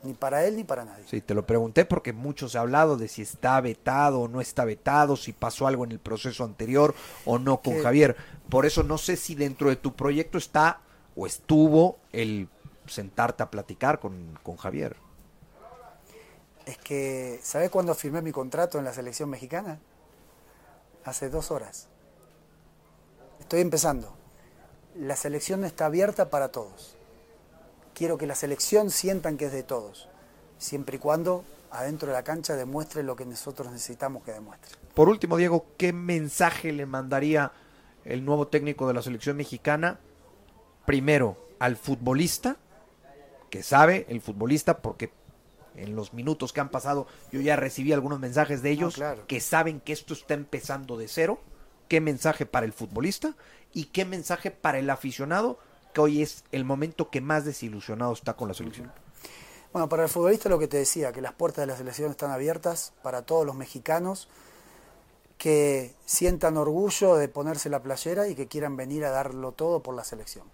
ni 0.03 0.15
para 0.15 0.45
él 0.47 0.57
ni 0.57 0.65
para 0.65 0.85
nadie. 0.85 1.05
Sí, 1.07 1.21
te 1.21 1.35
lo 1.35 1.47
pregunté 1.47 1.85
porque 1.85 2.13
muchos 2.13 2.53
se 2.53 2.59
ha 2.59 2.63
hablado 2.63 2.97
de 2.97 3.09
si 3.09 3.23
está 3.23 3.61
vetado 3.61 4.21
o 4.21 4.29
no 4.29 4.41
está 4.41 4.65
vetado, 4.65 5.17
si 5.17 5.33
pasó 5.33 5.67
algo 5.67 5.85
en 5.85 5.93
el 5.93 5.99
proceso 5.99 6.45
anterior 6.45 6.95
o 7.25 7.39
no 7.39 7.61
con 7.63 7.77
Javier. 7.77 8.17
Por 8.49 8.65
eso 8.67 8.83
no 8.83 8.97
sé 8.99 9.17
si 9.17 9.35
dentro 9.35 9.69
de 9.69 9.77
tu 9.77 9.95
proyecto 9.95 10.39
está 10.39 10.81
o 11.17 11.27
estuvo 11.27 11.99
el 12.13 12.49
sentarte 12.87 13.43
a 13.43 13.51
platicar 13.51 14.01
con, 14.01 14.39
con 14.43 14.57
Javier. 14.57 14.97
Es 16.67 16.79
que, 16.79 17.41
¿sabes 17.43 17.71
cuándo 17.71 17.95
firmé 17.95 18.23
mi 18.23 18.33
contrato 18.33 18.79
en 18.79 18.85
la 18.85 18.93
selección 18.93 19.29
mexicana? 19.29 19.81
Hace 21.05 21.29
dos 21.31 21.51
horas. 21.51 21.89
Estoy 23.41 23.61
empezando. 23.61 24.20
La 24.97 25.17
selección 25.17 25.65
está 25.65 25.87
abierta 25.87 26.31
para 26.31 26.49
todos 26.49 26.97
quiero 28.01 28.17
que 28.17 28.27
la 28.27 28.35
selección 28.35 28.89
sientan 28.89 29.37
que 29.37 29.45
es 29.45 29.53
de 29.53 29.63
todos, 29.63 30.09
siempre 30.57 30.97
y 30.97 30.99
cuando 30.99 31.45
adentro 31.71 32.09
de 32.09 32.15
la 32.15 32.25
cancha 32.25 32.57
demuestre 32.57 33.03
lo 33.03 33.15
que 33.15 33.27
nosotros 33.27 33.71
necesitamos 33.71 34.25
que 34.25 34.33
demuestre. 34.33 34.75
Por 34.95 35.11
último, 35.11 35.37
Diego, 35.37 35.67
¿qué 35.77 35.93
mensaje 35.93 36.73
le 36.73 36.87
mandaría 36.87 37.53
el 38.07 38.25
nuevo 38.25 38.49
técnico 38.49 38.89
de 38.89 38.95
la 38.95 39.03
selección 39.03 39.37
mexicana? 39.37 40.01
Primero, 40.87 41.37
al 41.59 41.77
futbolista, 41.77 42.57
que 43.51 43.63
sabe, 43.63 44.07
el 44.09 44.23
futbolista, 44.23 44.79
porque 44.79 45.13
en 45.77 45.95
los 45.95 46.15
minutos 46.15 46.55
que 46.55 46.61
han 46.61 46.71
pasado 46.71 47.07
yo 47.31 47.43
ya 47.43 47.57
recibí 47.57 47.93
algunos 47.93 48.19
mensajes 48.19 48.63
de 48.63 48.71
ellos 48.71 48.99
que 49.27 49.41
saben 49.41 49.79
que 49.81 49.93
esto 49.93 50.15
está 50.15 50.33
empezando 50.33 50.97
de 50.97 51.07
cero. 51.07 51.39
¿Qué 51.87 52.01
mensaje 52.01 52.47
para 52.47 52.65
el 52.65 52.73
futbolista? 52.73 53.35
¿Y 53.73 53.87
qué 53.87 54.05
mensaje 54.05 54.51
para 54.51 54.79
el 54.79 54.91
aficionado? 54.91 55.59
que 55.93 56.01
hoy 56.01 56.23
es 56.23 56.45
el 56.53 56.65
momento 56.65 57.11
que 57.11 57.21
más 57.21 57.45
desilusionado 57.45 58.13
está 58.13 58.35
con 58.35 58.49
la 58.49 58.55
selección? 58.55 58.93
Bueno, 59.73 59.89
para 59.89 60.05
el 60.05 60.09
futbolista 60.09 60.49
lo 60.49 60.59
que 60.59 60.69
te 60.69 60.79
decía, 60.79 61.13
que 61.13 61.21
las 61.21 61.33
puertas 61.33 61.63
de 61.63 61.67
la 61.67 61.77
selección 61.77 62.11
están 62.11 62.31
abiertas 62.31 62.93
para 63.03 63.23
todos 63.23 63.47
los 63.47 63.55
mexicanos 63.55 64.29
que 65.39 65.95
sientan 66.05 66.57
orgullo 66.57 67.17
de 67.17 67.29
ponerse 67.29 67.71
la 67.71 67.83
playera 67.83 68.29
y 68.29 68.35
que 68.35 68.47
quieran 68.47 68.77
venir 68.77 69.05
a 69.05 69.11
darlo 69.11 69.53
todo 69.53 69.83
por 69.83 69.95
la 69.95 70.05
selección. 70.05 70.45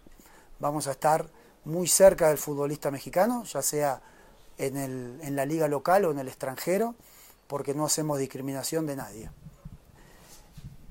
Vamos 0.61 0.87
a 0.87 0.93
estar 0.93 1.29
muy 1.65 1.89
cerca 1.89 2.29
del 2.29 2.39
futbolista 2.39 2.91
mexicano, 2.91 3.43
ya 3.45 3.63
sea 3.63 4.01
en, 4.59 4.77
el, 4.77 5.19
en 5.23 5.35
la 5.35 5.45
liga 5.45 5.67
local 5.67 6.05
o 6.05 6.13
en 6.13 6.19
el 6.19 6.29
extranjero, 6.29 6.95
porque 7.49 7.75
no 7.75 7.85
hacemos 7.85 8.19
discriminación 8.19 8.87
de 8.87 8.97
nadie. 8.97 9.31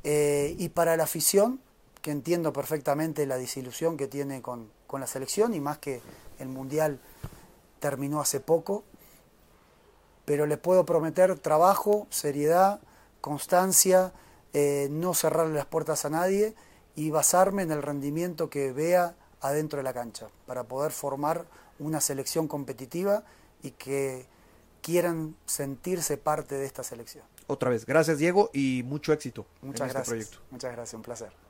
Eh, 0.03 0.55
y 0.59 0.69
para 0.69 0.97
la 0.97 1.05
afición, 1.05 1.61
que 2.05 2.11
entiendo 2.11 2.53
perfectamente 2.53 3.25
la 3.25 3.35
desilusión 3.35 3.97
que 3.97 4.05
tiene 4.07 4.43
con, 4.43 4.69
la 4.91 5.07
selección 5.07 5.55
y 5.55 5.59
más 5.59 5.79
que 5.79 6.01
el 6.37 6.47
Mundial 6.47 6.99
terminó 7.79 8.21
hace 8.21 8.39
poco, 8.39 8.83
pero 10.23 10.45
le 10.45 10.57
puedo 10.57 10.85
prometer 10.85 11.39
trabajo, 11.39 12.05
seriedad, 12.11 12.79
constancia, 13.21 14.13
eh, 14.53 14.87
no 14.91 15.15
cerrarle 15.15 15.55
las 15.55 15.65
puertas 15.65 16.05
a 16.05 16.11
nadie 16.11 16.53
y 16.95 17.09
basarme 17.09 17.63
en 17.63 17.71
el 17.71 17.81
rendimiento 17.81 18.51
que 18.51 18.71
vea 18.71 19.15
adentro 19.41 19.77
de 19.77 19.83
la 19.83 19.93
cancha 19.93 20.27
para 20.45 20.65
poder 20.65 20.91
formar 20.91 21.47
una 21.79 22.01
selección 22.01 22.47
competitiva 22.47 23.23
y 23.63 23.71
que 23.71 24.27
quieran 24.83 25.35
sentirse 25.47 26.17
parte 26.17 26.53
de 26.53 26.67
esta 26.67 26.83
selección. 26.83 27.23
Otra 27.47 27.71
vez, 27.71 27.83
gracias 27.83 28.19
Diego 28.19 28.51
y 28.53 28.83
mucho 28.85 29.11
éxito. 29.11 29.47
Muchas 29.63 29.87
este 29.87 29.97
gracias. 29.97 30.39
Muchas 30.51 30.71
gracias, 30.71 30.93
un 30.93 31.01
placer. 31.01 31.44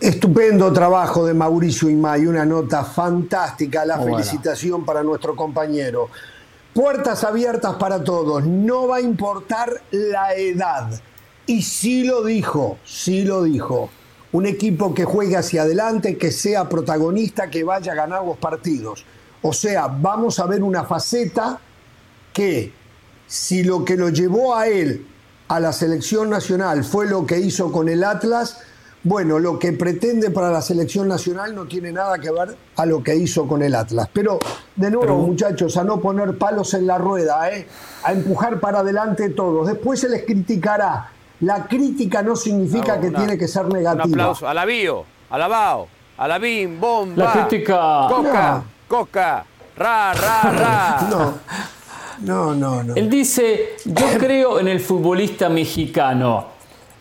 Estupendo 0.00 0.72
trabajo 0.72 1.26
de 1.26 1.34
Mauricio 1.34 1.90
Imay, 1.90 2.24
una 2.26 2.44
nota 2.44 2.84
fantástica, 2.84 3.84
la 3.84 3.98
felicitación 3.98 4.84
para 4.84 5.02
nuestro 5.02 5.34
compañero. 5.34 6.08
Puertas 6.72 7.24
abiertas 7.24 7.74
para 7.74 8.04
todos, 8.04 8.46
no 8.46 8.86
va 8.86 8.96
a 8.96 9.00
importar 9.00 9.82
la 9.90 10.34
edad. 10.34 10.88
Y 11.46 11.62
sí 11.62 12.04
lo 12.04 12.22
dijo, 12.22 12.78
sí 12.84 13.24
lo 13.24 13.42
dijo. 13.42 13.90
Un 14.30 14.46
equipo 14.46 14.94
que 14.94 15.04
juegue 15.04 15.36
hacia 15.36 15.62
adelante, 15.62 16.16
que 16.16 16.30
sea 16.30 16.68
protagonista, 16.68 17.50
que 17.50 17.64
vaya 17.64 17.92
a 17.92 17.96
ganar 17.96 18.24
los 18.24 18.36
partidos. 18.36 19.04
O 19.42 19.52
sea, 19.52 19.88
vamos 19.88 20.38
a 20.38 20.46
ver 20.46 20.62
una 20.62 20.84
faceta 20.84 21.58
que 22.32 22.72
si 23.28 23.62
lo 23.62 23.84
que 23.84 23.96
lo 23.96 24.08
llevó 24.08 24.56
a 24.56 24.66
él 24.66 25.06
a 25.48 25.60
la 25.60 25.72
selección 25.72 26.30
nacional 26.30 26.82
fue 26.82 27.06
lo 27.06 27.26
que 27.26 27.38
hizo 27.38 27.70
con 27.70 27.88
el 27.88 28.02
Atlas, 28.02 28.58
bueno, 29.04 29.38
lo 29.38 29.58
que 29.58 29.72
pretende 29.72 30.30
para 30.30 30.50
la 30.50 30.60
selección 30.60 31.06
nacional 31.06 31.54
no 31.54 31.66
tiene 31.66 31.92
nada 31.92 32.18
que 32.18 32.30
ver 32.30 32.56
a 32.76 32.86
lo 32.86 33.02
que 33.02 33.14
hizo 33.14 33.46
con 33.46 33.62
el 33.62 33.74
Atlas. 33.74 34.08
Pero, 34.12 34.38
de 34.74 34.90
nuevo, 34.90 35.18
muchachos, 35.18 35.76
a 35.76 35.84
no 35.84 36.00
poner 36.00 36.36
palos 36.36 36.74
en 36.74 36.86
la 36.86 36.98
rueda, 36.98 37.50
¿eh? 37.50 37.66
a 38.02 38.12
empujar 38.12 38.58
para 38.58 38.80
adelante 38.80 39.30
todos. 39.30 39.68
Después 39.68 40.00
se 40.00 40.08
les 40.08 40.24
criticará. 40.24 41.10
La 41.40 41.66
crítica 41.66 42.22
no 42.22 42.34
significa 42.34 43.00
que 43.00 43.10
tiene 43.10 43.38
que 43.38 43.46
ser 43.46 43.66
negativa. 43.66 44.04
Un 44.04 44.12
aplauso. 44.12 44.48
Alabío, 44.48 45.04
alabao, 45.30 45.86
alabim, 46.16 46.80
bomba. 46.80 47.24
La 47.24 47.46
crítica. 47.46 48.06
Coca, 48.08 48.62
coca, 48.88 49.44
ra, 49.76 50.12
ra, 50.14 50.42
ra. 50.50 51.06
No. 51.10 51.77
No, 52.20 52.54
no, 52.54 52.82
no. 52.82 52.94
Él 52.94 53.08
dice, 53.08 53.76
yo 53.84 54.06
creo 54.18 54.60
en 54.60 54.68
el 54.68 54.80
futbolista 54.80 55.48
mexicano. 55.48 56.58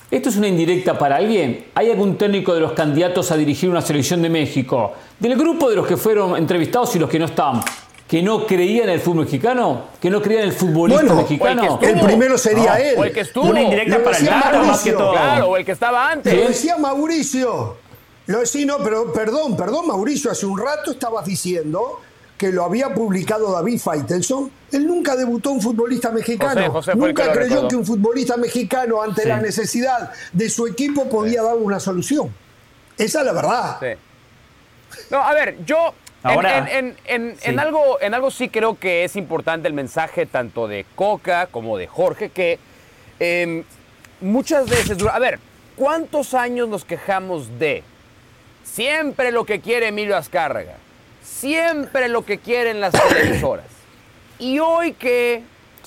¿Esto 0.10 0.30
es 0.30 0.38
una 0.38 0.48
indirecta 0.48 0.98
para 0.98 1.18
alguien? 1.18 1.66
¿Hay 1.76 1.92
algún 1.92 2.18
técnico 2.18 2.54
de 2.54 2.62
los 2.62 2.72
candidatos 2.72 3.30
a 3.32 3.36
dirigir 3.36 3.70
una 3.70 3.82
selección 3.82 4.22
de 4.22 4.30
México, 4.30 4.94
del 5.20 5.36
grupo 5.36 5.70
de 5.70 5.76
los 5.76 5.86
que 5.86 5.98
fueron 5.98 6.38
entrevistados 6.38 6.96
y 6.96 7.00
los 7.00 7.10
que 7.10 7.20
no 7.20 7.26
están, 7.26 7.60
que 8.08 8.22
no 8.22 8.48
creían 8.48 8.88
en 8.88 8.96
el 8.96 9.00
fútbol 9.02 9.26
mexicano? 9.26 9.82
¿Que 10.00 10.10
no 10.10 10.22
creían 10.22 10.44
en 10.44 10.50
el 10.50 10.56
futbolista 10.56 11.14
mexicano? 11.14 11.78
El, 11.82 12.00
primero 12.00 12.38
sería 12.38 12.80
él. 12.80 12.96
O 12.98 13.04
el 13.04 13.12
que 13.12 13.20
estuvo. 13.20 13.50
Una 13.50 13.62
indirecta 13.62 14.02
para 14.02 14.18
el 14.18 14.66
más 14.66 14.82
que 14.82 14.94
todo. 14.94 15.12
Claro, 15.12 15.48
o 15.50 15.58
el 15.58 15.66
que 15.66 15.74
estaba 15.74 16.10
antes. 16.10 16.34
Lo 16.34 16.48
decía 16.48 16.78
Mauricio. 16.78 17.76
Lo, 18.28 18.46
sí, 18.46 18.66
no, 18.66 18.78
pero 18.78 19.12
perdón, 19.12 19.58
perdón, 19.58 19.88
Mauricio, 19.88 20.32
hace 20.32 20.46
un 20.46 20.58
rato 20.58 20.92
estabas 20.92 21.26
diciendo 21.26 22.00
que 22.38 22.52
lo 22.52 22.64
había 22.64 22.94
publicado 22.94 23.52
David 23.52 23.80
Faitelson, 23.80 24.52
él 24.72 24.86
nunca 24.86 25.16
debutó 25.16 25.52
un 25.52 25.62
futbolista 25.62 26.12
mexicano. 26.12 26.82
nunca 26.96 27.32
creyó 27.32 27.68
que 27.68 27.76
un 27.76 27.86
futbolista 27.86 28.38
mexicano, 28.38 29.02
ante 29.02 29.26
la 29.26 29.40
necesidad 29.40 30.12
de 30.32 30.50
su 30.50 30.68
equipo, 30.68 31.10
podía 31.10 31.42
dar 31.42 31.56
una 31.56 31.80
solución. 31.80 32.34
Esa 32.98 33.20
es 33.20 33.26
la 33.26 33.34
verdad. 33.34 33.80
No, 35.10 35.18
a 35.18 35.34
ver, 35.34 35.58
yo 35.66 35.94
en, 36.24 37.60
algo, 37.60 38.00
en 38.02 38.14
algo 38.14 38.32
sí 38.32 38.50
creo 38.50 38.78
que 38.78 39.04
es 39.04 39.16
importante 39.16 39.68
el 39.68 39.74
mensaje 39.74 40.26
tanto 40.26 40.68
de 40.68 40.86
Coca 40.96 41.48
como 41.48 41.78
de 41.78 41.88
Jorge, 41.88 42.30
que 42.30 42.60
em, 43.20 43.64
muchas 44.22 44.70
veces, 44.70 44.98
a 45.12 45.20
ver, 45.20 45.40
¿cuántos 45.76 46.34
años 46.34 46.68
nos 46.70 46.86
quejamos 46.86 47.58
de 47.58 47.84
siempre 48.64 49.32
lo 49.32 49.46
que 49.46 49.60
quiere 49.60 49.88
Emilio 49.88 50.18
Azcárraga? 50.18 50.76
Siempre 51.28 52.08
lo 52.10 52.26
que 52.26 52.40
quieren 52.40 52.80
las 52.80 52.94
televisoras. 52.94 53.66
Y 54.40 54.60
hoy 54.60 54.94
que 54.94 55.44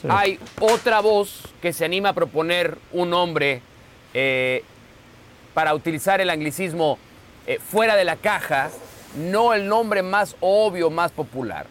hay 0.09 0.38
otra 0.61 1.01
voz 1.01 1.43
que 1.61 1.72
se 1.72 1.84
anima 1.84 2.11
a 2.11 2.12
proponer 2.12 2.78
un 2.93 3.11
nombre 3.11 3.62
eh, 4.14 4.64
para 5.55 5.74
utilizar 5.74 6.20
el 6.20 6.30
anglicismo 6.30 6.99
eh, 7.47 7.59
fuera 7.59 7.97
de 7.97 8.05
la 8.05 8.16
caja, 8.16 8.70
no 9.16 9.53
el 9.53 9.68
nombre 9.68 10.03
más 10.03 10.36
obvio, 10.41 10.91
más 10.91 11.12
popular. 11.12 11.66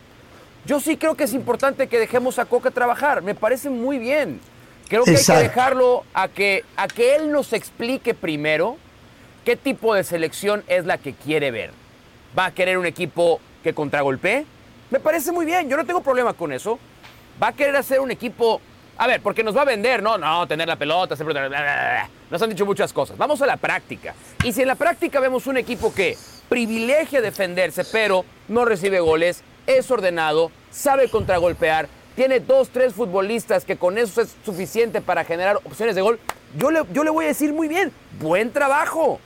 Yo 0.66 0.80
sí 0.80 0.98
creo 0.98 1.16
que 1.16 1.24
es 1.24 1.34
importante 1.34 1.88
que 1.88 2.00
dejemos 2.00 2.38
a 2.38 2.46
Coca 2.46 2.72
trabajar, 2.72 3.22
me 3.22 3.36
parece 3.36 3.70
muy 3.70 3.98
bien. 3.98 4.40
Creo 4.88 5.04
que 5.04 5.12
hay 5.12 5.24
que 5.24 5.34
dejarlo 5.34 6.04
a 6.14 6.28
que, 6.28 6.66
a 6.76 6.88
que 6.88 7.16
él 7.16 7.32
nos 7.32 7.54
explique 7.54 8.14
primero 8.14 8.78
qué 9.46 9.56
tipo 9.56 9.94
de 9.94 10.04
selección 10.04 10.64
es 10.68 10.86
la 10.86 10.98
que 10.98 11.14
quiere 11.14 11.52
ver. 11.52 11.72
¿Va 12.38 12.46
a 12.46 12.52
querer 12.52 12.78
un 12.78 12.86
equipo 12.86 13.40
que 13.64 13.74
contragolpee. 13.74 14.46
Me 14.90 15.00
parece 15.00 15.32
muy 15.32 15.46
bien, 15.46 15.70
yo 15.70 15.78
no 15.78 15.86
tengo 15.86 16.02
problema 16.02 16.34
con 16.34 16.52
eso. 16.52 16.80
Va 17.42 17.50
a 17.50 17.54
querer 17.54 17.76
hacer 17.76 18.00
un 18.00 18.12
equipo. 18.12 18.62
A 18.98 19.08
ver, 19.08 19.22
porque 19.22 19.44
nos 19.44 19.56
va 19.56 19.62
a 19.62 19.66
vender, 19.66 20.04
no, 20.04 20.18
no, 20.18 20.48
tener 20.48 20.68
la 20.68 20.76
pelota. 20.76 21.16
Nos 22.30 22.42
han 22.42 22.50
dicho 22.50 22.66
muchas 22.66 22.92
cosas. 22.92 23.18
Vamos 23.18 23.42
a 23.42 23.46
la 23.46 23.58
práctica. 23.58 24.14
Y 24.44 24.52
si 24.52 24.62
en 24.62 24.68
la 24.68 24.76
práctica 24.76 25.20
vemos 25.20 25.48
un 25.48 25.58
equipo 25.58 25.94
que 25.94 26.18
privilegia 26.50 27.22
defenderse, 27.22 27.86
pero 27.86 28.26
no 28.48 28.66
recibe 28.66 29.00
goles, 29.00 29.44
es 29.68 29.90
ordenado, 29.92 30.52
sabe 30.72 31.10
contragolpear, 31.10 31.88
tiene 32.16 32.40
dos, 32.40 32.70
tres 32.70 32.94
futbolistas 32.94 33.64
que 33.64 33.78
con 33.78 33.98
eso 33.98 34.22
es 34.22 34.36
suficiente 34.44 35.00
para 35.00 35.24
generar 35.24 35.58
opciones 35.58 35.96
de 35.96 36.02
gol, 36.02 36.20
yo 36.58 36.72
le, 36.72 36.82
yo 36.92 37.04
le 37.04 37.12
voy 37.12 37.26
a 37.26 37.30
decir 37.30 37.54
muy 37.54 37.68
bien, 37.68 37.94
buen 38.20 38.52
trabajo. 38.52 39.20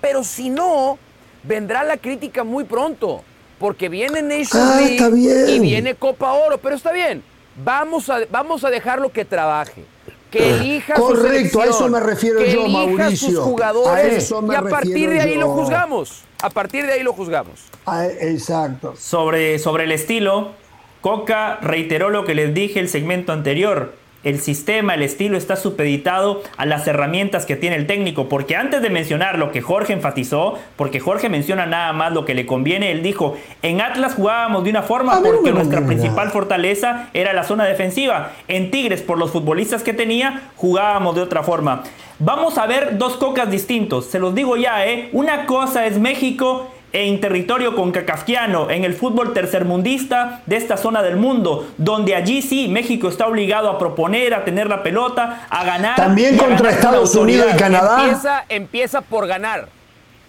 Pero 0.00 0.24
si 0.24 0.50
no, 0.50 0.98
vendrá 1.44 1.84
la 1.84 1.96
crítica 1.96 2.42
muy 2.42 2.64
pronto 2.64 3.22
porque 3.58 3.88
viene 3.88 4.22
Nation 4.22 4.62
ah, 4.62 4.82
y 4.82 5.58
viene 5.58 5.94
Copa 5.94 6.32
Oro, 6.32 6.58
pero 6.58 6.74
está 6.76 6.92
bien. 6.92 7.22
Vamos 7.56 8.10
a, 8.10 8.20
vamos 8.30 8.64
a 8.64 8.70
dejarlo 8.70 9.10
que 9.10 9.24
trabaje. 9.24 9.84
Que 10.30 10.40
ah, 10.40 10.56
elija 10.56 10.94
Correcto, 10.94 11.60
a 11.60 11.66
eso 11.66 11.88
me 11.88 12.00
refiero 12.00 12.44
yo, 12.44 12.68
Mauricio. 12.68 13.30
Sus 13.30 13.38
jugadores 13.38 14.30
y 14.30 14.54
a 14.54 14.62
partir 14.62 15.10
de 15.10 15.20
ahí 15.20 15.36
lo 15.36 15.50
juzgamos. 15.50 16.22
A 16.42 16.50
partir 16.50 16.84
de 16.84 16.92
ahí 16.92 17.02
lo 17.02 17.12
juzgamos. 17.12 17.60
Ah, 17.86 18.06
exacto. 18.06 18.94
Sobre, 18.98 19.58
sobre 19.58 19.84
el 19.84 19.92
estilo, 19.92 20.52
Coca 21.00 21.58
reiteró 21.62 22.10
lo 22.10 22.24
que 22.24 22.34
les 22.34 22.52
dije 22.52 22.80
el 22.80 22.88
segmento 22.88 23.32
anterior 23.32 23.94
el 24.24 24.40
sistema, 24.40 24.94
el 24.94 25.02
estilo 25.02 25.36
está 25.36 25.56
supeditado 25.56 26.42
a 26.56 26.66
las 26.66 26.86
herramientas 26.86 27.46
que 27.46 27.56
tiene 27.56 27.76
el 27.76 27.86
técnico. 27.86 28.28
Porque 28.28 28.56
antes 28.56 28.82
de 28.82 28.90
mencionar 28.90 29.38
lo 29.38 29.52
que 29.52 29.60
Jorge 29.60 29.92
enfatizó, 29.92 30.58
porque 30.76 31.00
Jorge 31.00 31.28
menciona 31.28 31.66
nada 31.66 31.92
más 31.92 32.12
lo 32.12 32.24
que 32.24 32.34
le 32.34 32.46
conviene, 32.46 32.90
él 32.90 33.02
dijo, 33.02 33.36
en 33.62 33.80
Atlas 33.80 34.14
jugábamos 34.14 34.64
de 34.64 34.70
una 34.70 34.82
forma 34.82 35.20
porque 35.22 35.52
nuestra 35.52 35.86
principal 35.86 36.30
fortaleza 36.30 37.08
era 37.14 37.32
la 37.32 37.44
zona 37.44 37.64
defensiva. 37.64 38.32
En 38.48 38.70
Tigres, 38.70 39.02
por 39.02 39.18
los 39.18 39.30
futbolistas 39.30 39.82
que 39.82 39.92
tenía, 39.92 40.50
jugábamos 40.56 41.14
de 41.14 41.22
otra 41.22 41.42
forma. 41.42 41.82
Vamos 42.18 42.58
a 42.58 42.66
ver 42.66 42.96
dos 42.96 43.16
cocas 43.16 43.50
distintos, 43.50 44.06
se 44.06 44.20
los 44.20 44.34
digo 44.34 44.56
ya, 44.56 44.86
¿eh? 44.86 45.08
Una 45.12 45.46
cosa 45.46 45.84
es 45.84 45.98
México 45.98 46.70
en 46.94 47.20
territorio 47.20 47.74
concacafquiano, 47.74 48.70
en 48.70 48.84
el 48.84 48.94
fútbol 48.94 49.32
tercermundista 49.32 50.42
de 50.46 50.56
esta 50.56 50.76
zona 50.76 51.02
del 51.02 51.16
mundo, 51.16 51.68
donde 51.76 52.14
allí 52.14 52.40
sí 52.40 52.68
México 52.68 53.08
está 53.08 53.26
obligado 53.26 53.68
a 53.68 53.78
proponer, 53.80 54.32
a 54.32 54.44
tener 54.44 54.68
la 54.68 54.84
pelota, 54.84 55.46
a 55.50 55.64
ganar. 55.64 55.96
También 55.96 56.38
contra 56.38 56.70
Estados 56.70 57.16
Unidos 57.16 57.50
y 57.52 57.56
Canadá. 57.56 58.04
Empieza, 58.04 58.44
empieza 58.48 59.00
por 59.00 59.26
ganar, 59.26 59.68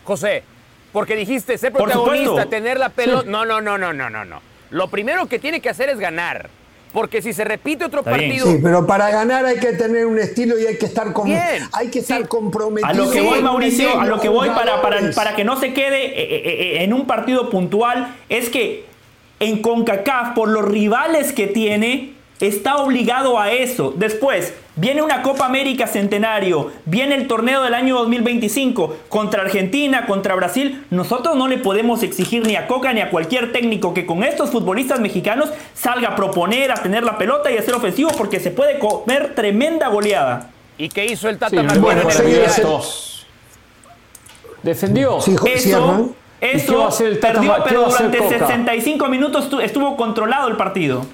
José, 0.03 0.43
porque 0.91 1.15
dijiste 1.15 1.55
ser 1.59 1.71
protagonista, 1.71 2.47
tener 2.47 2.79
la 2.79 2.89
pelota. 2.89 3.29
No, 3.29 3.45
no, 3.45 3.61
no, 3.61 3.77
no, 3.77 3.93
no, 3.93 4.09
no, 4.09 4.25
no. 4.25 4.41
Lo 4.71 4.87
primero 4.87 5.27
que 5.27 5.37
tiene 5.37 5.61
que 5.61 5.69
hacer 5.69 5.89
es 5.89 5.99
ganar. 5.99 6.49
Porque 6.95 7.21
si 7.21 7.33
se 7.33 7.43
repite 7.43 7.83
otro 7.83 8.03
partido. 8.03 8.47
Sí, 8.47 8.59
pero 8.63 8.87
para 8.87 9.09
ganar 9.09 9.45
hay 9.45 9.59
que 9.59 9.73
tener 9.73 10.05
un 10.05 10.17
estilo 10.17 10.57
y 10.57 10.65
hay 10.65 10.77
que 10.77 10.85
estar, 10.85 11.13
hay 11.73 11.89
que 11.89 11.99
estar 11.99 12.25
comprometido. 12.29 12.89
A 12.89 12.93
lo 12.93 13.11
que 13.11 13.19
voy, 13.19 13.41
Mauricio, 13.41 13.99
a 13.99 14.05
lo 14.05 14.21
que 14.21 14.29
voy 14.29 14.47
para, 14.51 14.81
para, 14.81 15.11
para 15.11 15.35
que 15.35 15.43
no 15.43 15.59
se 15.59 15.73
quede 15.73 16.05
eh, 16.05 16.13
eh, 16.17 16.41
eh, 16.45 16.83
en 16.85 16.93
un 16.93 17.05
partido 17.05 17.49
puntual, 17.49 18.15
es 18.29 18.47
que 18.47 18.85
en 19.41 19.61
CONCACAF, 19.61 20.35
por 20.35 20.47
los 20.47 20.63
rivales 20.63 21.33
que 21.33 21.47
tiene, 21.47 22.13
está 22.39 22.77
obligado 22.77 23.41
a 23.41 23.51
eso. 23.51 23.93
Después, 23.97 24.53
viene 24.75 25.01
una 25.01 25.21
Copa 25.21 25.45
América 25.45 25.87
Centenario, 25.87 26.71
viene 26.85 27.15
el 27.15 27.27
torneo 27.27 27.63
del 27.63 27.73
año 27.73 27.97
2025 27.99 28.97
contra 29.09 29.41
Argentina, 29.41 30.05
contra 30.05 30.35
Brasil. 30.35 30.85
Nosotros 30.89 31.35
no 31.35 31.47
le 31.47 31.57
podemos 31.57 32.03
exigir 32.03 32.45
ni 32.45 32.55
a 32.55 32.67
Coca 32.67 32.93
ni 32.93 33.01
a 33.01 33.09
cualquier 33.09 33.51
técnico 33.51 33.93
que 33.93 34.05
con 34.05 34.23
estos 34.23 34.51
futbolistas 34.51 34.99
mexicanos 34.99 35.49
salga 35.73 36.09
a 36.09 36.15
proponer, 36.15 36.71
a 36.71 36.75
tener 36.75 37.03
la 37.03 37.17
pelota 37.17 37.51
y 37.51 37.57
a 37.57 37.61
ser 37.61 37.73
ofensivo 37.73 38.11
porque 38.17 38.39
se 38.39 38.51
puede 38.51 38.79
comer 38.79 39.33
tremenda 39.35 39.87
goleada. 39.87 40.49
¿Y 40.77 40.89
qué 40.89 41.05
hizo 41.05 41.29
el 41.29 41.37
Tata 41.37 41.61
bueno, 41.79 42.01
Defendió. 44.61 45.19
eso, 45.19 46.15
eso 46.41 46.89
perdió, 47.21 47.55
pero 47.63 47.85
durante 47.85 48.17
65 48.27 49.07
minutos 49.07 49.47
estuvo 49.61 49.95
controlado 49.95 50.47
el 50.47 50.57
partido. 50.57 51.05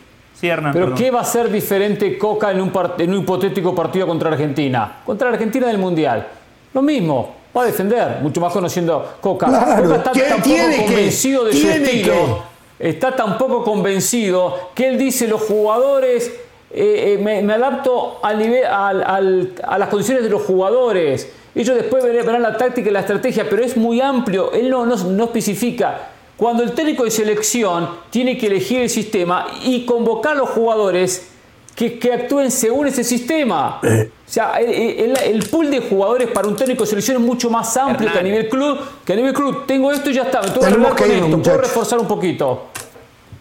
Pero 0.42 0.96
¿qué 0.96 1.12
va 1.12 1.22
a 1.22 1.26
ser 1.26 1.52
diferente 1.52 2.18
Coca 2.18 2.50
en 2.52 2.62
un, 2.62 2.72
en 2.98 3.10
un 3.12 3.22
hipotético 3.22 3.76
partido 3.76 4.08
contra 4.08 4.32
Argentina? 4.32 5.02
Contra 5.06 5.30
Argentina 5.30 5.68
del 5.68 5.78
Mundial. 5.78 6.28
Lo 6.74 6.82
mismo, 6.82 7.36
va 7.56 7.64
a 7.64 7.66
defender, 7.66 8.18
mucho 8.22 8.42
más 8.42 8.52
conociendo 8.52 9.18
Coca. 9.22 9.46
Coca 9.46 10.12
está 10.12 10.12
tan 10.12 10.42
poco 10.42 10.86
convencido 10.88 11.46
de 11.46 11.54
su 11.54 11.70
estilo. 11.70 12.52
Está 12.80 13.16
tan 13.16 13.38
poco 13.38 13.64
convencido 13.64 14.72
que 14.74 14.88
él 14.88 14.98
dice 14.98 15.28
los 15.28 15.42
jugadores, 15.42 16.32
eh, 16.72 17.18
eh, 17.20 17.42
me, 17.44 17.54
adapto 17.54 18.20
al 18.24 18.40
nivel, 18.40 18.64
a 18.66 19.22
las 19.22 19.90
condiciones 19.90 20.24
de 20.24 20.30
los 20.32 20.42
jugadores. 20.42 21.32
Ellos 21.54 21.76
después 21.76 22.04
verán 22.04 22.42
la 22.42 22.58
táctica 22.58 22.90
y 22.90 22.94
la 22.94 23.02
estrategia, 23.02 23.48
pero 23.48 23.64
es 23.64 23.78
muy 23.78 24.02
amplio. 24.02 24.52
Él 24.54 24.72
no, 24.72 24.88
no, 24.88 24.96
no 24.96 25.24
especifica 25.26 26.11
cuando 26.42 26.64
el 26.64 26.72
técnico 26.72 27.04
de 27.04 27.12
selección 27.12 27.88
tiene 28.10 28.36
que 28.36 28.48
elegir 28.48 28.82
el 28.82 28.90
sistema 28.90 29.46
y 29.64 29.86
convocar 29.86 30.32
a 30.32 30.36
los 30.40 30.50
jugadores 30.50 31.30
que, 31.76 32.12
actúen 32.12 32.50
según 32.50 32.88
ese 32.88 33.04
sistema. 33.04 33.80
Eh. 33.84 34.10
O 34.28 34.32
sea, 34.32 34.54
el, 34.60 35.48
pool 35.52 35.70
de 35.70 35.82
jugadores 35.82 36.32
para 36.32 36.48
un 36.48 36.56
técnico 36.56 36.82
de 36.82 36.90
selección 36.90 37.18
es 37.18 37.22
mucho 37.22 37.52
más 37.52 37.78
amplio 37.78 38.12
que 38.12 38.18
a 38.18 38.24
nivel 38.24 38.50
club. 38.50 38.80
Que 39.06 39.14
a 39.14 39.18
nivel 39.18 39.36
club 39.36 39.68
tengo 39.68 39.92
esto 39.92 40.10
y 40.10 40.16
ya 40.16 40.24
está. 40.24 40.42
Me 40.42 40.50
tengo 40.50 40.96
que 40.96 41.04
con 41.04 41.12
esto. 41.12 41.42
Puedo 41.44 41.58
reforzar 41.60 42.00
un 42.00 42.08
poquito. 42.08 42.70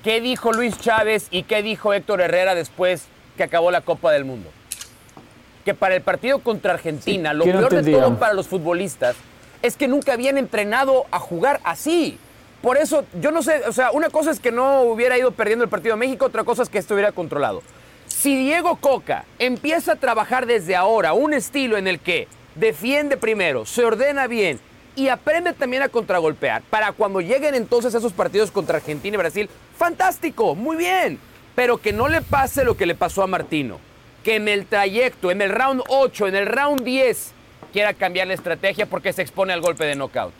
¿Qué 0.05 0.21
dijo 0.21 0.53
Luis 0.53 0.79
Chávez 0.79 1.29
y 1.31 1.45
qué 1.45 1.63
dijo 1.63 1.95
Héctor 1.95 2.21
Herrera 2.21 2.55
después 2.55 3.05
que 3.39 3.45
acabó 3.45 3.71
la 3.71 3.81
Copa 3.81 4.13
del 4.13 4.27
Mundo? 4.27 4.51
Que 5.65 5.73
para 5.73 5.95
el 5.95 6.03
partido 6.03 6.41
contra 6.41 6.75
Argentina, 6.75 7.33
lo 7.33 7.45
peor 7.45 7.83
de 7.83 7.93
todo 7.93 8.19
para 8.19 8.35
los 8.35 8.47
futbolistas 8.47 9.17
es 9.63 9.79
que 9.79 9.89
nunca 9.89 10.13
habían 10.13 10.37
entrenado 10.37 11.07
a 11.11 11.19
jugar 11.19 11.61
así. 11.65 12.19
Por 12.63 12.77
eso, 12.77 13.05
yo 13.21 13.31
no 13.31 13.43
sé, 13.43 13.63
o 13.67 13.73
sea, 13.73 13.91
una 13.93 14.11
cosa 14.11 14.31
es 14.31 14.39
que 14.39 14.53
no 14.53 14.83
hubiera 14.83 15.17
ido 15.17 15.31
perdiendo 15.31 15.65
el 15.65 15.71
partido 15.71 15.95
de 15.95 16.01
México, 16.01 16.27
otra 16.27 16.45
cosa 16.45 16.63
es 16.63 16.69
que 16.69 16.79
estuviera 16.79 17.11
controlado. 17.11 17.63
Si 18.07 18.37
Diego 18.37 18.77
Coca 18.77 19.25
empieza 19.39 19.93
a 19.93 19.97
trabajar 19.97 20.45
desde 20.45 20.77
ahora 20.77 21.15
un 21.15 21.33
estilo 21.33 21.79
en 21.79 21.89
el 21.89 22.01
que 22.01 22.29
defiende 22.57 23.17
primero, 23.17 23.65
se 23.65 23.85
ordena 23.85 24.27
bien 24.27 24.61
y 24.95 25.09
aprende 25.09 25.55
también 25.55 25.83
a 25.83 25.89
contragolpear, 25.89 26.61
para 26.69 26.93
cuando 26.93 27.23
lleguen 27.23 27.55
entonces 27.55 27.95
esos 27.95 28.13
partidos 28.13 28.51
contra 28.51 28.77
Argentina 28.77 29.15
y 29.15 29.19
Brasil, 29.19 29.49
fantástico, 29.79 30.55
muy 30.55 30.77
bien, 30.77 31.19
pero 31.55 31.79
que 31.79 31.95
no 31.95 32.09
le 32.09 32.21
pase 32.21 32.65
lo 32.65 32.77
que 32.77 32.85
le 32.85 32.95
pasó 32.95 33.23
a 33.23 33.27
Martino, 33.27 33.79
que 34.23 34.37
en 34.37 34.49
el 34.49 34.67
trayecto, 34.67 35.31
en 35.31 35.41
el 35.41 35.51
round 35.51 35.83
8, 35.89 36.27
en 36.27 36.35
el 36.35 36.47
round 36.47 36.83
10, 36.83 37.33
quiera 37.73 37.95
cambiar 37.95 38.27
la 38.27 38.35
estrategia 38.35 38.85
porque 38.85 39.15
se 39.15 39.23
expone 39.23 39.55
al 39.55 39.63
golpe 39.63 39.87
de 39.87 39.95
knockout. 39.95 40.35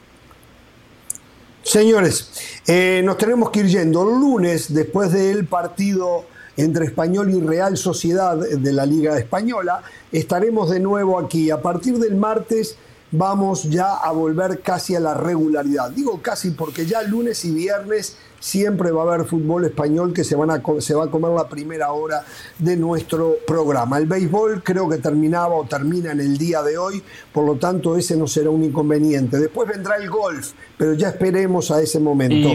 Señores, 1.63 2.31
eh, 2.67 3.03
nos 3.05 3.19
tenemos 3.19 3.51
que 3.51 3.61
ir 3.61 3.67
yendo. 3.67 4.05
Lunes, 4.05 4.73
después 4.73 5.13
del 5.13 5.47
partido 5.47 6.25
entre 6.57 6.87
Español 6.87 7.31
y 7.31 7.41
Real 7.41 7.77
Sociedad 7.77 8.37
de 8.37 8.73
la 8.73 8.87
Liga 8.87 9.19
Española, 9.19 9.83
estaremos 10.11 10.71
de 10.71 10.81
nuevo 10.81 11.19
aquí. 11.19 11.51
A 11.51 11.61
partir 11.61 11.99
del 11.99 12.17
martes 12.17 12.77
vamos 13.13 13.65
ya 13.65 13.95
a 13.97 14.11
volver 14.13 14.61
casi 14.61 14.95
a 14.95 15.01
la 15.01 15.15
regularidad. 15.15 15.91
Digo 15.91 16.21
casi 16.23 16.51
porque 16.51 16.87
ya 16.87 17.03
lunes 17.03 17.45
y 17.45 17.53
viernes 17.53 18.17
siempre 18.41 18.91
va 18.91 19.03
a 19.03 19.15
haber 19.15 19.27
fútbol 19.27 19.67
español 19.67 20.13
que 20.13 20.25
se, 20.25 20.35
van 20.35 20.51
a, 20.51 20.63
se 20.79 20.95
va 20.95 21.05
a 21.05 21.07
comer 21.09 21.31
la 21.31 21.49
primera 21.49 21.93
hora 21.93 22.25
de 22.59 22.77
nuestro 22.77 23.37
programa. 23.47 23.99
El 23.99 24.07
béisbol 24.07 24.63
creo 24.65 24.89
que 24.89 24.97
terminaba 24.99 25.55
o 25.55 25.65
termina 25.65 26.13
en 26.13 26.21
el 26.21 26.37
día 26.39 26.63
de 26.63 26.79
hoy, 26.79 27.03
por 27.33 27.45
lo 27.45 27.57
tanto 27.57 27.97
ese 27.97 28.17
no 28.17 28.27
será 28.27 28.51
un 28.51 28.65
inconveniente. 28.65 29.39
Después 29.39 29.69
vendrá 29.69 29.97
el 29.97 30.09
golf, 30.09 30.53
pero 30.77 30.95
ya 30.95 31.09
esperemos 31.09 31.71
a 31.71 31.81
ese 31.81 32.01
momento. 32.01 32.49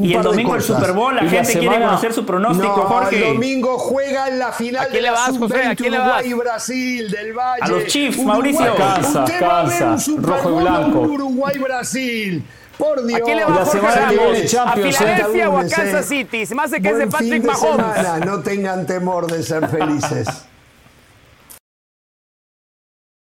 Y, 0.00 0.14
el 0.14 0.22
domingo 0.22 0.54
el 0.54 0.62
Super 0.62 0.92
Bowl, 0.92 1.14
la 1.14 1.28
gente 1.28 1.58
quiere 1.58 1.80
conocer 1.80 2.12
su 2.12 2.24
pronóstico, 2.24 2.82
Jorge. 2.82 3.28
El 3.28 3.34
domingo 3.34 3.78
juega 3.78 4.28
en 4.28 4.38
la 4.38 4.52
final 4.52 4.90
de 4.90 5.02
la 5.02 5.26
Sub-20 5.26 5.80
Uruguay 5.80 6.32
Brasil 6.32 7.10
del 7.10 7.32
Valle. 7.32 7.62
A 7.62 7.68
los 7.68 7.86
Chiefs, 7.86 8.22
Mauricio. 8.22 8.74
Casa, 8.76 9.24
casa, 9.38 9.96
rojo 10.18 10.50
y 10.50 10.62
blanco. 10.62 11.00
Uruguay-Brasil. 11.00 12.44
Por 12.78 13.06
Dios. 13.06 13.20
¿A 13.20 13.24
quién 13.24 13.36
le 13.36 13.44
va 13.44 13.62
a 13.62 13.66
semana 13.66 14.08
que 14.08 14.16
viene 14.16 14.58
¿A 14.58 14.72
Filadelfia 14.72 15.50
o 15.50 15.58
a 15.58 15.60
Kansas 15.62 16.06
City? 16.06 16.46
Se 16.46 16.54
me 16.54 16.62
hace 16.62 16.80
que 16.80 16.88
es 16.88 16.98
de 16.98 17.06
Patrick 17.06 17.44
Mahomes. 17.44 18.26
No 18.26 18.40
tengan 18.40 18.86
temor 18.86 19.30
de 19.30 19.42
ser 19.42 19.68
felices. 19.68 20.28